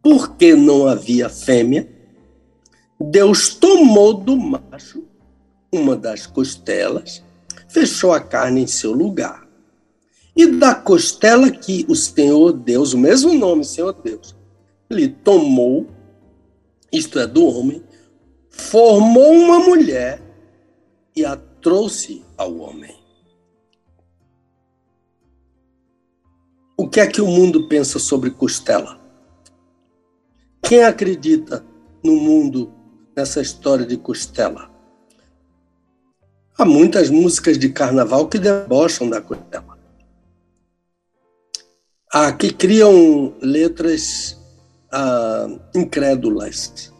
porque 0.02 0.54
não 0.54 0.86
havia 0.86 1.28
fêmea, 1.28 1.88
Deus 2.98 3.54
tomou 3.54 4.14
do 4.14 4.36
macho 4.36 5.04
uma 5.70 5.94
das 5.94 6.26
costelas, 6.26 7.22
fechou 7.68 8.12
a 8.12 8.20
carne 8.20 8.62
em 8.62 8.66
seu 8.66 8.92
lugar. 8.92 9.46
E 10.34 10.46
da 10.46 10.74
costela 10.74 11.50
que 11.50 11.84
o 11.88 11.94
Senhor 11.94 12.52
Deus, 12.52 12.92
o 12.92 12.98
mesmo 12.98 13.34
nome, 13.34 13.64
Senhor 13.64 13.92
Deus, 13.92 14.34
lhe 14.90 15.08
tomou, 15.08 15.86
isto 16.92 17.18
é, 17.18 17.26
do 17.26 17.44
homem, 17.46 17.82
formou 18.48 19.32
uma 19.32 19.58
mulher 19.58 20.22
e 21.14 21.24
a 21.24 21.36
trouxe 21.36 22.22
ao 22.36 22.56
homem. 22.58 22.95
O 26.76 26.88
que 26.88 27.00
é 27.00 27.06
que 27.06 27.22
o 27.22 27.26
mundo 27.26 27.66
pensa 27.68 27.98
sobre 27.98 28.30
costela? 28.30 29.00
Quem 30.62 30.82
acredita 30.84 31.64
no 32.04 32.16
mundo 32.16 32.72
nessa 33.16 33.40
história 33.40 33.86
de 33.86 33.96
costela. 33.96 34.70
Há 36.58 36.64
muitas 36.64 37.08
músicas 37.08 37.58
de 37.58 37.70
carnaval 37.70 38.28
que 38.28 38.38
debocham 38.38 39.08
da 39.08 39.22
costela. 39.22 39.78
Há 42.12 42.32
que 42.32 42.52
criam 42.52 43.34
letras 43.40 44.38
ah, 44.92 45.48
incrédulas, 45.74 46.92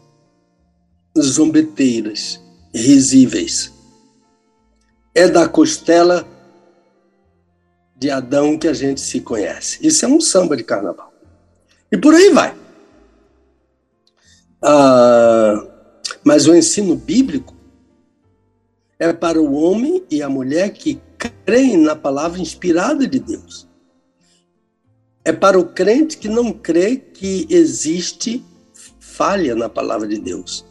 zombeteiras, 1.17 2.41
risíveis. 2.73 3.71
É 5.13 5.27
da 5.27 5.47
costela 5.47 6.27
de 7.97 8.11
Adão 8.11 8.57
que 8.57 8.67
a 8.67 8.73
gente 8.73 9.01
se 9.01 9.21
conhece. 9.21 9.85
Isso 9.85 10.05
é 10.05 10.07
um 10.07 10.21
samba 10.21 10.55
de 10.55 10.63
carnaval. 10.63 11.11
E 11.91 11.97
por 11.97 12.13
aí 12.13 12.29
vai. 12.29 12.55
Ah, 14.61 15.65
mas 16.23 16.47
o 16.47 16.55
ensino 16.55 16.95
bíblico 16.95 17.55
é 18.99 19.11
para 19.13 19.41
o 19.41 19.53
homem 19.53 20.03
e 20.09 20.21
a 20.21 20.29
mulher 20.29 20.71
que 20.71 20.99
creem 21.45 21.77
na 21.77 21.95
palavra 21.95 22.39
inspirada 22.39 23.07
de 23.07 23.19
Deus. 23.19 23.67
É 25.23 25.33
para 25.33 25.59
o 25.59 25.65
crente 25.65 26.17
que 26.17 26.27
não 26.27 26.53
crê 26.53 26.95
que 26.95 27.47
existe 27.49 28.43
falha 28.99 29.55
na 29.55 29.67
palavra 29.67 30.07
de 30.07 30.19
Deus. 30.19 30.65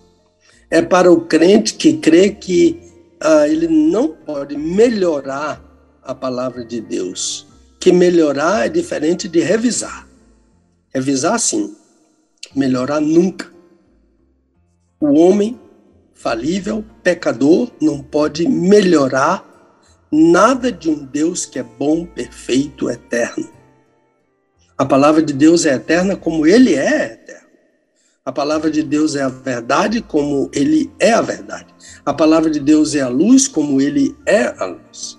É 0.71 0.81
para 0.81 1.11
o 1.11 1.23
crente 1.23 1.75
que 1.75 1.97
crê 1.99 2.31
que 2.31 2.81
ah, 3.21 3.49
ele 3.49 3.69
não 3.69 4.09
pode 4.09 4.57
melhorar 4.57 5.66
a 6.07 6.15
palavra 6.15 6.65
de 6.65 6.81
Deus. 6.81 7.47
Que 7.81 7.93
melhorar 7.93 8.67
é 8.67 8.69
diferente 8.69 9.29
de 9.29 9.41
revisar. 9.41 10.09
Revisar, 10.95 11.39
sim. 11.39 11.77
Melhorar 12.55 13.01
nunca. 13.01 13.51
O 15.01 15.19
homem 15.19 15.61
falível, 16.15 16.85
pecador, 17.03 17.71
não 17.81 18.03
pode 18.03 18.49
melhorar 18.49 19.45
nada 20.11 20.73
de 20.73 20.89
um 20.89 21.05
Deus 21.05 21.45
que 21.45 21.59
é 21.59 21.63
bom, 21.63 22.07
perfeito, 22.07 22.89
eterno. 22.89 23.51
A 24.79 24.85
palavra 24.85 25.23
de 25.23 25.33
Deus 25.33 25.67
é 25.67 25.75
eterna 25.75 26.17
como 26.17 26.47
ele 26.47 26.75
é 26.75 27.13
eterno. 27.13 27.47
A 28.25 28.33
palavra 28.33 28.71
de 28.71 28.83
Deus 28.83 29.15
é 29.15 29.23
a 29.23 29.29
verdade 29.29 30.01
como 30.01 30.51
ele 30.53 30.91
é 30.99 31.13
a 31.13 31.21
verdade. 31.21 31.73
A 32.05 32.13
palavra 32.13 32.51
de 32.51 32.59
Deus 32.59 32.95
é 32.95 33.01
a 33.01 33.09
luz 33.09 33.47
como 33.47 33.81
ele 33.81 34.17
é 34.27 34.47
a 34.59 34.65
luz. 34.65 35.19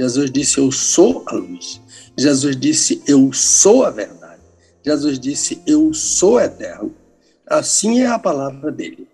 Jesus 0.00 0.30
disse: 0.30 0.58
Eu 0.58 0.72
sou 0.72 1.24
a 1.26 1.34
luz. 1.34 1.78
Jesus 2.16 2.56
disse: 2.56 3.02
Eu 3.06 3.30
sou 3.34 3.84
a 3.84 3.90
verdade. 3.90 4.40
Jesus 4.82 5.20
disse: 5.20 5.62
Eu 5.66 5.92
sou 5.92 6.40
eterno. 6.40 6.94
Assim 7.46 8.00
é 8.00 8.06
a 8.06 8.18
palavra 8.18 8.72
dele. 8.72 9.06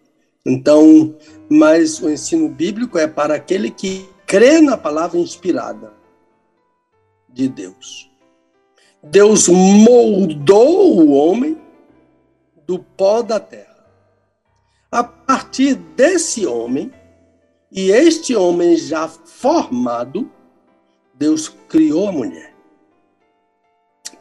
Então, 0.47 1.17
mas 1.51 2.01
o 2.01 2.09
ensino 2.09 2.49
bíblico 2.49 2.97
é 2.99 3.09
para 3.09 3.35
aquele 3.35 3.69
que 3.69 4.09
crê 4.27 4.61
na 4.61 4.77
palavra 4.77 5.19
inspirada 5.19 5.93
de 7.29 7.49
Deus. 7.49 8.09
Deus 9.03 9.49
moldou 9.49 11.01
o 11.01 11.11
homem 11.11 11.61
do 12.65 12.79
pó 12.79 13.23
da 13.23 13.41
terra. 13.41 13.89
A 14.93 15.03
partir 15.03 15.75
desse 15.75 16.47
homem, 16.47 16.93
e 17.73 17.91
este 17.91 18.37
homem 18.37 18.77
já 18.77 19.09
formado, 19.09 20.31
Deus 21.19 21.49
criou 21.69 22.09
a 22.09 22.13
mulher. 22.13 22.55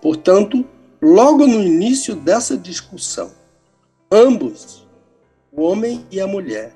Portanto, 0.02 0.66
logo 1.02 1.46
no 1.46 1.62
início 1.62 2.16
dessa 2.16 2.58
discussão, 2.58 3.32
ambos, 4.12 4.88
o 5.52 5.62
homem 5.62 6.06
e 6.10 6.22
a 6.22 6.28
mulher, 6.28 6.74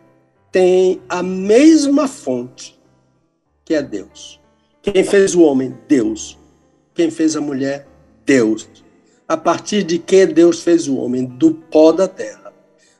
têm 0.51 1.01
a 1.07 1.23
mesma 1.23 2.07
fonte, 2.07 2.79
que 3.63 3.73
é 3.73 3.81
Deus. 3.81 4.39
Quem 4.81 5.03
fez 5.03 5.35
o 5.35 5.41
homem? 5.41 5.77
Deus. 5.87 6.37
Quem 6.93 7.09
fez 7.09 7.35
a 7.35 7.41
mulher? 7.41 7.87
Deus. 8.25 8.67
A 9.27 9.37
partir 9.37 9.83
de 9.83 9.99
que 9.99 10.25
Deus 10.25 10.61
fez 10.63 10.87
o 10.87 10.97
homem? 10.97 11.25
Do 11.25 11.53
pó 11.53 11.91
da 11.91 12.07
terra. 12.07 12.53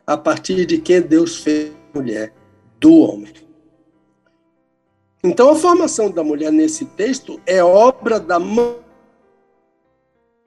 A 0.06 0.16
partir 0.16 0.66
de 0.66 0.78
que 0.78 1.02
Deus 1.02 1.38
fez 1.38 1.72
a 1.72 1.98
mulher? 1.98 2.34
Do 2.80 3.00
homem. 3.00 3.34
Então, 5.24 5.50
a 5.50 5.56
formação 5.56 6.10
da 6.10 6.24
mulher 6.24 6.52
nesse 6.52 6.86
texto 6.86 7.40
é 7.46 7.64
obra 7.64 8.20
da 8.20 8.40
mão 8.40 8.78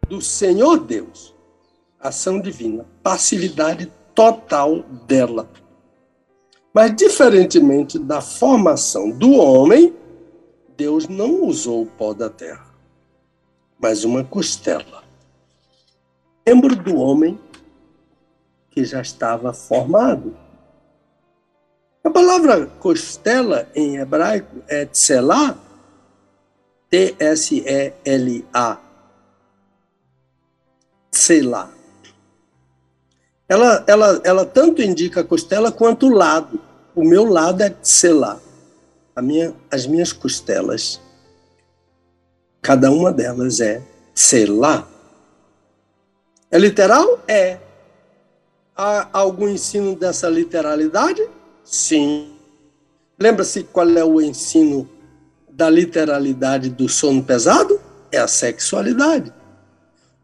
do 0.08 0.20
Senhor 0.20 0.78
Deus. 0.78 1.34
Ação 2.00 2.40
divina, 2.40 2.86
passividade 3.02 3.92
total 4.14 4.82
dela. 5.06 5.48
Mas, 6.72 6.94
diferentemente 6.96 7.98
da 7.98 8.20
formação 8.20 9.10
do 9.10 9.32
homem, 9.32 9.94
Deus 10.76 11.06
não 11.06 11.44
usou 11.44 11.82
o 11.82 11.86
pó 11.86 12.14
da 12.14 12.30
terra, 12.30 12.74
mas 13.78 14.04
uma 14.04 14.24
costela. 14.24 15.04
Membro 16.46 16.74
do 16.74 16.96
homem 16.96 17.38
que 18.70 18.84
já 18.84 19.00
estava 19.02 19.52
formado. 19.52 20.36
A 22.04 22.10
palavra 22.10 22.66
costela 22.80 23.68
em 23.74 23.96
hebraico 23.96 24.62
é 24.66 24.84
tselá, 24.86 25.56
T-S-E-L-A. 26.90 28.78
Tselá. 31.10 31.70
Ela, 33.48 33.84
ela, 33.86 34.20
ela 34.24 34.44
tanto 34.44 34.82
indica 34.82 35.22
costela 35.22 35.70
quanto 35.70 36.08
lado. 36.08 36.60
O 36.94 37.04
meu 37.04 37.24
lado 37.24 37.62
é 37.62 37.70
tselá. 37.70 38.40
A 39.14 39.22
minha, 39.22 39.54
as 39.70 39.86
minhas 39.86 40.12
costelas, 40.12 41.00
cada 42.60 42.90
uma 42.90 43.12
delas 43.12 43.60
é 43.60 43.80
tselá. 44.14 44.88
É 46.50 46.58
literal? 46.58 47.20
É. 47.28 47.58
Há 48.76 49.08
algum 49.12 49.48
ensino 49.48 49.94
dessa 49.94 50.28
literalidade? 50.28 51.26
Sim. 51.64 52.32
Lembra-se 53.18 53.64
qual 53.64 53.88
é 53.90 54.04
o 54.04 54.20
ensino 54.20 54.88
da 55.50 55.68
literalidade 55.70 56.70
do 56.70 56.88
sono 56.88 57.22
pesado? 57.22 57.80
É 58.10 58.18
a 58.18 58.28
sexualidade. 58.28 59.32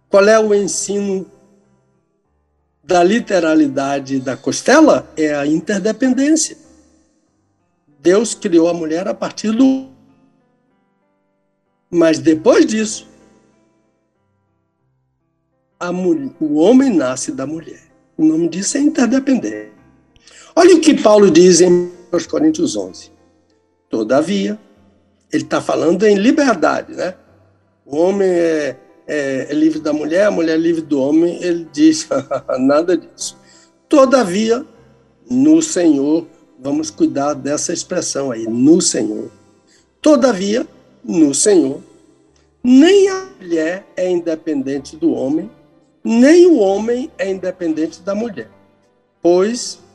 Qual 0.09 0.27
é 0.27 0.39
o 0.39 0.55
ensino 0.55 1.27
da 2.83 3.03
literalidade 3.05 4.21
da 4.21 4.37
costela? 4.37 5.11
É 5.17 5.35
a 5.35 5.47
interdependência. 5.47 6.57
Deus 8.01 8.35
criou 8.35 8.69
a 8.69 8.75
mulher 8.75 9.07
a 9.07 9.15
partir 9.15 9.53
do. 9.53 9.89
Mas 11.91 12.19
depois 12.19 12.67
disso, 12.67 13.09
mulher, 15.93 16.35
o 16.41 16.55
homem 16.57 16.91
nasce 16.91 17.33
da 17.33 17.47
mulher. 17.47 17.83
O 18.17 18.25
nome 18.25 18.49
disso 18.49 18.77
é 18.77 18.81
interdependência. 18.81 19.78
Olha 20.59 20.75
o 20.75 20.81
que 20.81 20.93
Paulo 20.93 21.31
diz 21.31 21.61
em 21.61 21.89
Coríntios 22.29 22.75
11. 22.75 23.13
Todavia, 23.89 24.59
ele 25.33 25.45
está 25.45 25.63
falando 25.63 26.03
em 26.03 26.17
liberdade, 26.17 26.95
né? 26.97 27.15
O 27.87 27.97
homem 27.97 28.29
é, 28.29 28.77
é, 29.07 29.47
é, 29.51 29.55
livre 29.55 29.79
da 29.79 29.93
mulher, 29.93 30.27
a 30.27 30.33
mulher 30.33 30.55
é 30.55 30.57
livre 30.57 30.83
do 30.83 31.01
homem. 31.01 31.41
Ele 31.41 31.65
diz 31.73 32.09
nada 32.59 32.97
disso. 32.97 33.39
Todavia, 33.89 34.67
no 35.31 35.63
Senhor, 35.63 36.27
vamos 36.59 36.91
cuidar 36.91 37.35
dessa 37.35 37.73
expressão 37.73 38.33
aí, 38.33 38.45
no 38.49 38.81
Senhor. 38.81 39.31
Todavia, 40.03 40.67
no 41.05 41.33
Senhor, 41.37 41.81
nem 42.65 43.09
a 43.09 43.29
mulher 43.41 43.87
é 43.97 44.11
independente 44.11 44.97
do 44.97 45.13
homem, 45.13 45.49
nem 46.03 46.49
o 46.49 46.59
homem 46.59 47.13
é 47.17 47.31
independente 47.31 48.03
da 48.03 48.13
mulher. 48.13 48.51
Pois 49.23 49.87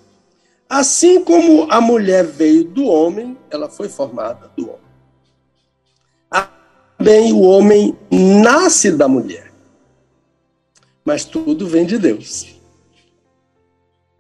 Assim 0.74 1.24
como 1.24 1.72
a 1.72 1.80
mulher 1.80 2.26
veio 2.26 2.64
do 2.64 2.86
homem, 2.86 3.38
ela 3.52 3.70
foi 3.70 3.88
formada 3.88 4.50
do 4.58 4.72
homem. 4.72 6.48
Também 6.98 7.32
o 7.32 7.42
homem 7.42 7.96
nasce 8.12 8.92
da 8.92 9.08
mulher. 9.08 9.54
Mas 11.06 11.26
tudo 11.26 11.68
vem 11.68 11.86
de 11.86 12.00
Deus. 12.00 12.56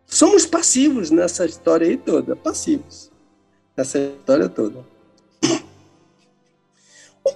Somos 0.05 0.45
passivos 0.45 1.09
nessa 1.09 1.43
história 1.43 1.87
aí 1.87 1.97
toda, 1.97 2.35
passivos. 2.35 3.09
Nessa 3.75 3.97
história 3.97 4.47
toda. 4.47 4.85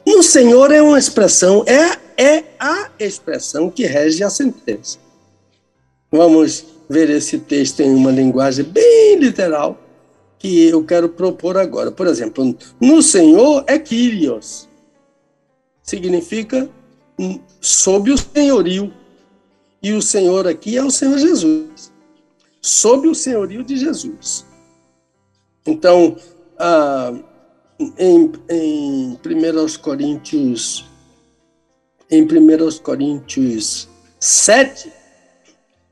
No 0.05 0.21
Senhor 0.21 0.71
é 0.71 0.79
uma 0.79 0.99
expressão, 0.99 1.65
é, 1.65 2.23
é 2.23 2.43
a 2.59 2.91
expressão 2.99 3.71
que 3.71 3.83
rege 3.83 4.23
a 4.23 4.29
sentença. 4.29 4.99
Vamos 6.11 6.76
ver 6.89 7.09
esse 7.09 7.39
texto 7.39 7.81
em 7.81 7.93
uma 7.93 8.11
linguagem 8.11 8.65
bem 8.65 9.17
literal 9.19 9.77
que 10.39 10.67
eu 10.67 10.83
quero 10.83 11.09
propor 11.09 11.57
agora. 11.57 11.91
Por 11.91 12.07
exemplo, 12.07 12.55
no 12.79 13.01
Senhor 13.01 13.63
é 13.67 13.77
Kyrios. 13.77 14.69
Significa 15.81 16.69
sob 17.59 18.11
o 18.11 18.17
senhorio. 18.17 18.93
E 19.81 19.93
o 19.93 20.01
Senhor 20.01 20.47
aqui 20.47 20.77
é 20.77 20.83
o 20.83 20.91
Senhor 20.91 21.17
Jesus. 21.17 21.91
Sob 22.61 23.07
o 23.07 23.15
senhorio 23.15 23.63
de 23.63 23.77
Jesus. 23.77 24.45
Então, 25.65 26.15
ah, 26.57 27.13
em, 27.97 28.31
em 28.49 29.11
1 29.13 29.81
Coríntios, 29.81 30.85
em 32.09 32.23
1 32.23 32.79
Coríntios 32.81 33.87
7, 34.19 34.91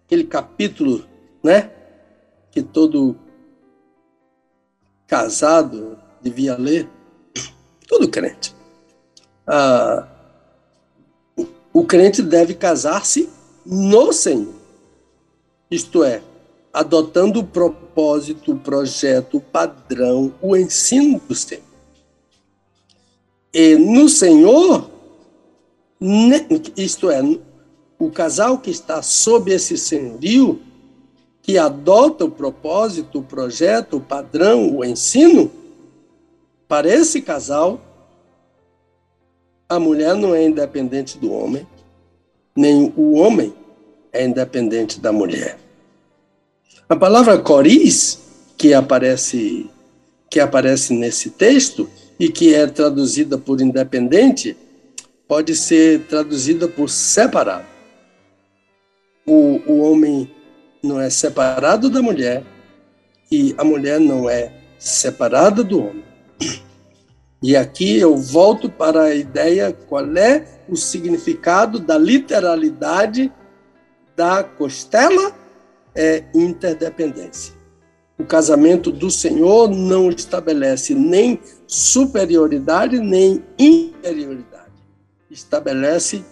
aquele 0.05 0.23
capítulo, 0.23 1.05
né? 1.43 1.71
Que 2.51 2.61
todo 2.61 3.17
casado 5.07 5.97
devia 6.21 6.55
ler, 6.55 6.89
todo 7.87 8.09
crente. 8.09 8.55
Ah, 9.45 10.07
o, 11.35 11.45
o 11.73 11.85
crente 11.85 12.21
deve 12.21 12.53
casar-se 12.53 13.29
no 13.65 14.13
Senhor, 14.13 14.53
isto 15.69 16.03
é, 16.03 16.21
adotando 16.71 17.39
o 17.39 17.47
propósito, 17.47 18.53
o 18.53 18.59
projeto, 18.59 19.37
o 19.37 19.41
padrão, 19.41 20.33
o 20.41 20.55
ensino 20.55 21.19
do 21.27 21.33
Senhor. 21.33 21.63
E 23.53 23.75
no 23.75 24.09
Senhor, 24.09 24.89
isto 26.75 27.09
é, 27.09 27.21
o 28.05 28.11
casal 28.11 28.59
que 28.59 28.69
está 28.69 29.01
sob 29.01 29.51
esse 29.51 29.77
senhorio, 29.77 30.61
que 31.41 31.57
adota 31.57 32.25
o 32.25 32.31
propósito, 32.31 33.19
o 33.19 33.23
projeto, 33.23 33.97
o 33.97 34.01
padrão, 34.01 34.77
o 34.77 34.85
ensino, 34.85 35.51
para 36.67 36.87
esse 36.87 37.21
casal, 37.21 37.81
a 39.67 39.79
mulher 39.79 40.15
não 40.15 40.33
é 40.33 40.43
independente 40.45 41.17
do 41.17 41.31
homem, 41.31 41.67
nem 42.55 42.93
o 42.95 43.13
homem 43.13 43.53
é 44.13 44.25
independente 44.25 44.99
da 44.99 45.11
mulher. 45.11 45.57
A 46.87 46.95
palavra 46.95 47.39
coris, 47.39 48.19
que 48.57 48.73
aparece, 48.73 49.69
que 50.29 50.39
aparece 50.39 50.93
nesse 50.93 51.31
texto 51.31 51.89
e 52.19 52.29
que 52.29 52.53
é 52.53 52.67
traduzida 52.67 53.37
por 53.37 53.61
independente, 53.61 54.55
pode 55.27 55.55
ser 55.55 56.05
traduzida 56.05 56.67
por 56.67 56.89
separado 56.89 57.74
o, 59.25 59.61
o 59.65 59.79
homem 59.79 60.31
não 60.83 60.99
é 60.99 61.09
separado 61.09 61.89
da 61.89 62.01
mulher 62.01 62.43
e 63.31 63.55
a 63.57 63.63
mulher 63.63 63.99
não 63.99 64.29
é 64.29 64.53
separada 64.77 65.63
do 65.63 65.79
homem. 65.79 66.05
E 67.41 67.55
aqui 67.55 67.97
eu 67.97 68.15
volto 68.17 68.69
para 68.69 69.03
a 69.03 69.15
ideia 69.15 69.71
qual 69.71 70.05
é 70.17 70.45
o 70.69 70.75
significado 70.75 71.79
da 71.79 71.97
literalidade 71.97 73.31
da 74.15 74.43
costela 74.43 75.35
é 75.93 76.23
interdependência. 76.33 77.53
O 78.17 78.23
casamento 78.23 78.91
do 78.91 79.11
Senhor 79.11 79.69
não 79.69 80.09
estabelece 80.09 80.95
nem 80.95 81.39
superioridade 81.67 82.99
nem 82.99 83.43
inferioridade. 83.59 84.71
Estabelece 85.29 86.23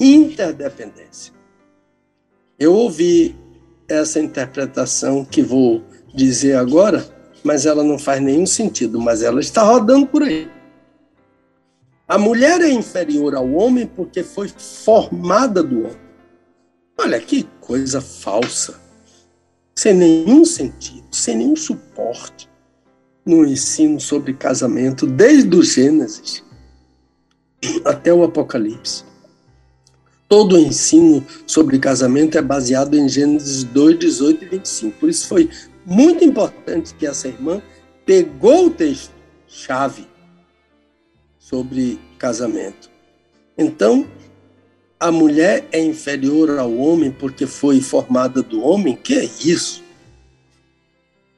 interdependência. 0.00 1.41
Eu 2.62 2.74
ouvi 2.74 3.34
essa 3.88 4.20
interpretação 4.20 5.24
que 5.24 5.42
vou 5.42 5.82
dizer 6.14 6.54
agora, 6.54 7.04
mas 7.42 7.66
ela 7.66 7.82
não 7.82 7.98
faz 7.98 8.22
nenhum 8.22 8.46
sentido, 8.46 9.00
mas 9.00 9.20
ela 9.20 9.40
está 9.40 9.64
rodando 9.64 10.06
por 10.06 10.22
aí. 10.22 10.48
A 12.06 12.16
mulher 12.16 12.60
é 12.60 12.70
inferior 12.70 13.34
ao 13.34 13.50
homem 13.50 13.84
porque 13.84 14.22
foi 14.22 14.46
formada 14.46 15.60
do 15.60 15.80
homem. 15.80 15.98
Olha 17.00 17.18
que 17.18 17.48
coisa 17.60 18.00
falsa. 18.00 18.80
Sem 19.74 19.94
nenhum 19.94 20.44
sentido, 20.44 21.08
sem 21.10 21.38
nenhum 21.38 21.56
suporte 21.56 22.48
no 23.26 23.44
ensino 23.44 24.00
sobre 24.00 24.34
casamento, 24.34 25.04
desde 25.04 25.56
o 25.56 25.64
Gênesis 25.64 26.44
até 27.84 28.14
o 28.14 28.22
Apocalipse. 28.22 29.10
Todo 30.32 30.56
o 30.56 30.58
ensino 30.58 31.22
sobre 31.46 31.78
casamento 31.78 32.38
é 32.38 32.40
baseado 32.40 32.94
em 32.94 33.06
Gênesis 33.06 33.64
2, 33.64 33.98
18 33.98 34.44
e 34.44 34.48
25. 34.48 34.98
Por 34.98 35.10
isso 35.10 35.28
foi 35.28 35.50
muito 35.84 36.24
importante 36.24 36.94
que 36.94 37.06
essa 37.06 37.28
irmã 37.28 37.60
pegou 38.06 38.68
o 38.68 38.70
texto 38.70 39.12
chave 39.46 40.06
sobre 41.38 42.00
casamento. 42.16 42.90
Então, 43.58 44.08
a 44.98 45.12
mulher 45.12 45.68
é 45.70 45.78
inferior 45.78 46.58
ao 46.58 46.74
homem 46.78 47.10
porque 47.10 47.46
foi 47.46 47.82
formada 47.82 48.42
do 48.42 48.62
homem? 48.62 48.96
Que 48.96 49.18
é 49.18 49.24
isso? 49.44 49.84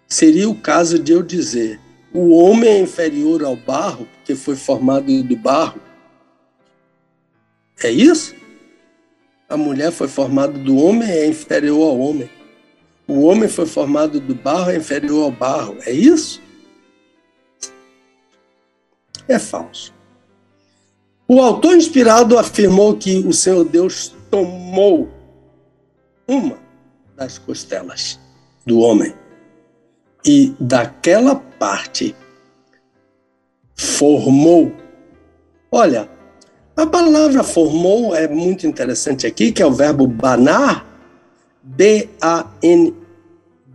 Seria 0.07 0.49
o 0.49 0.55
caso 0.55 1.01
de 1.01 1.11
eu 1.11 1.21
dizer: 1.21 1.81
o 2.13 2.31
homem 2.31 2.71
é 2.71 2.79
inferior 2.79 3.43
ao 3.43 3.57
barro 3.57 4.07
porque 4.19 4.37
foi 4.37 4.55
formado 4.55 5.21
do 5.25 5.37
barro? 5.37 5.81
É 7.83 7.91
isso? 7.91 8.44
A 9.49 9.57
mulher 9.57 9.93
foi 9.93 10.09
formada 10.09 10.59
do 10.59 10.77
homem 10.77 11.09
é 11.09 11.27
inferior 11.27 11.91
ao 11.91 11.99
homem. 11.99 12.31
O 13.07 13.23
homem 13.23 13.49
foi 13.49 13.67
formado 13.67 14.19
do 14.19 14.35
barro 14.35 14.71
é 14.71 14.77
inferior 14.77 15.25
ao 15.25 15.31
barro. 15.31 15.77
É 15.87 15.93
isso? 15.93 16.41
É 19.29 19.39
falso. 19.39 19.93
O 21.27 21.41
autor 21.41 21.77
inspirado 21.77 22.39
afirmou 22.39 22.97
que 22.97 23.19
o 23.19 23.33
Senhor 23.33 23.65
Deus 23.65 24.15
tomou 24.31 25.09
uma 26.27 26.59
das 27.17 27.39
costelas 27.39 28.19
do 28.67 28.81
homem 28.81 29.15
e 30.25 30.55
daquela 30.59 31.37
parte 31.37 32.15
formou. 33.75 34.73
Olha, 35.71 36.09
a 36.77 36.87
palavra 36.87 37.43
formou 37.43 38.15
é 38.15 38.29
muito 38.29 38.67
interessante 38.67 39.27
aqui, 39.27 39.53
que 39.53 39.63
é 39.63 39.67
o 39.67 39.73
verbo 39.73 40.07
banar, 40.07 40.87
B-A-N, 41.63 42.95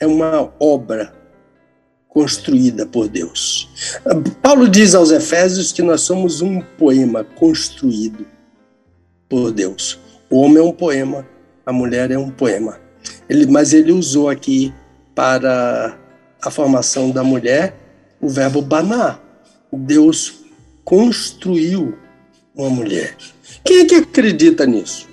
é 0.00 0.06
uma 0.06 0.52
obra 0.58 1.12
construída 2.08 2.86
por 2.86 3.08
Deus. 3.08 3.68
Paulo 4.42 4.68
diz 4.68 4.94
aos 4.94 5.10
Efésios 5.10 5.72
que 5.72 5.82
nós 5.82 6.02
somos 6.02 6.40
um 6.40 6.60
poema 6.60 7.24
construído 7.24 8.26
por 9.28 9.52
Deus. 9.52 9.98
O 10.30 10.40
homem 10.40 10.58
é 10.58 10.62
um 10.62 10.72
poema, 10.72 11.26
a 11.64 11.72
mulher 11.72 12.10
é 12.10 12.18
um 12.18 12.30
poema. 12.30 12.80
Ele, 13.28 13.46
mas 13.46 13.72
ele 13.72 13.92
usou 13.92 14.28
aqui 14.28 14.72
para 15.18 15.98
a 16.40 16.48
formação 16.48 17.10
da 17.10 17.24
mulher 17.24 17.74
o 18.20 18.28
verbo 18.28 18.62
banar. 18.62 19.20
Deus 19.72 20.44
construiu 20.84 21.98
uma 22.54 22.70
mulher. 22.70 23.16
Quem 23.64 23.80
é 23.80 23.84
que 23.84 23.96
acredita 23.96 24.64
nisso? 24.64 25.08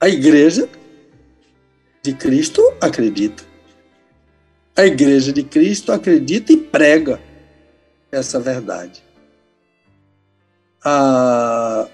A 0.00 0.08
igreja 0.08 0.66
de 2.02 2.14
Cristo 2.14 2.62
acredita. 2.80 3.44
A 4.74 4.86
igreja 4.86 5.34
de 5.34 5.42
Cristo 5.42 5.92
acredita 5.92 6.50
e 6.54 6.56
prega 6.56 7.20
essa 8.10 8.40
verdade. 8.40 9.04
Ah, 10.82 11.86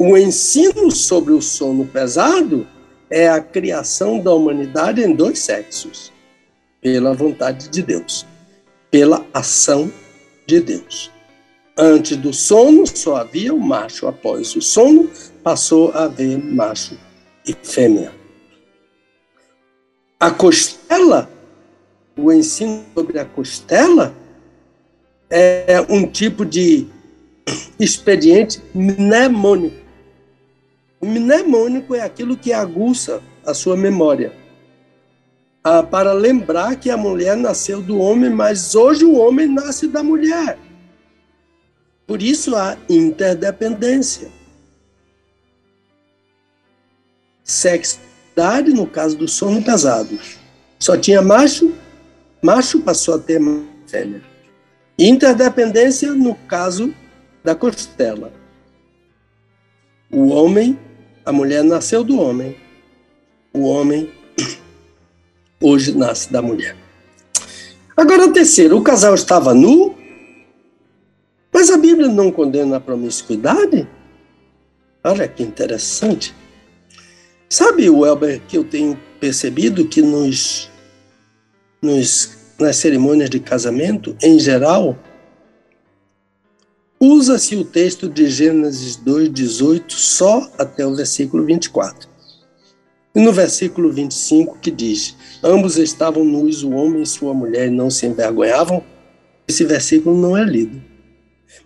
o 0.00 0.16
ensino 0.16 0.90
sobre 0.90 1.34
o 1.34 1.42
sono 1.42 1.84
pesado 1.84 2.66
é 3.10 3.28
a 3.28 3.38
criação 3.38 4.18
da 4.18 4.32
humanidade 4.32 5.02
em 5.02 5.14
dois 5.14 5.40
sexos, 5.40 6.10
pela 6.80 7.12
vontade 7.12 7.68
de 7.68 7.82
Deus, 7.82 8.26
pela 8.90 9.26
ação 9.34 9.92
de 10.46 10.58
Deus. 10.58 11.10
Antes 11.76 12.16
do 12.16 12.32
sono 12.32 12.86
só 12.86 13.16
havia 13.16 13.52
o 13.52 13.60
macho, 13.60 14.06
após 14.06 14.56
o 14.56 14.62
sono 14.62 15.10
passou 15.42 15.90
a 15.92 16.04
haver 16.04 16.38
macho 16.38 16.98
e 17.46 17.52
fêmea. 17.52 18.10
A 20.18 20.30
costela, 20.30 21.30
o 22.16 22.32
ensino 22.32 22.86
sobre 22.94 23.18
a 23.18 23.26
costela, 23.26 24.14
é 25.28 25.78
um 25.90 26.06
tipo 26.06 26.46
de 26.46 26.86
expediente 27.78 28.62
mnemônico. 28.74 29.79
O 31.00 31.06
mnemônico 31.06 31.94
é 31.94 32.02
aquilo 32.02 32.36
que 32.36 32.52
aguça 32.52 33.22
a 33.44 33.54
sua 33.54 33.76
memória. 33.76 34.32
Ah, 35.64 35.82
para 35.82 36.12
lembrar 36.12 36.76
que 36.76 36.90
a 36.90 36.96
mulher 36.96 37.36
nasceu 37.36 37.80
do 37.80 37.98
homem, 37.98 38.30
mas 38.30 38.74
hoje 38.74 39.04
o 39.04 39.16
homem 39.16 39.46
nasce 39.46 39.88
da 39.88 40.02
mulher. 40.02 40.58
Por 42.06 42.22
isso 42.22 42.56
há 42.56 42.76
interdependência. 42.88 44.30
Sexualidade, 47.44 48.72
no 48.72 48.86
caso 48.86 49.16
do 49.16 49.28
sono 49.28 49.62
pesado. 49.62 50.18
Só 50.78 50.96
tinha 50.96 51.22
macho, 51.22 51.74
macho 52.42 52.80
passou 52.80 53.14
a 53.14 53.18
ter 53.18 53.40
fêmea. 53.86 54.22
Interdependência, 54.98 56.12
no 56.12 56.34
caso 56.34 56.94
da 57.44 57.54
costela. 57.54 58.32
O 60.10 60.28
homem, 60.28 60.78
a 61.24 61.32
mulher 61.32 61.62
nasceu 61.62 62.02
do 62.02 62.18
homem. 62.20 62.56
O 63.52 63.64
homem 63.64 64.10
hoje 65.60 65.96
nasce 65.96 66.32
da 66.32 66.40
mulher. 66.40 66.76
Agora, 67.96 68.32
terceiro, 68.32 68.78
o 68.78 68.82
casal 68.82 69.14
estava 69.14 69.52
nu, 69.52 69.94
mas 71.52 71.70
a 71.70 71.76
Bíblia 71.76 72.08
não 72.08 72.30
condena 72.30 72.76
a 72.76 72.80
promiscuidade? 72.80 73.86
Olha 75.02 75.26
que 75.28 75.42
interessante. 75.42 76.34
Sabe, 77.48 77.90
Welber, 77.90 78.40
que 78.46 78.56
eu 78.56 78.64
tenho 78.64 78.98
percebido 79.18 79.86
que 79.86 80.00
nos, 80.00 80.70
nos, 81.82 82.38
nas 82.58 82.76
cerimônias 82.76 83.28
de 83.28 83.40
casamento, 83.40 84.16
em 84.22 84.38
geral, 84.38 84.96
usa-se 87.00 87.56
o 87.56 87.64
texto 87.64 88.08
de 88.08 88.28
Gênesis 88.28 88.96
2,18 88.96 89.84
só 89.88 90.50
até 90.58 90.86
o 90.86 90.94
versículo 90.94 91.44
24. 91.44 92.08
E 93.14 93.20
no 93.20 93.32
versículo 93.32 93.90
25 93.90 94.58
que 94.58 94.70
diz: 94.70 95.16
Ambos 95.42 95.78
estavam 95.78 96.24
nus, 96.24 96.62
o 96.62 96.70
homem 96.70 97.02
e 97.02 97.06
sua 97.06 97.32
mulher, 97.32 97.70
não 97.70 97.90
se 97.90 98.06
envergonhavam. 98.06 98.84
Esse 99.48 99.64
versículo 99.64 100.16
não 100.16 100.36
é 100.36 100.44
lido. 100.44 100.80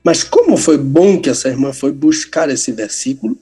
Mas 0.03 0.22
como 0.22 0.57
foi 0.57 0.78
bom 0.78 1.20
que 1.20 1.28
essa 1.28 1.49
irmã 1.49 1.72
foi 1.72 1.93
buscar 1.93 2.49
esse 2.49 2.72
versículo 2.72 3.37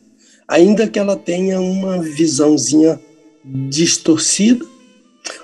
ainda 0.53 0.87
que 0.87 0.99
ela 0.99 1.17
tenha 1.17 1.61
uma 1.61 2.03
visãozinha 2.03 3.01
distorcida, 3.43 4.65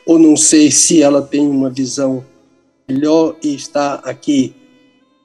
ou 0.04 0.18
não 0.18 0.36
sei 0.36 0.70
se 0.70 1.02
ela 1.02 1.22
tem 1.22 1.48
uma 1.48 1.70
visão 1.70 2.24
melhor 2.86 3.34
e 3.42 3.54
está 3.54 3.94
aqui 3.94 4.54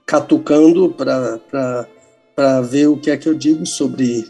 catucando 0.05 0.89
para 0.89 2.61
ver 2.61 2.87
o 2.87 2.97
que 2.97 3.11
é 3.11 3.17
que 3.17 3.27
eu 3.27 3.33
digo 3.33 3.65
sobre 3.65 4.25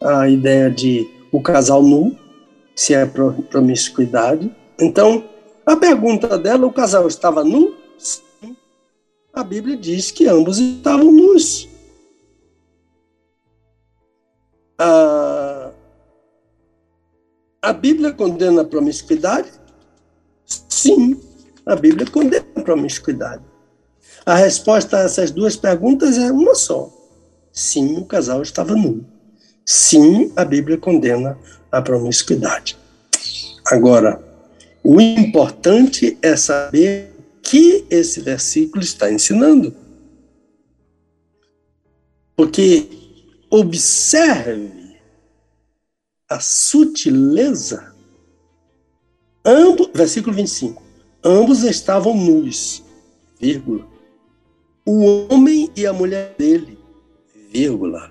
a 0.00 0.28
ideia 0.28 0.70
de 0.70 1.06
o 1.32 1.42
casal 1.42 1.82
nu, 1.82 2.16
se 2.74 2.94
é 2.94 3.04
promiscuidade. 3.06 4.54
Então, 4.80 5.28
a 5.66 5.76
pergunta 5.76 6.38
dela, 6.38 6.66
o 6.66 6.72
casal 6.72 7.06
estava 7.08 7.44
nu? 7.44 7.74
Sim. 7.98 8.56
A 9.32 9.42
Bíblia 9.42 9.76
diz 9.76 10.10
que 10.10 10.26
ambos 10.26 10.58
estavam 10.58 11.12
nus. 11.12 11.68
A, 14.78 15.70
a 17.60 17.72
Bíblia 17.72 18.12
condena 18.12 18.62
a 18.62 18.64
promiscuidade? 18.64 19.50
Sim, 20.46 21.20
a 21.66 21.74
Bíblia 21.74 22.08
condena 22.08 22.46
a 22.56 22.60
promiscuidade. 22.62 23.42
A 24.28 24.34
resposta 24.34 24.98
a 24.98 25.04
essas 25.04 25.30
duas 25.30 25.56
perguntas 25.56 26.18
é 26.18 26.30
uma 26.30 26.54
só. 26.54 26.92
Sim, 27.50 27.96
o 27.96 28.04
casal 28.04 28.42
estava 28.42 28.76
nu. 28.76 29.02
Sim, 29.64 30.30
a 30.36 30.44
Bíblia 30.44 30.76
condena 30.76 31.38
a 31.72 31.80
promiscuidade. 31.80 32.76
Agora, 33.64 34.22
o 34.84 35.00
importante 35.00 36.18
é 36.20 36.36
saber 36.36 37.10
que 37.42 37.86
esse 37.88 38.20
versículo 38.20 38.84
está 38.84 39.10
ensinando. 39.10 39.74
Porque 42.36 42.86
observe 43.48 44.98
a 46.28 46.38
sutileza. 46.38 47.94
Ambos, 49.42 49.88
versículo 49.94 50.36
25. 50.36 50.82
Ambos 51.24 51.62
estavam 51.62 52.14
nus, 52.14 52.84
vírgula. 53.40 53.96
O 54.90 55.28
homem 55.30 55.70
e 55.76 55.86
a 55.86 55.92
mulher 55.92 56.34
dele, 56.38 56.78
vírgula, 57.52 58.10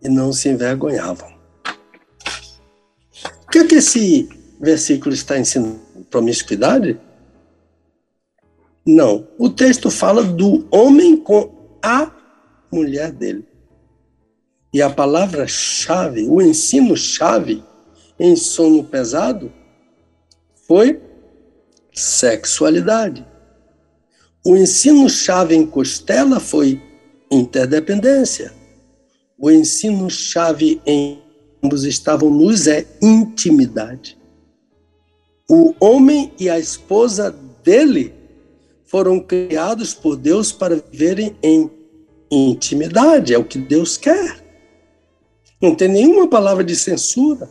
e 0.00 0.08
não 0.08 0.32
se 0.32 0.48
envergonhavam. 0.48 1.28
O 3.42 3.50
que 3.50 3.58
é 3.58 3.66
que 3.66 3.74
esse 3.74 4.28
versículo 4.60 5.12
está 5.12 5.36
ensinando? 5.36 5.80
Promiscuidade? 6.08 7.00
Não. 8.86 9.26
O 9.36 9.50
texto 9.50 9.90
fala 9.90 10.22
do 10.22 10.64
homem 10.70 11.16
com 11.16 11.52
a 11.82 12.12
mulher 12.70 13.10
dele. 13.10 13.48
E 14.72 14.80
a 14.80 14.88
palavra-chave, 14.88 16.28
o 16.28 16.40
ensino-chave 16.40 17.60
em 18.20 18.36
sono 18.36 18.84
pesado 18.84 19.52
foi 20.68 21.02
sexualidade. 21.92 23.33
O 24.46 24.56
ensino-chave 24.56 25.54
em 25.54 25.64
costela 25.64 26.38
foi 26.38 26.78
interdependência. 27.30 28.52
O 29.38 29.50
ensino-chave 29.50 30.82
em 30.84 31.18
ambos 31.62 31.84
estavam 31.84 32.28
nus 32.28 32.66
é 32.66 32.86
intimidade. 33.00 34.18
O 35.48 35.74
homem 35.80 36.30
e 36.38 36.50
a 36.50 36.58
esposa 36.58 37.34
dele 37.62 38.12
foram 38.84 39.18
criados 39.18 39.94
por 39.94 40.14
Deus 40.14 40.52
para 40.52 40.76
viverem 40.76 41.34
em 41.42 41.70
intimidade, 42.30 43.32
é 43.32 43.38
o 43.38 43.44
que 43.44 43.58
Deus 43.58 43.96
quer. 43.96 44.44
Não 45.60 45.74
tem 45.74 45.88
nenhuma 45.88 46.28
palavra 46.28 46.62
de 46.62 46.76
censura, 46.76 47.48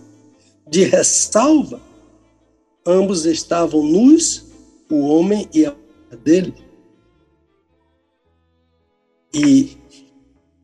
de 0.70 0.84
ressalva. 0.84 1.82
Ambos 2.86 3.26
estavam 3.26 3.82
nus, 3.84 4.46
o 4.92 5.08
homem 5.08 5.50
e 5.52 5.66
a 5.66 5.74
dele. 6.24 6.54
E, 9.34 9.78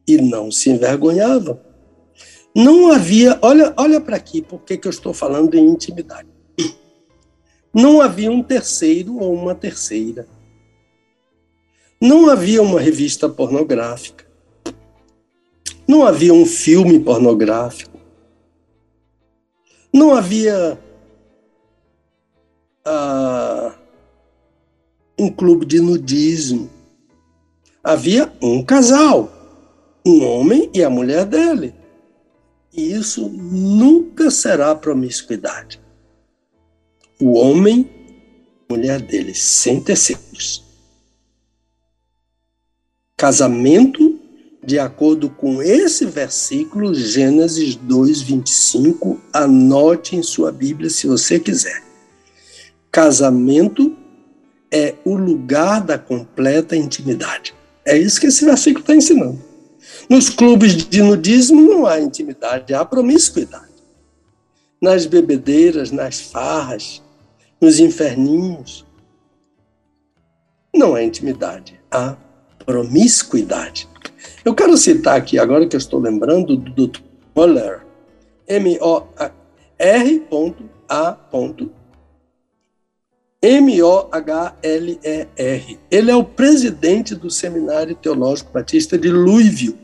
e 0.08 0.18
não 0.18 0.52
se 0.52 0.70
envergonhavam. 0.70 1.60
Não 2.56 2.92
havia, 2.92 3.38
olha, 3.42 3.74
olha 3.78 4.02
para 4.02 4.16
aqui, 4.16 4.42
por 4.42 4.62
que 4.62 4.80
eu 4.84 4.90
estou 4.90 5.14
falando 5.14 5.56
em 5.56 5.68
intimidade. 5.68 6.28
Não 7.74 8.02
havia 8.02 8.32
um 8.32 8.42
terceiro 8.42 9.18
ou 9.18 9.34
uma 9.34 9.54
terceira. 9.54 10.28
Não 12.02 12.30
havia 12.30 12.62
uma 12.62 12.80
revista 12.80 13.30
pornográfica. 13.30 14.26
Não 15.88 16.06
havia 16.06 16.34
um 16.34 16.46
filme 16.46 17.00
pornográfico. 17.00 18.00
Não 19.94 20.16
havia 20.16 20.80
ah, 22.86 23.76
um 25.18 25.30
clube 25.30 25.66
de 25.66 25.80
nudismo. 25.80 26.70
Havia 27.84 28.32
um 28.42 28.64
casal, 28.64 29.32
um 30.06 30.26
homem 30.26 30.70
e 30.74 30.84
a 30.84 30.90
mulher 30.90 31.26
dele. 31.26 31.74
E 32.74 32.94
isso 32.94 33.30
nunca 33.30 34.30
será 34.30 34.76
promiscuidade. 34.76 35.82
O 37.20 37.34
homem, 37.34 37.90
a 38.70 38.74
mulher 38.74 39.02
dele, 39.02 39.34
sem 39.34 39.82
terceiros. 39.82 40.64
Casamento 43.18 44.20
de 44.64 44.78
acordo 44.78 45.30
com 45.30 45.62
esse 45.62 46.06
versículo, 46.06 46.94
Gênesis 46.94 47.76
2, 47.76 48.22
25, 48.22 49.20
anote 49.32 50.16
em 50.16 50.22
sua 50.22 50.52
Bíblia 50.52 50.90
se 50.90 51.08
você 51.08 51.40
quiser. 51.40 51.82
Casamento 52.92 53.96
é 54.72 54.96
o 55.06 55.16
lugar 55.16 55.82
da 55.82 55.98
completa 55.98 56.76
intimidade. 56.76 57.54
É 57.90 57.98
isso 57.98 58.22
que 58.22 58.28
esse 58.28 58.46
versículo 58.46 58.82
está 58.82 58.96
ensinando. 58.96 59.42
Nos 60.08 60.30
clubes 60.30 60.76
de 60.76 61.02
nudismo 61.02 61.60
não 61.60 61.88
há 61.88 62.00
intimidade, 62.00 62.72
há 62.72 62.86
promiscuidade. 62.86 63.66
Nas 64.80 65.08
bebedeiras, 65.08 65.90
nas 65.90 66.20
farras, 66.20 67.02
nos 67.60 67.80
inferninhos, 67.80 68.86
não 70.72 70.94
há 70.94 71.02
intimidade, 71.02 71.80
há 71.90 72.16
promiscuidade. 72.64 73.90
Eu 74.46 74.54
quero 74.54 74.78
citar 74.78 75.18
aqui, 75.18 75.40
agora 75.40 75.68
que 75.68 75.76
eu 75.76 75.80
estou 75.80 76.00
lembrando, 76.00 76.56
do 76.56 76.88
Dr. 76.88 77.02
Muller, 77.36 77.82
M-O-R.A. 78.48 79.34
M-O-H-L-E-R. 83.42 85.00
Ele 85.90 86.12
é 86.12 86.16
o 86.16 86.26
presidente 86.26 87.16
do 87.16 87.32
Seminário 87.32 87.96
Teológico 87.96 88.52
Batista 88.52 88.98
de 88.98 89.10
Louisville. 89.10 89.80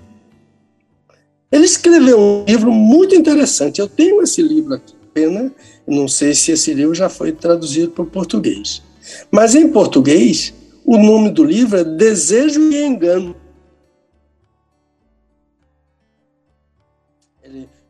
Ele 1.49 1.63
escreveu 1.63 2.19
um 2.19 2.43
livro 2.45 2.69
muito 2.71 3.15
interessante. 3.15 3.79
Eu 3.79 3.87
tenho 3.87 4.21
esse 4.21 4.41
livro 4.41 4.73
aqui, 4.73 4.93
pena, 5.13 5.49
não 5.87 6.05
sei 6.07 6.35
se 6.35 6.51
esse 6.51 6.73
livro 6.73 6.93
já 6.93 7.07
foi 7.07 7.31
traduzido 7.31 7.91
para 7.91 8.03
o 8.03 8.07
português. 8.07 8.83
Mas 9.31 9.55
em 9.55 9.69
português, 9.69 10.53
o 10.83 10.97
nome 10.97 11.29
do 11.29 11.43
livro 11.43 11.77
é 11.77 11.83
Desejo 11.85 12.59
e 12.71 12.83
Engano. 12.83 13.35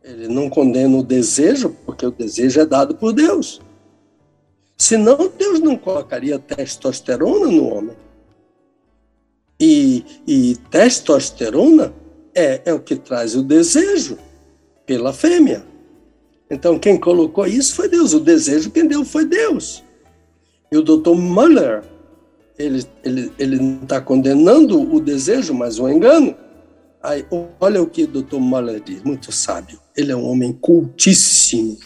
Ele 0.03 0.27
não 0.27 0.47
condena 0.47 0.95
o 0.95 1.03
desejo, 1.03 1.75
porque 1.83 2.05
o 2.05 2.11
desejo 2.11 2.59
é 2.59 2.65
dado 2.65 2.93
por 2.93 3.11
Deus. 3.11 3.59
Senão, 4.77 5.31
Deus 5.37 5.59
não 5.59 5.77
colocaria 5.77 6.37
testosterona 6.37 7.47
no 7.47 7.67
homem. 7.67 7.95
E, 9.59 10.03
e 10.27 10.57
testosterona 10.69 11.93
é, 12.33 12.61
é 12.65 12.73
o 12.73 12.79
que 12.79 12.95
traz 12.97 13.35
o 13.35 13.41
desejo 13.41 14.17
pela 14.85 15.13
fêmea. 15.13 15.65
Então, 16.49 16.77
quem 16.77 16.99
colocou 16.99 17.47
isso 17.47 17.73
foi 17.73 17.87
Deus. 17.87 18.13
O 18.13 18.19
desejo 18.19 18.69
quem 18.69 18.85
deu 18.85 19.05
foi 19.05 19.25
Deus. 19.25 19.83
E 20.71 20.77
o 20.77 20.81
Dr. 20.81 21.15
Muller, 21.15 21.83
ele, 22.57 22.85
ele, 23.03 23.31
ele 23.39 23.57
não 23.57 23.83
está 23.83 24.01
condenando 24.01 24.79
o 24.93 24.99
desejo, 24.99 25.53
mas 25.53 25.79
o 25.79 25.87
engano. 25.87 26.35
Aí, 27.01 27.25
olha 27.59 27.81
o 27.81 27.87
que 27.87 28.03
o 28.03 28.07
Dr. 28.07 28.37
Muller 28.37 28.81
diz, 28.81 29.01
muito 29.03 29.31
sábio. 29.31 29.79
Ele 29.95 30.11
é 30.11 30.15
um 30.15 30.25
homem 30.27 30.51
cultíssimo 30.51 31.77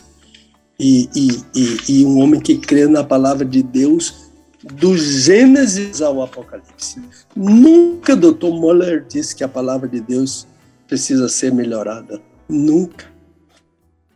e, 0.80 1.10
e, 1.16 1.44
e, 1.56 1.78
e 1.90 2.06
um 2.06 2.20
homem 2.20 2.40
que 2.40 2.58
crê 2.58 2.88
na 2.88 3.04
palavra 3.04 3.46
de 3.46 3.62
Deus 3.62 4.30
do 4.64 4.98
Gênesis 4.98 6.02
ao 6.02 6.22
Apocalipse. 6.22 7.02
Nunca 7.36 8.16
Dr. 8.16 8.50
Moller 8.50 9.06
disse 9.08 9.36
que 9.36 9.44
a 9.44 9.48
palavra 9.48 9.88
de 9.88 10.00
Deus 10.00 10.48
precisa 10.88 11.28
ser 11.28 11.54
melhorada. 11.54 12.22
Nunca. 12.48 13.06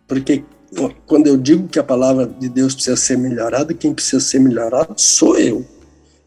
Porque 0.07 0.43
quando 1.05 1.27
eu 1.27 1.37
digo 1.37 1.67
que 1.67 1.79
a 1.79 1.83
palavra 1.83 2.25
de 2.25 2.49
Deus 2.49 2.73
precisa 2.73 2.97
ser 2.97 3.17
melhorada, 3.17 3.73
quem 3.73 3.93
precisa 3.93 4.19
ser 4.19 4.39
melhorado 4.39 4.93
sou 4.97 5.37
eu, 5.37 5.65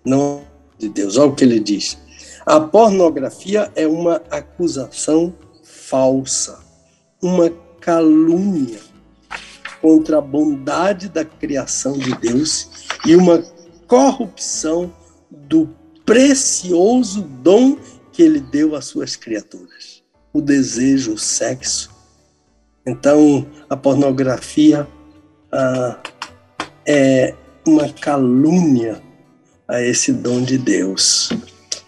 não 0.05 0.43
de 0.79 0.89
Deus. 0.89 1.17
Olha 1.17 1.31
o 1.31 1.35
que 1.35 1.45
ele 1.45 1.59
diz. 1.59 1.99
A 2.45 2.61
pornografia 2.61 3.71
é 3.75 3.87
uma 3.87 4.23
acusação 4.31 5.35
falsa 5.63 6.67
uma 7.23 7.51
calúnia 7.81 8.79
contra 9.87 10.19
a 10.19 10.21
bondade 10.21 11.09
da 11.09 11.25
criação 11.25 11.93
de 11.93 12.13
Deus 12.17 12.89
e 13.07 13.15
uma 13.15 13.41
corrupção 13.87 14.93
do 15.31 15.71
precioso 16.05 17.23
dom 17.23 17.79
que 18.11 18.21
ele 18.21 18.41
deu 18.41 18.75
às 18.75 18.87
suas 18.87 19.15
criaturas. 19.15 20.03
O 20.33 20.43
desejo, 20.43 21.13
o 21.13 21.19
sexo. 21.19 21.95
Então, 22.85 23.47
a 23.71 23.77
pornografia 23.77 24.89
ah, 25.53 26.01
é 26.85 27.33
uma 27.65 27.89
calúnia 27.89 29.01
a 29.69 29.81
esse 29.81 30.13
dom 30.13 30.43
de 30.43 30.59
Deus. 30.59 31.31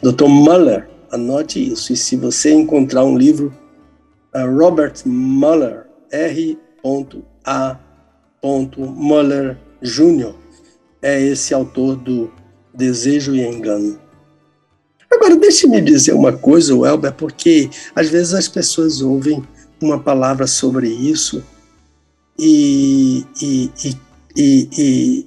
Dr. 0.00 0.28
Muller, 0.28 0.88
anote 1.10 1.72
isso. 1.72 1.92
E 1.92 1.96
se 1.96 2.14
você 2.14 2.52
encontrar 2.52 3.04
um 3.04 3.18
livro 3.18 3.52
Robert 4.32 4.94
Mueller, 5.04 5.88
R.A. 6.12 7.87
Mueller 8.42 9.58
Jr., 9.82 10.34
é 11.02 11.20
esse 11.20 11.54
autor 11.54 11.96
do 11.96 12.30
Desejo 12.74 13.34
e 13.34 13.40
Engano. 13.40 13.98
Agora, 15.10 15.36
deixe-me 15.36 15.80
dizer 15.80 16.12
uma 16.12 16.32
coisa, 16.32 16.74
Welber, 16.74 17.14
porque 17.14 17.70
às 17.94 18.08
vezes 18.08 18.34
as 18.34 18.46
pessoas 18.48 19.00
ouvem 19.00 19.42
uma 19.80 19.98
palavra 19.98 20.46
sobre 20.46 20.88
isso 20.88 21.42
e, 22.38 23.24
e, 23.40 23.70
e, 24.36 25.26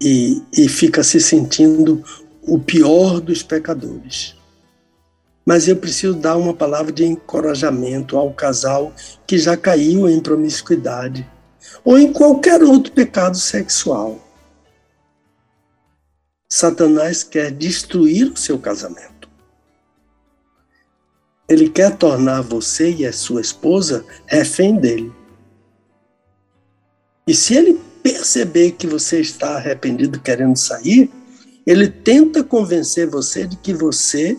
e, 0.00 0.42
e 0.56 0.68
fica 0.68 1.02
se 1.02 1.20
sentindo 1.20 2.04
o 2.42 2.58
pior 2.58 3.20
dos 3.20 3.42
pecadores. 3.42 4.36
Mas 5.44 5.68
eu 5.68 5.76
preciso 5.76 6.14
dar 6.14 6.36
uma 6.36 6.52
palavra 6.52 6.92
de 6.92 7.04
encorajamento 7.04 8.16
ao 8.16 8.32
casal 8.32 8.92
que 9.26 9.38
já 9.38 9.56
caiu 9.56 10.08
em 10.08 10.20
promiscuidade 10.20 11.26
ou 11.84 11.98
em 11.98 12.12
qualquer 12.12 12.62
outro 12.62 12.92
pecado 12.92 13.36
sexual. 13.36 14.20
Satanás 16.48 17.22
quer 17.22 17.50
destruir 17.50 18.32
o 18.32 18.36
seu 18.36 18.58
casamento. 18.58 19.28
Ele 21.48 21.68
quer 21.68 21.96
tornar 21.96 22.42
você 22.42 22.92
e 22.92 23.06
a 23.06 23.12
sua 23.12 23.40
esposa 23.40 24.04
refém 24.26 24.76
dele. 24.76 25.12
E 27.26 27.34
se 27.34 27.54
ele 27.54 27.80
perceber 28.02 28.72
que 28.72 28.86
você 28.86 29.20
está 29.20 29.56
arrependido 29.56 30.20
querendo 30.20 30.56
sair, 30.56 31.10
ele 31.66 31.88
tenta 31.88 32.44
convencer 32.44 33.08
você 33.08 33.46
de 33.46 33.56
que 33.56 33.74
você 33.74 34.38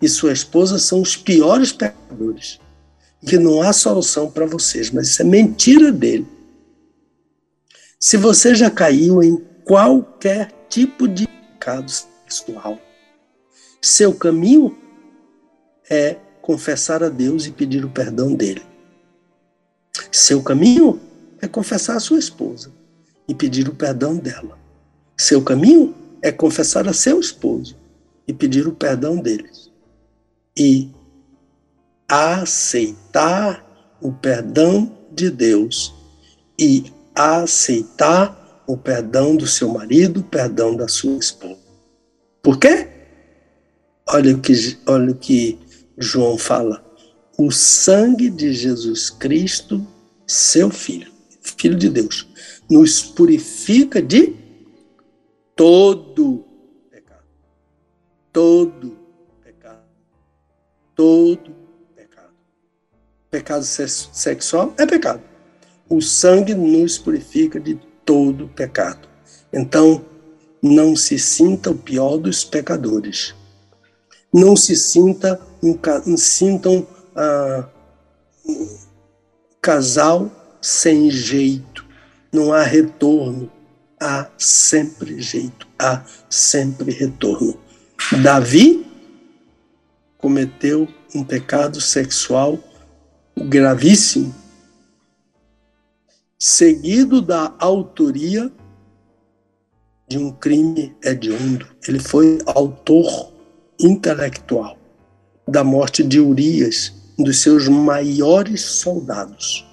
e 0.00 0.08
sua 0.08 0.32
esposa 0.32 0.78
são 0.78 1.00
os 1.00 1.16
piores 1.16 1.72
pecadores, 1.72 2.60
que 3.26 3.38
não 3.38 3.62
há 3.62 3.72
solução 3.72 4.30
para 4.30 4.46
vocês, 4.46 4.90
mas 4.90 5.08
isso 5.08 5.22
é 5.22 5.24
mentira 5.24 5.90
dele. 5.90 6.26
Se 8.00 8.16
você 8.16 8.54
já 8.54 8.70
caiu 8.70 9.20
em 9.24 9.44
qualquer 9.64 10.52
tipo 10.68 11.08
de 11.08 11.26
pecado 11.26 11.90
sexual, 11.90 12.78
seu 13.82 14.14
caminho 14.14 14.78
é 15.90 16.16
confessar 16.40 17.02
a 17.02 17.08
Deus 17.08 17.46
e 17.46 17.50
pedir 17.50 17.84
o 17.84 17.90
perdão 17.90 18.34
dele. 18.34 18.62
Seu 20.12 20.40
caminho 20.40 21.00
é 21.40 21.48
confessar 21.48 21.96
a 21.96 22.00
sua 22.00 22.20
esposa 22.20 22.72
e 23.26 23.34
pedir 23.34 23.68
o 23.68 23.74
perdão 23.74 24.16
dela. 24.16 24.56
Seu 25.16 25.42
caminho 25.42 25.92
é 26.22 26.30
confessar 26.30 26.86
a 26.86 26.92
seu 26.92 27.18
esposo 27.18 27.76
e 28.28 28.32
pedir 28.32 28.68
o 28.68 28.72
perdão 28.72 29.16
deles. 29.16 29.72
E 30.56 30.88
aceitar 32.08 33.96
o 34.00 34.12
perdão 34.12 34.96
de 35.12 35.30
Deus 35.30 35.92
e 36.56 36.92
a 37.18 37.42
aceitar 37.42 38.62
o 38.64 38.76
perdão 38.76 39.34
do 39.34 39.44
seu 39.44 39.68
marido, 39.68 40.20
o 40.20 40.22
perdão 40.22 40.76
da 40.76 40.86
sua 40.86 41.18
esposa. 41.18 41.58
Por 42.40 42.60
quê? 42.60 42.88
Olha 44.08 44.36
o 44.36 44.40
que, 44.40 44.78
olha 44.86 45.10
o 45.10 45.14
que 45.16 45.58
João 45.98 46.38
fala. 46.38 46.84
O 47.36 47.50
sangue 47.50 48.30
de 48.30 48.52
Jesus 48.52 49.10
Cristo, 49.10 49.84
seu 50.28 50.70
filho, 50.70 51.12
filho 51.42 51.76
de 51.76 51.88
Deus, 51.88 52.28
nos 52.70 53.02
purifica 53.02 54.00
de 54.00 54.36
todo 55.56 56.44
pecado. 56.88 57.24
Todo 58.32 58.96
pecado. 59.42 59.82
Todo 60.94 61.56
pecado. 61.96 62.34
Pecado 63.28 63.64
sexual 63.64 64.72
é 64.78 64.86
pecado 64.86 65.27
o 65.88 66.00
sangue 66.00 66.54
nos 66.54 66.98
purifica 66.98 67.58
de 67.58 67.78
todo 68.04 68.48
pecado. 68.48 69.08
Então, 69.52 70.04
não 70.62 70.94
se 70.96 71.18
sinta 71.18 71.70
o 71.70 71.74
pior 71.74 72.18
dos 72.18 72.44
pecadores. 72.44 73.34
Não 74.32 74.56
se 74.56 74.76
sinta 74.76 75.40
um, 75.62 76.16
sintam 76.16 76.86
ah, 77.16 77.68
um 78.46 78.78
casal 79.60 80.30
sem 80.60 81.10
jeito. 81.10 81.86
Não 82.32 82.52
há 82.52 82.62
retorno. 82.62 83.50
Há 84.00 84.28
sempre 84.36 85.20
jeito. 85.20 85.66
Há 85.78 86.04
sempre 86.28 86.92
retorno. 86.92 87.58
Davi 88.22 88.86
cometeu 90.18 90.86
um 91.14 91.24
pecado 91.24 91.80
sexual 91.80 92.58
gravíssimo 93.36 94.34
seguido 96.38 97.20
da 97.20 97.52
autoria 97.58 98.50
de 100.08 100.18
um 100.18 100.30
crime 100.30 100.96
hediondo. 101.02 101.66
Ele 101.86 101.98
foi 101.98 102.38
autor 102.46 103.32
intelectual 103.78 104.78
da 105.46 105.64
morte 105.64 106.02
de 106.02 106.20
Urias, 106.20 106.92
um 107.18 107.24
dos 107.24 107.40
seus 107.40 107.66
maiores 107.68 108.60
soldados, 108.62 109.66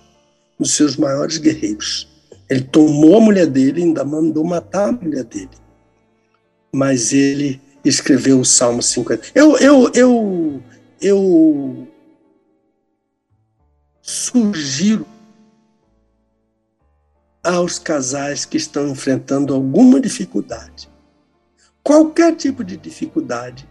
um 0.60 0.64
dos 0.64 0.74
seus 0.74 0.96
maiores 0.96 1.38
guerreiros. 1.38 2.08
Ele 2.50 2.62
tomou 2.62 3.18
a 3.18 3.22
mulher 3.22 3.48
dele 3.48 3.82
e 3.82 3.84
ainda 3.84 4.04
mandou 4.04 4.44
matar 4.44 4.90
a 4.90 4.92
mulher 4.92 5.24
dele. 5.24 5.50
Mas 6.74 7.14
ele 7.14 7.62
escreveu 7.84 8.40
o 8.40 8.46
Salmo 8.46 8.82
50. 8.82 9.32
Eu, 9.34 9.58
eu, 9.58 9.92
eu, 9.94 10.64
eu 11.02 11.88
sugiro 14.02 15.06
aos 17.46 17.78
casais 17.78 18.44
que 18.44 18.58
estão 18.58 18.90
enfrentando 18.90 19.54
alguma 19.54 20.02
dificuldade, 20.02 20.90
qualquer 21.84 22.36
tipo 22.36 22.64
de 22.64 22.76
dificuldade 22.76 23.70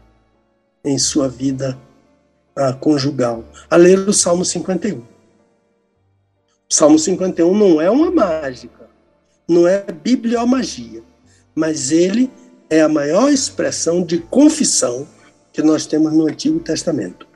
em 0.84 0.96
sua 0.96 1.28
vida 1.28 1.76
ah, 2.54 2.72
conjugal, 2.72 3.44
a 3.68 3.76
ler 3.76 3.98
o 4.08 4.12
Salmo 4.12 4.44
51. 4.44 4.98
O 4.98 5.04
Salmo 6.72 6.98
51 6.98 7.56
não 7.56 7.80
é 7.80 7.90
uma 7.90 8.10
mágica, 8.10 8.88
não 9.48 9.66
é 9.66 9.84
bibliomagia, 9.90 11.02
mas 11.54 11.90
ele 11.90 12.30
é 12.70 12.80
a 12.80 12.88
maior 12.88 13.30
expressão 13.30 14.02
de 14.02 14.18
confissão 14.18 15.06
que 15.52 15.62
nós 15.62 15.86
temos 15.86 16.12
no 16.12 16.28
Antigo 16.28 16.60
Testamento. 16.60 17.26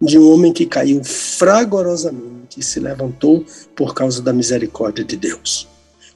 De 0.00 0.18
um 0.18 0.32
homem 0.32 0.52
que 0.52 0.66
caiu 0.66 1.02
fragorosamente 1.04 2.58
e 2.58 2.62
se 2.62 2.80
levantou 2.80 3.44
por 3.74 3.94
causa 3.94 4.20
da 4.20 4.32
misericórdia 4.32 5.04
de 5.04 5.16
Deus. 5.16 5.68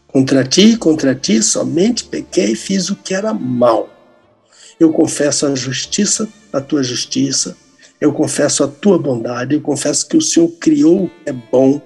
Contra 0.08 0.42
ti, 0.42 0.76
contra 0.76 1.14
ti, 1.14 1.42
somente 1.42 2.04
pequei 2.04 2.52
e 2.52 2.56
fiz 2.56 2.88
o 2.90 2.96
que 2.96 3.14
era 3.14 3.32
mal. 3.32 3.88
Eu 4.80 4.92
confesso 4.92 5.46
a 5.46 5.54
justiça, 5.54 6.28
a 6.52 6.60
tua 6.60 6.82
justiça, 6.82 7.56
eu 8.00 8.12
confesso 8.12 8.64
a 8.64 8.68
tua 8.68 8.98
bondade, 8.98 9.54
eu 9.54 9.60
confesso 9.60 10.08
que 10.08 10.16
o 10.16 10.22
Senhor 10.22 10.48
criou 10.58 11.10
é 11.26 11.32
bom, 11.32 11.80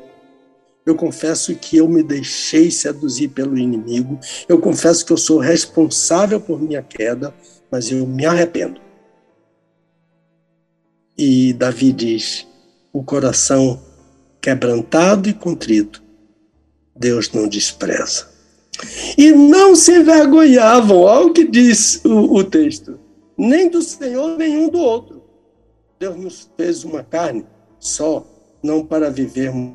eu 0.84 0.94
confesso 0.94 1.54
que 1.54 1.76
eu 1.76 1.88
me 1.88 2.02
deixei 2.02 2.70
seduzir 2.70 3.28
pelo 3.28 3.58
inimigo, 3.58 4.18
eu 4.48 4.60
confesso 4.60 5.04
que 5.04 5.12
eu 5.12 5.16
sou 5.16 5.38
responsável 5.38 6.40
por 6.40 6.60
minha 6.60 6.82
queda, 6.82 7.34
mas 7.70 7.90
eu 7.90 8.06
me 8.06 8.26
arrependo. 8.26 8.80
E 11.16 11.52
Davi 11.52 11.92
diz: 11.92 12.46
o 12.92 13.02
coração 13.02 13.80
quebrantado 14.40 15.28
e 15.28 15.34
contrito, 15.34 16.01
Deus 16.94 17.30
não 17.32 17.48
despreza. 17.48 18.28
E 19.16 19.30
não 19.32 19.76
se 19.76 19.92
envergonhavam, 19.92 21.00
olha 21.00 21.26
o 21.26 21.32
que 21.32 21.46
diz 21.46 22.02
o, 22.04 22.36
o 22.36 22.44
texto, 22.44 22.98
nem 23.36 23.68
do 23.68 23.82
Senhor, 23.82 24.36
nenhum 24.38 24.68
do 24.68 24.78
outro. 24.78 25.22
Deus 25.98 26.16
nos 26.16 26.50
fez 26.56 26.84
uma 26.84 27.02
carne 27.02 27.44
só, 27.78 28.26
não 28.62 28.84
para 28.84 29.10
vivermos 29.10 29.74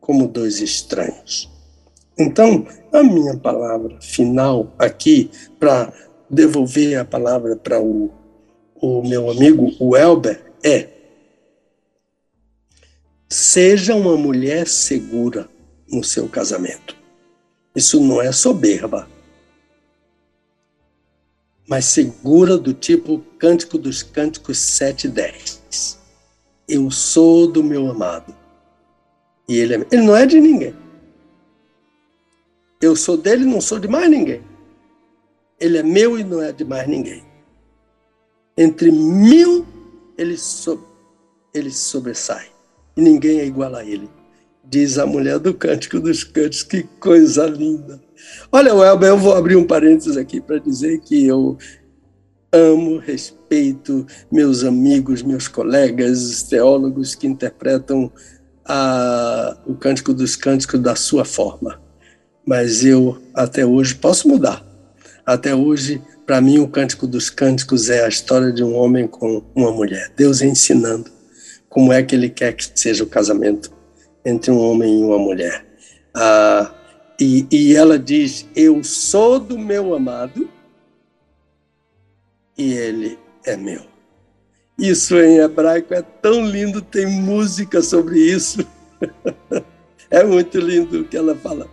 como 0.00 0.26
dois 0.26 0.60
estranhos. 0.60 1.50
Então, 2.18 2.66
a 2.92 3.02
minha 3.02 3.36
palavra 3.36 3.98
final 4.00 4.74
aqui, 4.78 5.30
para 5.58 5.92
devolver 6.28 6.98
a 6.98 7.04
palavra 7.04 7.56
para 7.56 7.80
o, 7.80 8.10
o 8.74 9.02
meu 9.02 9.30
amigo, 9.30 9.72
o 9.78 9.96
Elber, 9.96 10.52
é: 10.62 10.88
seja 13.28 13.94
uma 13.94 14.16
mulher 14.16 14.68
segura 14.68 15.48
no 15.92 16.02
seu 16.02 16.26
casamento. 16.26 16.96
Isso 17.76 18.00
não 18.00 18.20
é 18.20 18.32
soberba, 18.32 19.08
mas 21.68 21.84
segura 21.84 22.56
do 22.56 22.72
tipo 22.72 23.18
Cântico 23.38 23.78
dos 23.78 24.02
Cânticos 24.02 24.58
7:10. 24.58 25.98
Eu 26.66 26.90
sou 26.90 27.46
do 27.46 27.62
meu 27.62 27.90
amado. 27.90 28.34
E 29.48 29.56
ele, 29.56 29.74
é, 29.74 29.86
ele 29.90 30.02
não 30.02 30.16
é 30.16 30.24
de 30.24 30.40
ninguém. 30.40 30.74
Eu 32.80 32.96
sou 32.96 33.16
dele, 33.16 33.44
não 33.44 33.60
sou 33.60 33.78
de 33.78 33.86
mais 33.86 34.10
ninguém. 34.10 34.42
Ele 35.60 35.78
é 35.78 35.82
meu 35.82 36.18
e 36.18 36.24
não 36.24 36.40
é 36.42 36.52
de 36.52 36.64
mais 36.64 36.88
ninguém. 36.88 37.22
Entre 38.56 38.90
mil, 38.90 39.66
ele, 40.16 40.36
so, 40.36 40.82
ele 41.54 41.70
sobressai. 41.70 42.50
E 42.96 43.00
ninguém 43.00 43.40
é 43.40 43.44
igual 43.44 43.74
a 43.74 43.84
ele 43.84 44.08
diz 44.72 44.96
a 44.96 45.04
mulher 45.04 45.38
do 45.38 45.52
Cântico 45.52 46.00
dos 46.00 46.24
Cânticos. 46.24 46.62
Que 46.62 46.82
coisa 46.98 47.44
linda. 47.44 48.00
Olha, 48.50 48.74
Welber, 48.74 49.10
eu 49.10 49.18
vou 49.18 49.34
abrir 49.34 49.54
um 49.54 49.66
parênteses 49.66 50.16
aqui 50.16 50.40
para 50.40 50.58
dizer 50.58 50.98
que 51.00 51.26
eu, 51.26 51.58
amo, 52.50 52.96
respeito 52.96 54.06
meus 54.30 54.64
amigos, 54.64 55.22
meus 55.22 55.46
colegas, 55.46 56.22
os 56.22 56.42
teólogos 56.44 57.14
que 57.14 57.26
interpretam 57.26 58.10
a, 58.64 59.58
o 59.66 59.74
Cântico 59.74 60.14
dos 60.14 60.36
Cânticos 60.36 60.80
da 60.80 60.96
sua 60.96 61.26
forma. 61.26 61.78
Mas 62.46 62.82
eu, 62.82 63.20
até 63.34 63.66
hoje, 63.66 63.94
posso 63.94 64.26
mudar. 64.26 64.64
Até 65.26 65.54
hoje, 65.54 66.00
para 66.26 66.40
mim, 66.40 66.60
o 66.60 66.68
Cântico 66.68 67.06
dos 67.06 67.28
Cânticos 67.28 67.90
é 67.90 68.06
a 68.06 68.08
história 68.08 68.50
de 68.50 68.64
um 68.64 68.74
homem 68.74 69.06
com 69.06 69.44
uma 69.54 69.70
mulher. 69.70 70.10
Deus 70.16 70.40
ensinando 70.40 71.10
como 71.68 71.92
é 71.92 72.02
que 72.02 72.14
ele 72.14 72.30
quer 72.30 72.54
que 72.54 72.70
seja 72.74 73.04
o 73.04 73.06
casamento 73.06 73.81
entre 74.24 74.50
um 74.50 74.58
homem 74.58 75.00
e 75.00 75.04
uma 75.04 75.18
mulher. 75.18 75.66
Ah, 76.14 76.72
e, 77.20 77.46
e 77.50 77.76
ela 77.76 77.98
diz: 77.98 78.46
Eu 78.54 78.82
sou 78.82 79.38
do 79.38 79.58
meu 79.58 79.94
amado 79.94 80.48
e 82.56 82.72
ele 82.72 83.18
é 83.44 83.56
meu. 83.56 83.82
Isso 84.78 85.16
em 85.20 85.38
hebraico 85.38 85.94
é 85.94 86.02
tão 86.02 86.44
lindo, 86.44 86.80
tem 86.80 87.06
música 87.06 87.82
sobre 87.82 88.18
isso. 88.18 88.66
é 90.10 90.24
muito 90.24 90.58
lindo 90.58 91.00
o 91.00 91.04
que 91.04 91.16
ela 91.16 91.34
fala. 91.34 91.68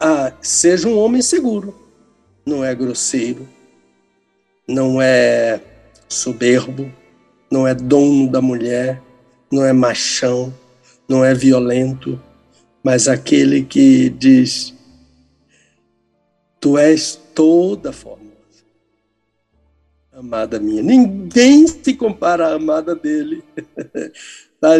Ah, 0.00 0.32
seja 0.40 0.88
um 0.88 0.98
homem 0.98 1.22
seguro, 1.22 1.74
não 2.44 2.64
é 2.64 2.74
grosseiro, 2.74 3.48
não 4.66 5.00
é 5.00 5.60
soberbo, 6.08 6.90
não 7.50 7.68
é 7.68 7.74
dono 7.74 8.28
da 8.28 8.40
mulher, 8.40 9.00
não 9.50 9.64
é 9.64 9.72
machão, 9.72 10.52
não 11.08 11.24
é 11.24 11.34
violento, 11.34 12.20
mas 12.82 13.08
aquele 13.08 13.62
que 13.62 14.08
diz: 14.08 14.74
Tu 16.60 16.78
és 16.78 17.20
toda 17.34 17.92
forma 17.92 18.22
amada 20.22 20.60
minha. 20.60 20.82
Ninguém 20.82 21.66
se 21.66 21.94
compara 21.94 22.48
à 22.48 22.54
amada 22.54 22.94
dele. 22.94 23.42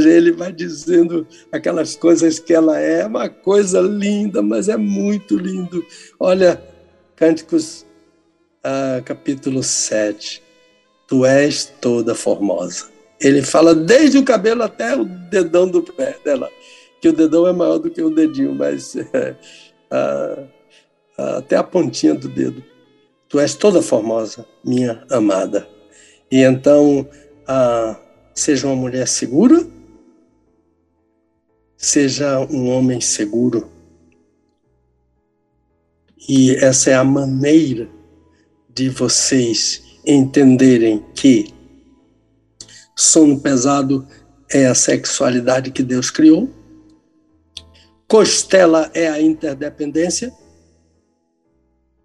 Ele 0.06 0.30
vai 0.30 0.52
dizendo 0.52 1.26
aquelas 1.50 1.96
coisas 1.96 2.38
que 2.38 2.54
ela 2.54 2.78
é, 2.78 3.00
é 3.00 3.06
uma 3.06 3.28
coisa 3.28 3.80
linda, 3.80 4.40
mas 4.40 4.68
é 4.68 4.76
muito 4.76 5.36
lindo. 5.36 5.84
Olha, 6.20 6.62
Cânticos, 7.16 7.84
ah, 8.62 9.02
capítulo 9.04 9.60
7. 9.60 10.40
Tu 11.08 11.26
és 11.26 11.64
toda 11.80 12.14
formosa. 12.14 12.91
Ele 13.22 13.40
fala 13.40 13.72
desde 13.72 14.18
o 14.18 14.24
cabelo 14.24 14.64
até 14.64 14.96
o 14.96 15.04
dedão 15.04 15.68
do 15.68 15.80
pé 15.80 16.16
dela, 16.24 16.50
que 17.00 17.08
o 17.08 17.12
dedão 17.12 17.46
é 17.46 17.52
maior 17.52 17.78
do 17.78 17.88
que 17.88 18.02
o 18.02 18.10
dedinho, 18.10 18.52
mas 18.52 18.96
ah, 19.90 20.44
ah, 21.16 21.36
até 21.38 21.56
a 21.56 21.62
pontinha 21.62 22.14
do 22.14 22.28
dedo. 22.28 22.64
Tu 23.28 23.38
és 23.38 23.54
toda 23.54 23.80
formosa, 23.80 24.44
minha 24.64 25.04
amada. 25.08 25.68
E 26.30 26.42
então, 26.42 27.08
ah, 27.46 27.96
seja 28.34 28.66
uma 28.66 28.74
mulher 28.74 29.06
segura, 29.06 29.64
seja 31.76 32.40
um 32.40 32.68
homem 32.70 33.00
seguro. 33.00 33.70
E 36.28 36.56
essa 36.56 36.90
é 36.90 36.94
a 36.94 37.04
maneira 37.04 37.88
de 38.74 38.88
vocês 38.88 40.00
entenderem 40.04 41.04
que 41.14 41.61
sono 42.94 43.40
pesado 43.40 44.06
é 44.50 44.66
a 44.66 44.74
sexualidade 44.74 45.70
que 45.70 45.82
Deus 45.82 46.10
criou, 46.10 46.48
costela 48.06 48.90
é 48.92 49.08
a 49.08 49.20
interdependência, 49.20 50.32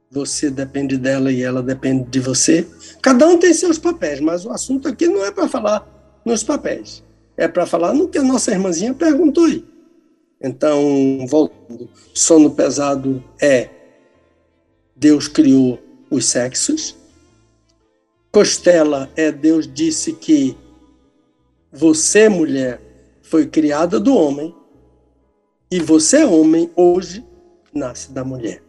você 0.09 0.49
depende 0.49 0.97
dela 0.97 1.31
e 1.31 1.41
ela 1.41 1.61
depende 1.61 2.09
de 2.09 2.19
você. 2.19 2.65
Cada 3.01 3.27
um 3.27 3.37
tem 3.37 3.53
seus 3.53 3.77
papéis, 3.77 4.21
mas 4.21 4.45
o 4.45 4.51
assunto 4.51 4.87
aqui 4.87 5.07
não 5.07 5.23
é 5.25 5.31
para 5.31 5.49
falar 5.49 5.85
nos 6.25 6.43
papéis, 6.43 7.03
é 7.35 7.47
para 7.47 7.65
falar 7.65 7.93
no 7.93 8.07
que 8.07 8.17
a 8.17 8.23
nossa 8.23 8.51
irmãzinha 8.51 8.93
perguntou 8.93 9.45
aí. 9.45 9.65
Então, 10.41 11.25
voltando, 11.27 11.89
sono 12.13 12.51
pesado 12.51 13.23
é 13.41 13.69
Deus 14.95 15.27
criou 15.27 15.79
os 16.09 16.25
sexos. 16.25 16.95
Costela 18.31 19.09
é 19.15 19.31
Deus 19.31 19.67
disse 19.71 20.13
que 20.13 20.55
você, 21.77 22.27
mulher, 22.27 22.81
foi 23.21 23.45
criada 23.45 23.99
do 23.99 24.15
homem 24.15 24.55
e 25.69 25.79
você, 25.79 26.23
homem, 26.23 26.71
hoje 26.75 27.23
nasce 27.73 28.11
da 28.11 28.23
mulher 28.23 28.63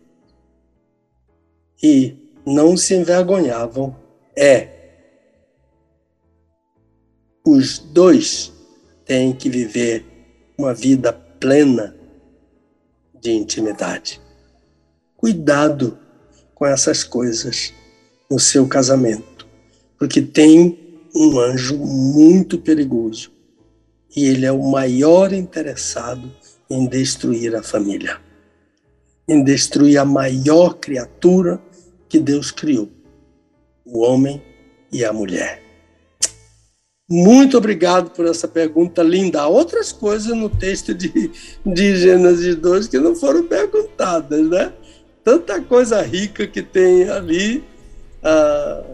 e 1.82 2.16
não 2.44 2.76
se 2.76 2.94
envergonhavam 2.94 3.96
é 4.36 4.76
os 7.46 7.78
dois 7.78 8.52
têm 9.06 9.32
que 9.32 9.48
viver 9.48 10.04
uma 10.58 10.74
vida 10.74 11.12
plena 11.12 11.96
de 13.18 13.30
intimidade. 13.32 14.20
Cuidado 15.16 15.98
com 16.54 16.66
essas 16.66 17.02
coisas 17.02 17.72
no 18.30 18.38
seu 18.38 18.68
casamento, 18.68 19.46
porque 19.98 20.20
tem 20.20 20.87
um 21.18 21.40
anjo 21.40 21.76
muito 21.76 22.58
perigoso 22.58 23.32
e 24.14 24.26
ele 24.26 24.46
é 24.46 24.52
o 24.52 24.70
maior 24.70 25.32
interessado 25.32 26.30
em 26.70 26.86
destruir 26.86 27.56
a 27.56 27.62
família, 27.62 28.20
em 29.28 29.42
destruir 29.42 29.98
a 29.98 30.04
maior 30.04 30.74
criatura 30.74 31.60
que 32.08 32.20
Deus 32.20 32.52
criou, 32.52 32.88
o 33.84 33.98
homem 33.98 34.40
e 34.92 35.04
a 35.04 35.12
mulher. 35.12 35.60
Muito 37.10 37.58
obrigado 37.58 38.10
por 38.10 38.26
essa 38.26 38.46
pergunta 38.46 39.02
linda. 39.02 39.40
Há 39.40 39.48
outras 39.48 39.90
coisas 39.90 40.36
no 40.36 40.48
texto 40.48 40.94
de, 40.94 41.32
de 41.66 41.96
Gênesis 41.96 42.54
2 42.54 42.86
que 42.86 42.98
não 42.98 43.16
foram 43.16 43.44
perguntadas, 43.44 44.46
né? 44.48 44.72
Tanta 45.24 45.60
coisa 45.60 46.00
rica 46.02 46.46
que 46.46 46.62
tem 46.62 47.08
ali 47.08 47.64
ah, 48.22 48.84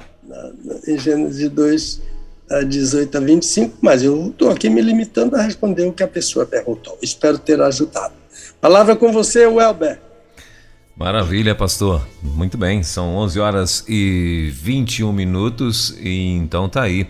em 0.86 0.98
Gênesis 0.98 1.48
2, 1.50 2.02
ah, 2.02 2.13
18 2.66 3.16
a 3.16 3.20
25, 3.20 3.78
mas 3.80 4.02
eu 4.02 4.28
estou 4.28 4.50
aqui 4.50 4.68
me 4.68 4.80
limitando 4.80 5.36
a 5.36 5.42
responder 5.42 5.86
o 5.86 5.92
que 5.92 6.02
a 6.02 6.08
pessoa 6.08 6.44
perguntou. 6.44 6.98
Espero 7.02 7.38
ter 7.38 7.60
ajudado. 7.60 8.14
Palavra 8.60 8.94
com 8.96 9.12
você, 9.12 9.46
Welber. 9.46 9.98
Maravilha, 10.96 11.54
pastor. 11.54 12.06
Muito 12.22 12.56
bem, 12.56 12.82
são 12.82 13.16
11 13.16 13.40
horas 13.40 13.84
e 13.88 14.50
21 14.52 15.12
minutos 15.12 15.96
e 16.00 16.30
então 16.30 16.68
tá 16.68 16.82
aí. 16.82 17.08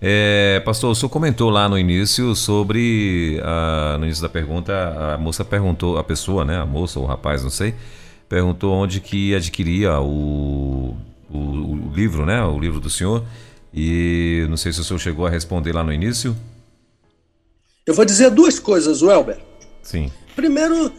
É, 0.00 0.60
pastor, 0.64 0.90
o 0.90 0.94
senhor 0.94 1.08
comentou 1.08 1.50
lá 1.50 1.68
no 1.68 1.78
início 1.78 2.34
sobre, 2.36 3.40
a, 3.42 3.96
no 3.98 4.04
início 4.04 4.22
da 4.22 4.28
pergunta, 4.28 5.14
a 5.14 5.18
moça 5.18 5.44
perguntou, 5.44 5.98
a 5.98 6.04
pessoa, 6.04 6.44
né, 6.44 6.58
a 6.58 6.66
moça 6.66 6.98
ou 6.98 7.06
o 7.06 7.08
rapaz, 7.08 7.42
não 7.42 7.50
sei, 7.50 7.74
perguntou 8.28 8.74
onde 8.74 9.00
que 9.00 9.34
adquiria 9.34 9.98
o, 10.00 10.94
o, 11.30 11.38
o 11.38 11.92
livro, 11.94 12.26
né, 12.26 12.44
o 12.44 12.58
livro 12.58 12.78
do 12.80 12.90
senhor, 12.90 13.24
e 13.74 14.46
não 14.48 14.56
sei 14.56 14.72
se 14.72 14.80
o 14.80 14.84
senhor 14.84 14.98
chegou 14.98 15.26
a 15.26 15.30
responder 15.30 15.72
lá 15.72 15.82
no 15.82 15.92
início. 15.92 16.36
Eu 17.86 17.94
vou 17.94 18.04
dizer 18.04 18.30
duas 18.30 18.58
coisas, 18.58 19.02
Welber. 19.02 19.38
Sim. 19.82 20.10
Primeiro, 20.34 20.92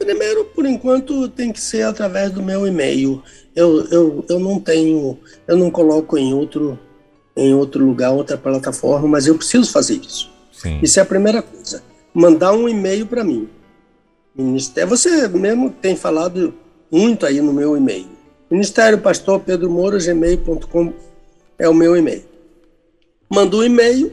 Primeiro, 0.00 0.46
por 0.46 0.64
enquanto, 0.64 1.28
tem 1.28 1.52
que 1.52 1.60
ser 1.60 1.82
através 1.82 2.30
do 2.30 2.42
meu 2.42 2.66
e-mail. 2.66 3.22
Eu, 3.54 3.84
eu, 3.90 4.24
eu 4.30 4.40
não 4.40 4.58
tenho, 4.58 5.18
eu 5.46 5.58
não 5.58 5.70
coloco 5.70 6.16
em 6.16 6.32
outro, 6.32 6.78
em 7.36 7.52
outro 7.52 7.84
lugar, 7.84 8.10
outra 8.10 8.38
plataforma, 8.38 9.06
mas 9.06 9.26
eu 9.26 9.34
preciso 9.34 9.70
fazer 9.70 9.96
isso. 9.96 10.30
Sim. 10.50 10.80
Isso 10.82 10.98
é 10.98 11.02
a 11.02 11.06
primeira 11.06 11.42
coisa. 11.42 11.82
Mandar 12.14 12.54
um 12.54 12.66
e-mail 12.66 13.04
para 13.04 13.22
mim. 13.22 13.46
Ministério, 14.34 14.88
você 14.88 15.28
mesmo 15.28 15.68
tem 15.68 15.94
falado 15.94 16.54
muito 16.90 17.26
aí 17.26 17.42
no 17.42 17.52
meu 17.52 17.76
e-mail. 17.76 18.08
Ministério 18.50 18.96
Pastor 18.98 19.40
Pedro 19.40 19.68
Moura, 19.68 19.98
gmail.com 19.98 20.94
é 21.60 21.68
o 21.68 21.74
meu 21.74 21.94
e-mail. 21.94 22.24
Manda 23.28 23.56
um 23.58 23.62
e-mail, 23.62 24.10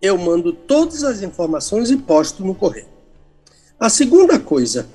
eu 0.00 0.16
mando 0.16 0.52
todas 0.52 1.04
as 1.04 1.22
informações 1.22 1.90
e 1.90 1.96
posto 1.96 2.42
no 2.42 2.54
correio. 2.54 2.88
A 3.78 3.90
segunda 3.90 4.40
coisa 4.40 4.88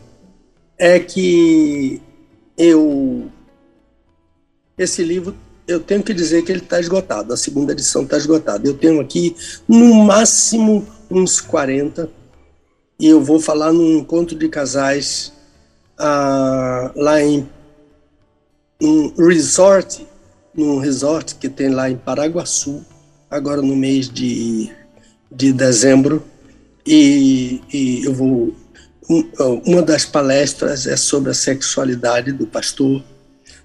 é 0.78 1.00
que 1.00 2.02
eu 2.58 3.30
esse 4.78 5.04
livro 5.04 5.36
eu 5.68 5.80
tenho 5.80 6.02
que 6.02 6.16
dizer 6.16 6.44
que 6.44 6.52
ele 6.52 6.64
está 6.64 6.80
esgotado. 6.80 7.32
A 7.32 7.38
segunda 7.38 7.74
edição 7.74 8.02
está 8.02 8.18
esgotada. 8.18 8.68
Eu 8.68 8.76
tenho 8.76 9.00
aqui 9.00 9.36
no 9.68 9.94
máximo 10.04 10.88
uns 11.12 11.40
40 11.40 12.10
e 13.00 13.06
eu 13.06 13.22
vou 13.22 13.40
falar 13.40 13.72
num 13.72 14.00
encontro 14.00 14.36
de 14.36 14.50
casais 14.50 15.32
ah, 15.96 16.92
lá 16.96 17.22
em 17.22 17.48
um 18.82 19.14
resort, 19.28 20.08
num 20.54 20.80
resort 20.80 21.36
que 21.36 21.50
tem 21.50 21.70
lá 21.70 21.90
em 21.90 21.98
Paraguaçu, 21.98 22.86
agora 23.30 23.62
no 23.62 23.76
mês 23.76 24.10
de, 24.10 24.72
de 25.32 25.54
dezembro. 25.54 26.24
E, 26.86 27.62
e 27.72 28.06
eu 28.06 28.14
vou 28.14 28.56
uma 29.66 29.82
das 29.82 30.06
palestras 30.06 30.86
é 30.86 30.96
sobre 30.96 31.32
a 31.32 31.34
sexualidade 31.34 32.32
do 32.32 32.46
pastor, 32.46 33.04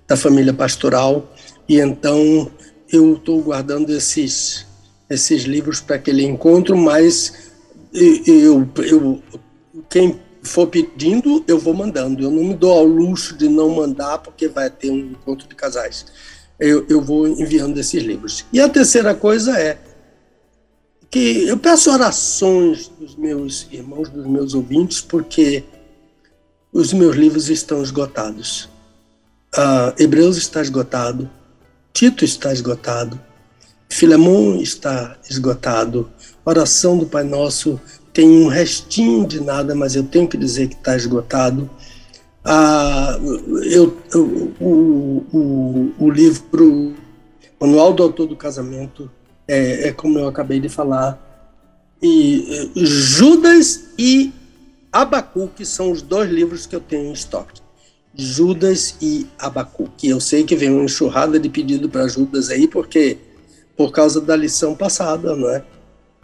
da 0.08 0.16
família 0.16 0.54
pastoral, 0.54 1.30
E 1.68 1.78
então 1.80 2.50
eu 2.90 3.14
estou 3.14 3.42
guardando 3.42 3.90
esses, 3.90 4.66
esses 5.08 5.42
livros 5.42 5.80
para 5.80 5.96
aquele 5.96 6.24
encontro, 6.24 6.76
mas 6.76 7.52
eu, 7.92 8.66
eu, 8.78 9.22
quem 9.88 10.18
for 10.42 10.66
pedindo, 10.66 11.44
eu 11.46 11.58
vou 11.58 11.74
mandando. 11.74 12.22
Eu 12.22 12.30
não 12.30 12.44
me 12.44 12.54
dou 12.54 12.72
ao 12.72 12.84
luxo 12.84 13.36
de 13.36 13.48
não 13.48 13.70
mandar, 13.70 14.18
porque 14.18 14.48
vai 14.48 14.70
ter 14.70 14.90
um 14.90 14.98
encontro 14.98 15.48
de 15.48 15.54
casais. 15.54 16.06
Eu, 16.58 16.86
eu 16.88 17.00
vou 17.00 17.26
enviando 17.26 17.78
esses 17.78 18.02
livros. 18.02 18.44
E 18.52 18.60
a 18.60 18.68
terceira 18.68 19.14
coisa 19.14 19.58
é 19.58 19.78
que 21.10 21.46
eu 21.46 21.56
peço 21.56 21.90
orações 21.90 22.88
dos 22.88 23.16
meus 23.16 23.66
irmãos, 23.70 24.08
dos 24.08 24.26
meus 24.26 24.54
ouvintes, 24.54 25.00
porque 25.00 25.64
os 26.72 26.92
meus 26.92 27.14
livros 27.14 27.48
estão 27.48 27.82
esgotados. 27.82 28.68
Uh, 29.56 29.94
Hebreus 29.96 30.36
está 30.36 30.60
esgotado, 30.60 31.30
Tito 31.92 32.24
está 32.24 32.52
esgotado, 32.52 33.20
Filemão 33.88 34.60
está 34.60 35.16
esgotado, 35.30 36.10
oração 36.44 36.98
do 36.98 37.06
Pai 37.06 37.22
Nosso 37.22 37.80
tem 38.12 38.28
um 38.28 38.48
restinho 38.48 39.26
de 39.26 39.40
nada, 39.40 39.74
mas 39.74 39.96
eu 39.96 40.04
tenho 40.04 40.28
que 40.28 40.36
dizer 40.36 40.68
que 40.68 40.74
está 40.74 40.96
esgotado. 40.96 41.68
Ah, 42.44 43.18
eu, 43.64 43.96
eu, 44.12 44.52
o, 44.60 45.24
o, 45.32 45.94
o 45.98 46.10
livro 46.10 46.94
Manual 47.58 47.94
do 47.94 48.02
Autor 48.02 48.26
do 48.26 48.36
Casamento 48.36 49.10
é, 49.48 49.88
é 49.88 49.92
como 49.92 50.18
eu 50.18 50.28
acabei 50.28 50.60
de 50.60 50.68
falar. 50.68 51.18
E 52.02 52.70
Judas 52.76 53.86
e 53.98 54.30
Abacuque 54.92 55.64
são 55.64 55.90
os 55.90 56.02
dois 56.02 56.30
livros 56.30 56.66
que 56.66 56.76
eu 56.76 56.80
tenho 56.80 57.06
em 57.06 57.12
estoque. 57.12 57.62
Judas 58.14 58.96
e 59.00 59.26
Abacuque. 59.38 60.08
Eu 60.08 60.20
sei 60.20 60.44
que 60.44 60.54
vem 60.54 60.70
uma 60.70 60.84
enxurrada 60.84 61.40
de 61.40 61.48
pedido 61.48 61.88
para 61.88 62.06
Judas 62.06 62.50
aí, 62.50 62.68
porque 62.68 63.18
por 63.76 63.90
causa 63.90 64.20
da 64.20 64.36
lição 64.36 64.74
passada, 64.74 65.34
não 65.34 65.48
é? 65.50 65.64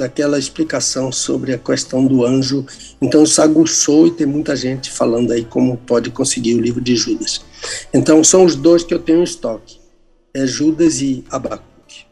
Daquela 0.00 0.38
explicação 0.38 1.12
sobre 1.12 1.52
a 1.52 1.58
questão 1.58 2.06
do 2.06 2.24
anjo. 2.24 2.64
Então 3.02 3.22
isso 3.22 3.40
aguçou 3.42 4.06
e 4.06 4.10
tem 4.10 4.26
muita 4.26 4.56
gente 4.56 4.90
falando 4.90 5.30
aí 5.30 5.44
como 5.44 5.76
pode 5.76 6.10
conseguir 6.10 6.54
o 6.54 6.60
livro 6.60 6.80
de 6.80 6.96
Judas. 6.96 7.44
Então 7.92 8.24
são 8.24 8.44
os 8.44 8.56
dois 8.56 8.82
que 8.82 8.94
eu 8.94 8.98
tenho 8.98 9.20
em 9.20 9.24
estoque. 9.24 9.78
É 10.34 10.46
Judas 10.46 11.02
e 11.02 11.22
Abacuque. 11.30 12.06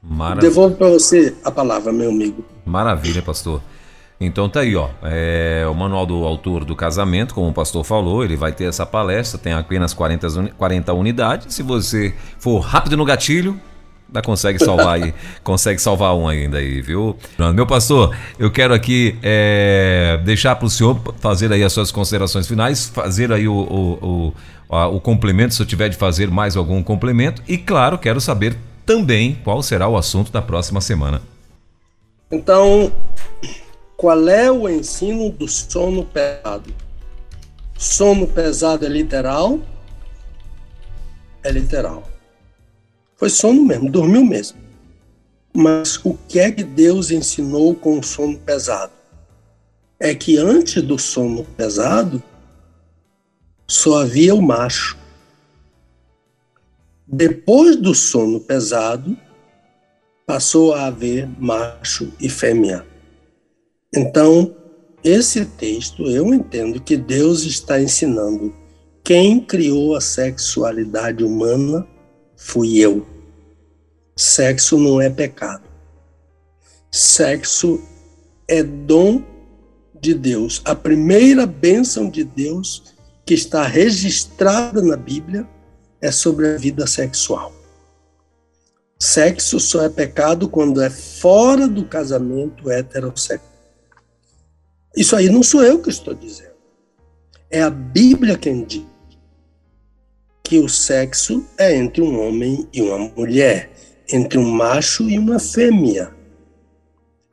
Maravilha. 0.00 0.48
Devolvo 0.48 0.76
para 0.76 0.88
você 0.88 1.34
a 1.44 1.50
palavra, 1.50 1.92
meu 1.92 2.10
amigo. 2.10 2.44
Maravilha, 2.64 3.22
pastor. 3.22 3.60
Então 4.20 4.48
tá 4.48 4.60
aí, 4.60 4.76
ó. 4.76 4.88
É 5.02 5.66
o 5.68 5.74
manual 5.74 6.06
do 6.06 6.22
autor 6.22 6.64
do 6.64 6.76
casamento, 6.76 7.34
como 7.34 7.48
o 7.48 7.52
pastor 7.52 7.82
falou, 7.82 8.24
ele 8.24 8.36
vai 8.36 8.52
ter 8.52 8.64
essa 8.64 8.86
palestra, 8.86 9.36
tem 9.36 9.52
apenas 9.52 9.92
40, 9.92 10.52
40 10.56 10.92
unidades. 10.92 11.52
Se 11.52 11.62
você 11.64 12.14
for 12.38 12.60
rápido 12.60 12.96
no 12.96 13.04
gatilho, 13.04 13.60
ainda 14.12 14.22
consegue 14.22 14.58
salvar 14.58 15.02
aí, 15.02 15.14
consegue 15.42 15.80
salvar 15.80 16.14
um 16.14 16.28
ainda 16.28 16.58
aí, 16.58 16.82
viu? 16.82 17.16
Meu 17.54 17.66
pastor, 17.66 18.14
eu 18.38 18.50
quero 18.50 18.74
aqui 18.74 19.18
é, 19.22 20.20
deixar 20.22 20.54
para 20.56 20.66
o 20.66 20.70
senhor 20.70 21.00
fazer 21.18 21.50
aí 21.50 21.64
as 21.64 21.72
suas 21.72 21.90
considerações 21.90 22.46
finais, 22.46 22.88
fazer 22.90 23.32
aí 23.32 23.48
o, 23.48 23.54
o, 23.54 24.34
o, 24.68 24.96
o 24.96 25.00
complemento, 25.00 25.54
se 25.54 25.62
eu 25.62 25.66
tiver 25.66 25.88
de 25.88 25.96
fazer 25.96 26.30
mais 26.30 26.56
algum 26.56 26.82
complemento, 26.82 27.42
e 27.48 27.56
claro, 27.56 27.98
quero 27.98 28.20
saber 28.20 28.56
também 28.84 29.38
qual 29.42 29.62
será 29.62 29.88
o 29.88 29.96
assunto 29.96 30.30
da 30.30 30.42
próxima 30.42 30.80
semana. 30.80 31.22
Então, 32.30 32.92
qual 33.96 34.28
é 34.28 34.50
o 34.50 34.68
ensino 34.68 35.30
do 35.30 35.48
sono 35.48 36.04
pesado? 36.04 36.74
Sono 37.78 38.26
pesado 38.26 38.84
é 38.84 38.88
literal? 38.88 39.58
É 41.42 41.50
literal. 41.50 42.11
Foi 43.22 43.30
sono 43.30 43.62
mesmo, 43.62 43.88
dormiu 43.88 44.24
mesmo. 44.24 44.58
Mas 45.54 45.96
o 46.04 46.18
que 46.26 46.40
é 46.40 46.50
que 46.50 46.64
Deus 46.64 47.12
ensinou 47.12 47.72
com 47.72 48.00
o 48.00 48.02
sono 48.02 48.36
pesado? 48.36 48.90
É 50.00 50.12
que 50.12 50.38
antes 50.38 50.82
do 50.82 50.98
sono 50.98 51.44
pesado, 51.56 52.20
só 53.64 54.00
havia 54.00 54.34
o 54.34 54.42
macho. 54.42 54.98
Depois 57.06 57.76
do 57.76 57.94
sono 57.94 58.40
pesado, 58.40 59.16
passou 60.26 60.74
a 60.74 60.86
haver 60.86 61.28
macho 61.38 62.12
e 62.18 62.28
fêmea. 62.28 62.84
Então, 63.94 64.52
esse 65.04 65.46
texto 65.46 66.08
eu 66.08 66.34
entendo 66.34 66.82
que 66.82 66.96
Deus 66.96 67.44
está 67.44 67.80
ensinando 67.80 68.52
quem 69.04 69.38
criou 69.38 69.94
a 69.94 70.00
sexualidade 70.00 71.22
humana 71.22 71.86
fui 72.36 72.78
eu. 72.78 73.11
Sexo 74.16 74.78
não 74.78 75.00
é 75.00 75.08
pecado. 75.08 75.64
Sexo 76.90 77.82
é 78.46 78.62
dom 78.62 79.22
de 80.00 80.14
Deus. 80.14 80.60
A 80.64 80.74
primeira 80.74 81.46
bênção 81.46 82.10
de 82.10 82.24
Deus 82.24 82.94
que 83.24 83.34
está 83.34 83.64
registrada 83.64 84.82
na 84.82 84.96
Bíblia 84.96 85.48
é 86.00 86.10
sobre 86.10 86.48
a 86.48 86.56
vida 86.56 86.86
sexual. 86.86 87.52
Sexo 88.98 89.58
só 89.58 89.82
é 89.82 89.88
pecado 89.88 90.48
quando 90.48 90.80
é 90.80 90.90
fora 90.90 91.66
do 91.66 91.84
casamento 91.84 92.70
heterossexual. 92.70 93.50
Isso 94.96 95.16
aí 95.16 95.28
não 95.28 95.42
sou 95.42 95.62
eu 95.62 95.80
que 95.80 95.88
estou 95.88 96.14
dizendo. 96.14 96.52
É 97.50 97.62
a 97.62 97.70
Bíblia 97.70 98.36
quem 98.36 98.64
diz 98.64 98.84
que 100.42 100.58
o 100.58 100.68
sexo 100.68 101.46
é 101.56 101.74
entre 101.74 102.02
um 102.02 102.20
homem 102.20 102.68
e 102.72 102.82
uma 102.82 102.98
mulher, 102.98 103.71
entre 104.12 104.38
um 104.38 104.50
macho 104.50 105.08
e 105.08 105.18
uma 105.18 105.38
fêmea. 105.38 106.14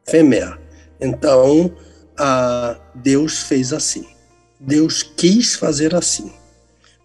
Fêmea. 0.08 0.58
Então, 1.00 1.76
a 2.18 2.80
Deus 2.96 3.44
fez 3.44 3.74
assim. 3.74 4.08
Deus 4.60 5.04
quis 5.04 5.56
fazer 5.56 5.94
assim. 5.94 6.32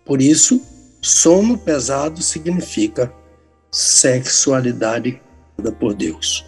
Por 0.04 0.22
isso, 0.22 0.62
sono 1.02 1.58
pesado 1.58 2.22
significa 2.22 3.12
sexualidade 3.70 5.20
dada 5.58 5.72
por 5.72 5.94
Deus. 5.94 6.44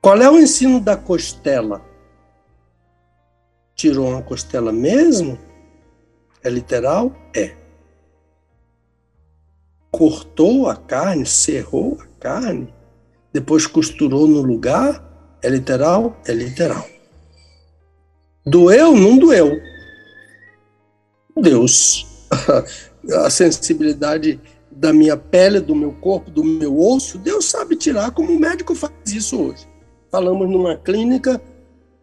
Qual 0.00 0.20
é 0.20 0.28
o 0.28 0.38
ensino 0.38 0.80
da 0.80 0.96
costela? 0.96 1.80
Tirou 3.74 4.08
uma 4.08 4.22
costela 4.22 4.72
mesmo? 4.72 5.38
É 6.42 6.50
literal? 6.50 7.14
É 7.34 7.61
cortou 9.92 10.68
a 10.68 10.74
carne, 10.74 11.26
serrou 11.26 11.98
a 12.00 12.06
carne, 12.18 12.72
depois 13.30 13.66
costurou 13.66 14.26
no 14.26 14.40
lugar, 14.40 15.38
é 15.42 15.50
literal? 15.50 16.16
É 16.26 16.32
literal. 16.32 16.86
Doeu? 18.44 18.96
Não 18.96 19.18
doeu. 19.18 19.60
Deus, 21.40 22.06
a 23.24 23.30
sensibilidade 23.30 24.40
da 24.70 24.92
minha 24.92 25.16
pele, 25.16 25.60
do 25.60 25.74
meu 25.74 25.92
corpo, 25.92 26.30
do 26.30 26.42
meu 26.42 26.78
osso, 26.78 27.18
Deus 27.18 27.44
sabe 27.44 27.76
tirar 27.76 28.10
como 28.12 28.32
o 28.32 28.40
médico 28.40 28.74
faz 28.74 28.92
isso 29.06 29.40
hoje. 29.40 29.68
Falamos 30.10 30.48
numa 30.50 30.76
clínica 30.76 31.40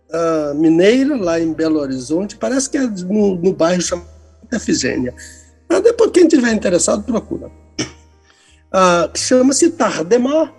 uh, 0.10 0.56
mineira, 0.56 1.16
lá 1.16 1.40
em 1.40 1.54
Belo 1.54 1.80
Horizonte, 1.80 2.36
parece 2.36 2.70
que 2.70 2.78
é 2.78 2.82
no, 2.82 3.36
no 3.36 3.54
bairro 3.54 3.82
chamado 3.82 4.08
Efigênia. 4.52 5.14
Mas 5.68 5.84
depois, 5.84 6.12
quem 6.12 6.28
tiver 6.28 6.52
interessado, 6.52 7.04
procura 7.04 7.52
ah, 8.72 9.10
chama-se 9.16 9.72
Tardemar. 9.72 10.54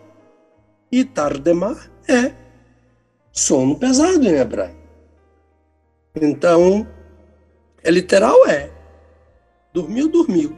E 0.90 1.04
Tardemar 1.04 1.90
é 2.08 2.32
sono 3.32 3.78
pesado 3.78 4.26
em 4.26 4.34
hebraico. 4.34 4.80
Então, 6.16 6.86
é 7.82 7.90
literal, 7.90 8.46
é. 8.46 8.70
Dormiu, 9.72 10.08
dormiu. 10.08 10.56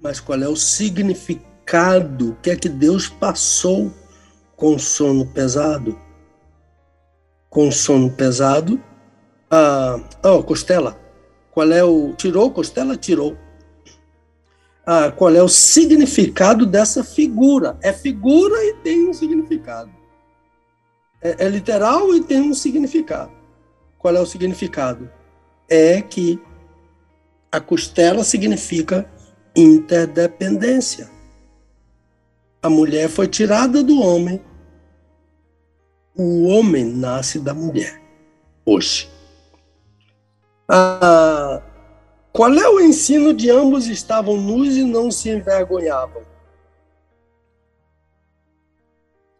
Mas 0.00 0.18
qual 0.18 0.42
é 0.42 0.48
o 0.48 0.56
significado? 0.56 2.30
O 2.30 2.36
que 2.36 2.50
é 2.50 2.56
que 2.56 2.68
Deus 2.68 3.08
passou 3.08 3.92
com 4.56 4.78
sono 4.78 5.26
pesado? 5.26 5.96
Com 7.48 7.70
sono 7.70 8.10
pesado, 8.10 8.82
ah, 9.54 10.00
oh, 10.24 10.42
costela. 10.42 10.98
Qual 11.50 11.70
é 11.70 11.84
o. 11.84 12.14
Tirou 12.14 12.50
costela? 12.50 12.96
Tirou 12.96 13.36
ah, 14.84 15.12
qual 15.12 15.34
é 15.34 15.42
o 15.42 15.48
significado 15.48 16.66
dessa 16.66 17.04
figura. 17.04 17.78
É 17.80 17.92
figura 17.92 18.54
e 18.64 18.74
tem 18.82 19.08
um 19.08 19.12
significado. 19.12 19.90
É, 21.20 21.46
é 21.46 21.48
literal 21.48 22.14
e 22.14 22.22
tem 22.22 22.40
um 22.40 22.54
significado. 22.54 23.32
Qual 23.98 24.14
é 24.14 24.20
o 24.20 24.26
significado? 24.26 25.08
É 25.68 26.02
que 26.02 26.40
a 27.50 27.60
costela 27.60 28.24
significa 28.24 29.08
interdependência. 29.54 31.10
A 32.60 32.68
mulher 32.68 33.08
foi 33.08 33.28
tirada 33.28 33.82
do 33.82 34.00
homem, 34.00 34.40
o 36.14 36.44
homem 36.44 36.84
nasce 36.84 37.38
da 37.38 37.54
mulher. 37.54 38.00
Hoje. 38.64 39.08
Ah, 40.68 41.62
Qual 42.32 42.52
é 42.54 42.68
o 42.68 42.80
ensino 42.80 43.34
de 43.34 43.50
ambos 43.50 43.86
estavam 43.86 44.38
nus 44.38 44.74
e 44.74 44.84
não 44.84 45.10
se 45.10 45.28
envergonhavam? 45.28 46.22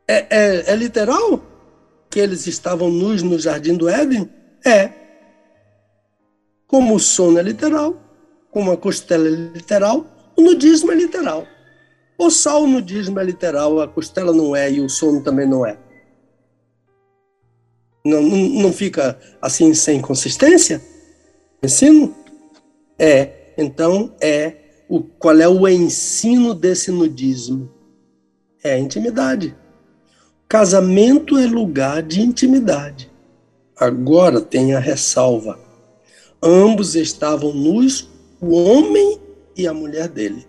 É, 0.07 0.27
é, 0.29 0.73
é 0.73 0.77
literal 0.77 1.43
que 2.11 2.21
eles 2.21 2.47
estavam 2.47 2.91
nus 2.91 3.23
no 3.23 3.39
jardim 3.39 3.75
do 3.75 3.89
Éden? 3.89 4.31
É. 4.65 4.91
Como 6.67 6.95
o 6.95 7.01
sono 7.01 7.39
é 7.39 7.43
literal, 7.43 7.97
como 8.51 8.71
a 8.71 8.77
costela 8.77 9.27
é 9.27 9.31
literal, 9.31 10.05
o 10.37 10.43
nudismo 10.43 10.93
é 10.93 10.95
literal. 10.95 11.47
Ou 12.19 12.31
só 12.31 12.63
o 12.63 12.67
nudismo 12.67 13.19
é 13.19 13.25
literal, 13.25 13.81
a 13.81 13.89
costela 13.89 14.33
não 14.33 14.55
é 14.55 14.71
e 14.71 14.81
o 14.81 14.89
sono 14.89 15.23
também 15.23 15.49
não 15.49 15.65
é? 15.65 15.79
Não, 18.05 18.21
não, 18.21 18.39
não 18.63 18.73
fica 18.73 19.19
assim 19.41 19.73
sem 19.73 20.01
consistência? 20.01 20.83
Ensino? 21.63 22.22
É. 22.99 23.53
Então, 23.57 24.15
é. 24.21 24.57
O, 24.89 25.03
qual 25.03 25.39
é 25.41 25.49
o 25.49 25.67
ensino 25.67 26.55
desse 26.55 26.91
nudismo? 26.91 27.71
É 28.63 28.75
a 28.75 28.79
intimidade. 28.79 29.57
Casamento 30.49 31.39
é 31.39 31.47
lugar 31.47 32.03
de 32.03 32.21
intimidade. 32.21 33.11
Agora 33.75 34.41
tem 34.41 34.75
a 34.75 34.79
ressalva. 34.79 35.59
Ambos 36.43 36.95
estavam 36.95 37.55
nus, 37.55 38.11
o 38.41 38.55
homem 38.55 39.19
e 39.57 39.67
a 39.67 39.73
mulher 39.73 40.09
dele. 40.09 40.47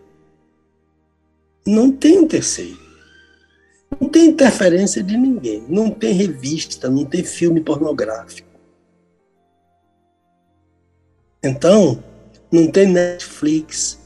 Não 1.66 1.92
tem 1.92 2.20
um 2.20 2.28
terceiro. 2.28 2.78
Não 4.00 4.10
tem 4.10 4.28
interferência 4.28 5.02
de 5.02 5.16
ninguém. 5.16 5.64
Não 5.70 5.90
tem 5.90 6.14
revista, 6.14 6.90
não 6.90 7.06
tem 7.06 7.24
filme 7.24 7.62
pornográfico. 7.62 8.50
Então, 11.42 12.04
não 12.54 12.68
tem 12.68 12.86
Netflix. 12.86 14.00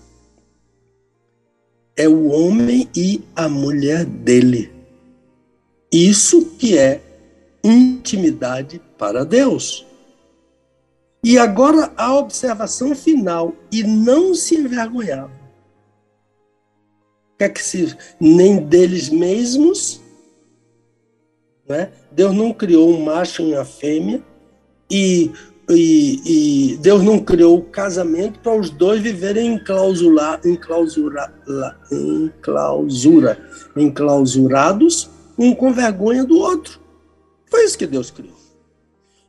É 1.98 2.08
o 2.08 2.28
homem 2.30 2.90
e 2.96 3.22
a 3.36 3.50
mulher 3.50 4.06
dele. 4.06 4.72
Isso 5.92 6.46
que 6.58 6.78
é 6.78 7.02
intimidade 7.62 8.82
para 8.98 9.26
Deus. 9.26 9.86
E 11.22 11.38
agora 11.38 11.92
a 11.98 12.16
observação 12.16 12.96
final, 12.96 13.54
e 13.70 13.84
não 13.84 14.34
se 14.34 14.56
envergonhava. 14.56 15.36
Quer 17.38 17.50
que 17.50 17.62
se 17.62 17.98
nem 18.18 18.64
deles 18.64 19.10
mesmos, 19.10 20.00
né? 21.68 21.92
Deus 22.14 22.34
não 22.34 22.54
criou 22.54 22.90
um 22.90 23.04
macho 23.04 23.42
e 23.42 23.54
uma 23.54 23.66
fêmea 23.66 24.24
e, 24.90 25.32
e, 25.70 26.74
e 26.74 26.78
Deus 26.78 27.04
não 27.04 27.20
criou 27.20 27.58
o 27.58 27.64
casamento 27.64 28.40
para 28.40 28.56
os 28.56 28.70
dois 28.70 29.02
viverem 29.02 29.54
em 29.54 29.60
clausura, 29.60 30.40
em 30.46 30.56
clausura, 30.56 31.34
em 31.92 32.32
clausura, 32.42 33.38
enclausurados 33.76 35.10
um 35.38 35.54
com 35.54 35.74
vergonha 35.74 36.24
do 36.24 36.38
outro. 36.38 36.80
Foi 37.50 37.66
isso 37.66 37.78
que 37.78 37.86
Deus 37.86 38.10
criou. 38.10 38.36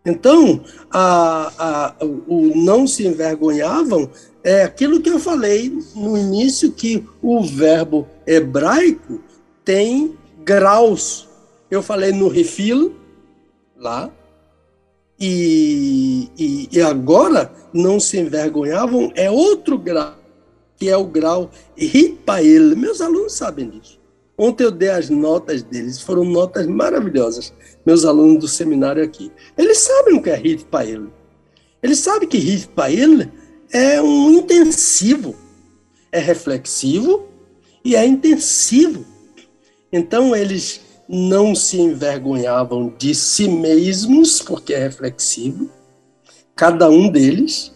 Então, 0.07 0.63
a, 0.91 1.53
a, 1.59 2.05
o 2.05 2.53
não 2.57 2.87
se 2.87 3.07
envergonhavam 3.07 4.11
é 4.43 4.63
aquilo 4.63 5.01
que 5.01 5.11
eu 5.11 5.19
falei 5.19 5.71
no 5.95 6.17
início, 6.17 6.73
que 6.73 7.05
o 7.21 7.43
verbo 7.43 8.09
hebraico 8.27 9.21
tem 9.65 10.17
graus. 10.43 11.29
Eu 11.71 11.83
falei 11.83 12.13
no 12.13 12.29
refil, 12.29 12.97
lá, 13.77 14.11
e, 15.21 16.29
e, 16.39 16.69
e, 16.71 16.81
agora 16.81 17.53
não 17.73 17.99
se 17.99 18.19
envergonhavam, 18.19 19.13
é 19.17 19.29
outro 19.29 19.77
grau, 19.77 20.15
que 20.77 20.89
é 20.89 20.97
o 20.97 21.05
grau 21.05 21.51
ripael. 21.77 22.77
Meus 22.77 23.01
alunos 23.01 23.33
sabem 23.33 23.69
disso. 23.69 23.99
Ontem 24.37 24.63
eu 24.63 24.71
dei 24.71 24.91
as 24.91 25.11
notas 25.11 25.65
deles, 25.65 26.01
foram 26.01 26.25
notas 26.25 26.69
maravilhosas, 26.69 27.53
meus 27.85 28.05
alunos 28.05 28.39
do 28.39 28.49
seminário 28.49 29.03
aqui. 29.03 29.33
Eles 29.57 29.79
sabem 29.79 30.15
o 30.15 30.23
que 30.23 30.31
é 30.31 30.37
Rit 30.37 30.65
Pael. 30.67 31.09
Eles 31.83 31.99
sabem 31.99 32.29
que 32.29 32.39
Rit 32.39 32.69
Pael 32.69 33.29
é 33.73 34.01
um 34.01 34.31
intensivo, 34.31 35.35
é 36.13 36.21
reflexivo 36.21 37.27
e 37.85 37.97
é 37.97 38.07
intensivo. 38.07 39.05
Então 39.93 40.37
eles 40.37 40.81
não 41.09 41.55
se 41.55 41.81
envergonhavam 41.81 42.93
de 42.99 43.15
si 43.15 43.49
mesmos, 43.49 44.43
porque 44.43 44.75
é 44.75 44.79
reflexivo, 44.79 45.71
cada 46.55 46.91
um 46.91 47.09
deles, 47.09 47.73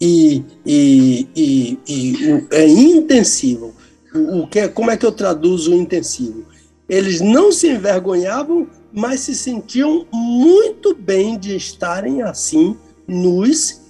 e, 0.00 0.44
e, 0.66 1.28
e, 1.34 1.78
e 1.88 2.46
é 2.50 2.66
intensivo 2.68 3.74
o 4.14 4.46
que, 4.46 4.60
é, 4.60 4.68
como 4.68 4.90
é 4.90 4.96
que 4.96 5.04
eu 5.04 5.12
traduzo 5.12 5.72
o 5.72 5.74
intensivo? 5.74 6.44
Eles 6.88 7.20
não 7.20 7.50
se 7.50 7.68
envergonhavam, 7.68 8.68
mas 8.92 9.20
se 9.20 9.34
sentiam 9.34 10.06
muito 10.12 10.94
bem 10.94 11.36
de 11.38 11.56
estarem 11.56 12.22
assim, 12.22 12.76
nus 13.08 13.80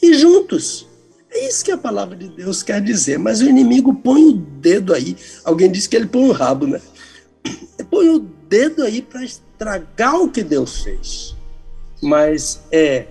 e 0.00 0.14
juntos. 0.14 0.86
É 1.30 1.48
isso 1.48 1.64
que 1.64 1.72
a 1.72 1.78
palavra 1.78 2.14
de 2.14 2.28
Deus 2.28 2.62
quer 2.62 2.80
dizer. 2.80 3.18
Mas 3.18 3.40
o 3.40 3.48
inimigo 3.48 3.92
põe 3.92 4.24
o 4.24 4.32
dedo 4.32 4.94
aí. 4.94 5.16
Alguém 5.42 5.70
disse 5.70 5.88
que 5.88 5.96
ele 5.96 6.06
põe 6.06 6.28
o 6.28 6.32
rabo, 6.32 6.66
né? 6.68 6.80
Põe 7.94 8.08
o 8.08 8.18
dedo 8.18 8.82
aí 8.82 9.00
para 9.00 9.22
estragar 9.22 10.20
o 10.20 10.28
que 10.28 10.42
Deus 10.42 10.82
fez. 10.82 11.36
Mas 12.02 12.60
é. 12.72 13.06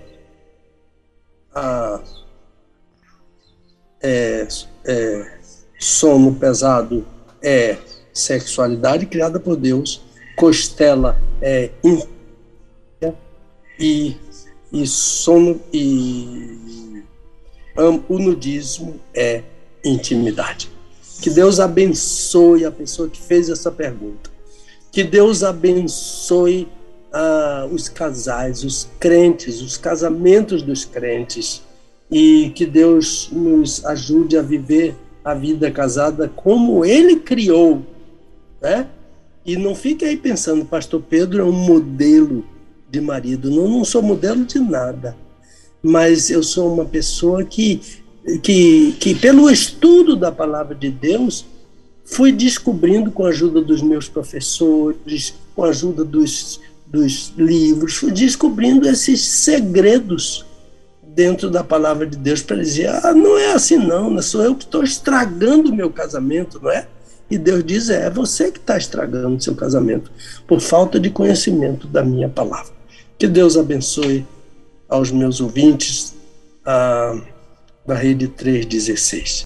A, 1.55 2.03
é, 4.01 4.45
é 4.83 5.37
sono 5.79 6.35
pesado 6.35 7.05
é 7.41 7.77
sexualidade 8.13 9.05
criada 9.05 9.39
por 9.39 9.55
Deus, 9.55 10.01
costela 10.35 11.17
é 11.41 11.69
e, 13.79 14.17
e 14.71 14.85
sono 14.85 15.61
e 15.71 17.03
o 18.09 18.19
nudismo 18.19 18.99
é 19.13 19.43
intimidade. 19.83 20.69
Que 21.21 21.29
Deus 21.29 21.61
abençoe 21.61 22.65
a 22.65 22.71
pessoa 22.71 23.07
que 23.07 23.21
fez 23.21 23.49
essa 23.49 23.71
pergunta. 23.71 24.32
Que 24.93 25.03
Deus 25.03 25.43
abençoe 25.43 26.67
uh, 27.11 27.65
os 27.73 27.89
casais, 27.89 28.63
os 28.63 28.87
crentes, 28.99 29.59
os 29.59 29.75
casamentos 29.75 30.61
dos 30.61 30.85
crentes. 30.85 31.63
E 32.11 32.51
que 32.53 32.63
Deus 32.63 33.27
nos 33.31 33.83
ajude 33.85 34.37
a 34.37 34.43
viver 34.43 34.95
a 35.25 35.33
vida 35.33 35.71
casada 35.71 36.27
como 36.27 36.85
ele 36.85 37.15
criou, 37.15 37.81
né? 38.61 38.87
E 39.43 39.57
não 39.57 39.73
fique 39.73 40.05
aí 40.05 40.15
pensando, 40.15 40.63
pastor 40.63 41.01
Pedro 41.01 41.41
é 41.41 41.43
um 41.43 41.51
modelo 41.51 42.45
de 42.87 43.01
marido. 43.01 43.49
Não, 43.49 43.67
não 43.67 43.83
sou 43.83 44.03
modelo 44.03 44.45
de 44.45 44.59
nada. 44.59 45.17
Mas 45.81 46.29
eu 46.29 46.43
sou 46.43 46.71
uma 46.71 46.85
pessoa 46.85 47.43
que, 47.43 47.81
que, 48.43 48.91
que 48.99 49.15
pelo 49.15 49.49
estudo 49.49 50.15
da 50.15 50.31
palavra 50.31 50.75
de 50.75 50.91
Deus, 50.91 51.47
fui 52.05 52.31
descobrindo 52.31 53.11
com 53.11 53.25
a 53.25 53.29
ajuda 53.29 53.61
dos 53.61 53.81
meus 53.81 54.07
professores, 54.07 55.33
com 55.55 55.63
a 55.63 55.69
ajuda 55.69 56.03
dos, 56.03 56.59
dos 56.85 57.33
livros, 57.37 57.95
fui 57.95 58.11
descobrindo 58.11 58.87
esses 58.87 59.21
segredos 59.21 60.45
dentro 61.01 61.49
da 61.49 61.63
palavra 61.63 62.05
de 62.05 62.17
Deus 62.17 62.41
para 62.41 62.57
dizer: 62.57 62.87
ah, 62.87 63.13
não 63.13 63.37
é 63.37 63.53
assim, 63.53 63.77
não, 63.77 64.09
não 64.09 64.21
sou 64.21 64.43
eu 64.43 64.55
que 64.55 64.63
estou 64.63 64.83
estragando 64.83 65.71
o 65.71 65.75
meu 65.75 65.89
casamento, 65.89 66.59
não 66.61 66.71
é? 66.71 66.87
E 67.29 67.37
Deus 67.37 67.63
diz: 67.63 67.89
é, 67.89 68.07
é 68.07 68.09
você 68.09 68.51
que 68.51 68.59
está 68.59 68.77
estragando 68.77 69.35
o 69.35 69.41
seu 69.41 69.55
casamento 69.55 70.11
por 70.47 70.59
falta 70.59 70.99
de 70.99 71.09
conhecimento 71.09 71.87
da 71.87 72.03
minha 72.03 72.29
palavra. 72.29 72.73
Que 73.17 73.27
Deus 73.27 73.57
abençoe 73.57 74.25
aos 74.89 75.11
meus 75.11 75.39
ouvintes 75.39 76.13
ah, 76.65 77.19
da 77.85 77.95
Rede 77.95 78.27
316. 78.27 79.45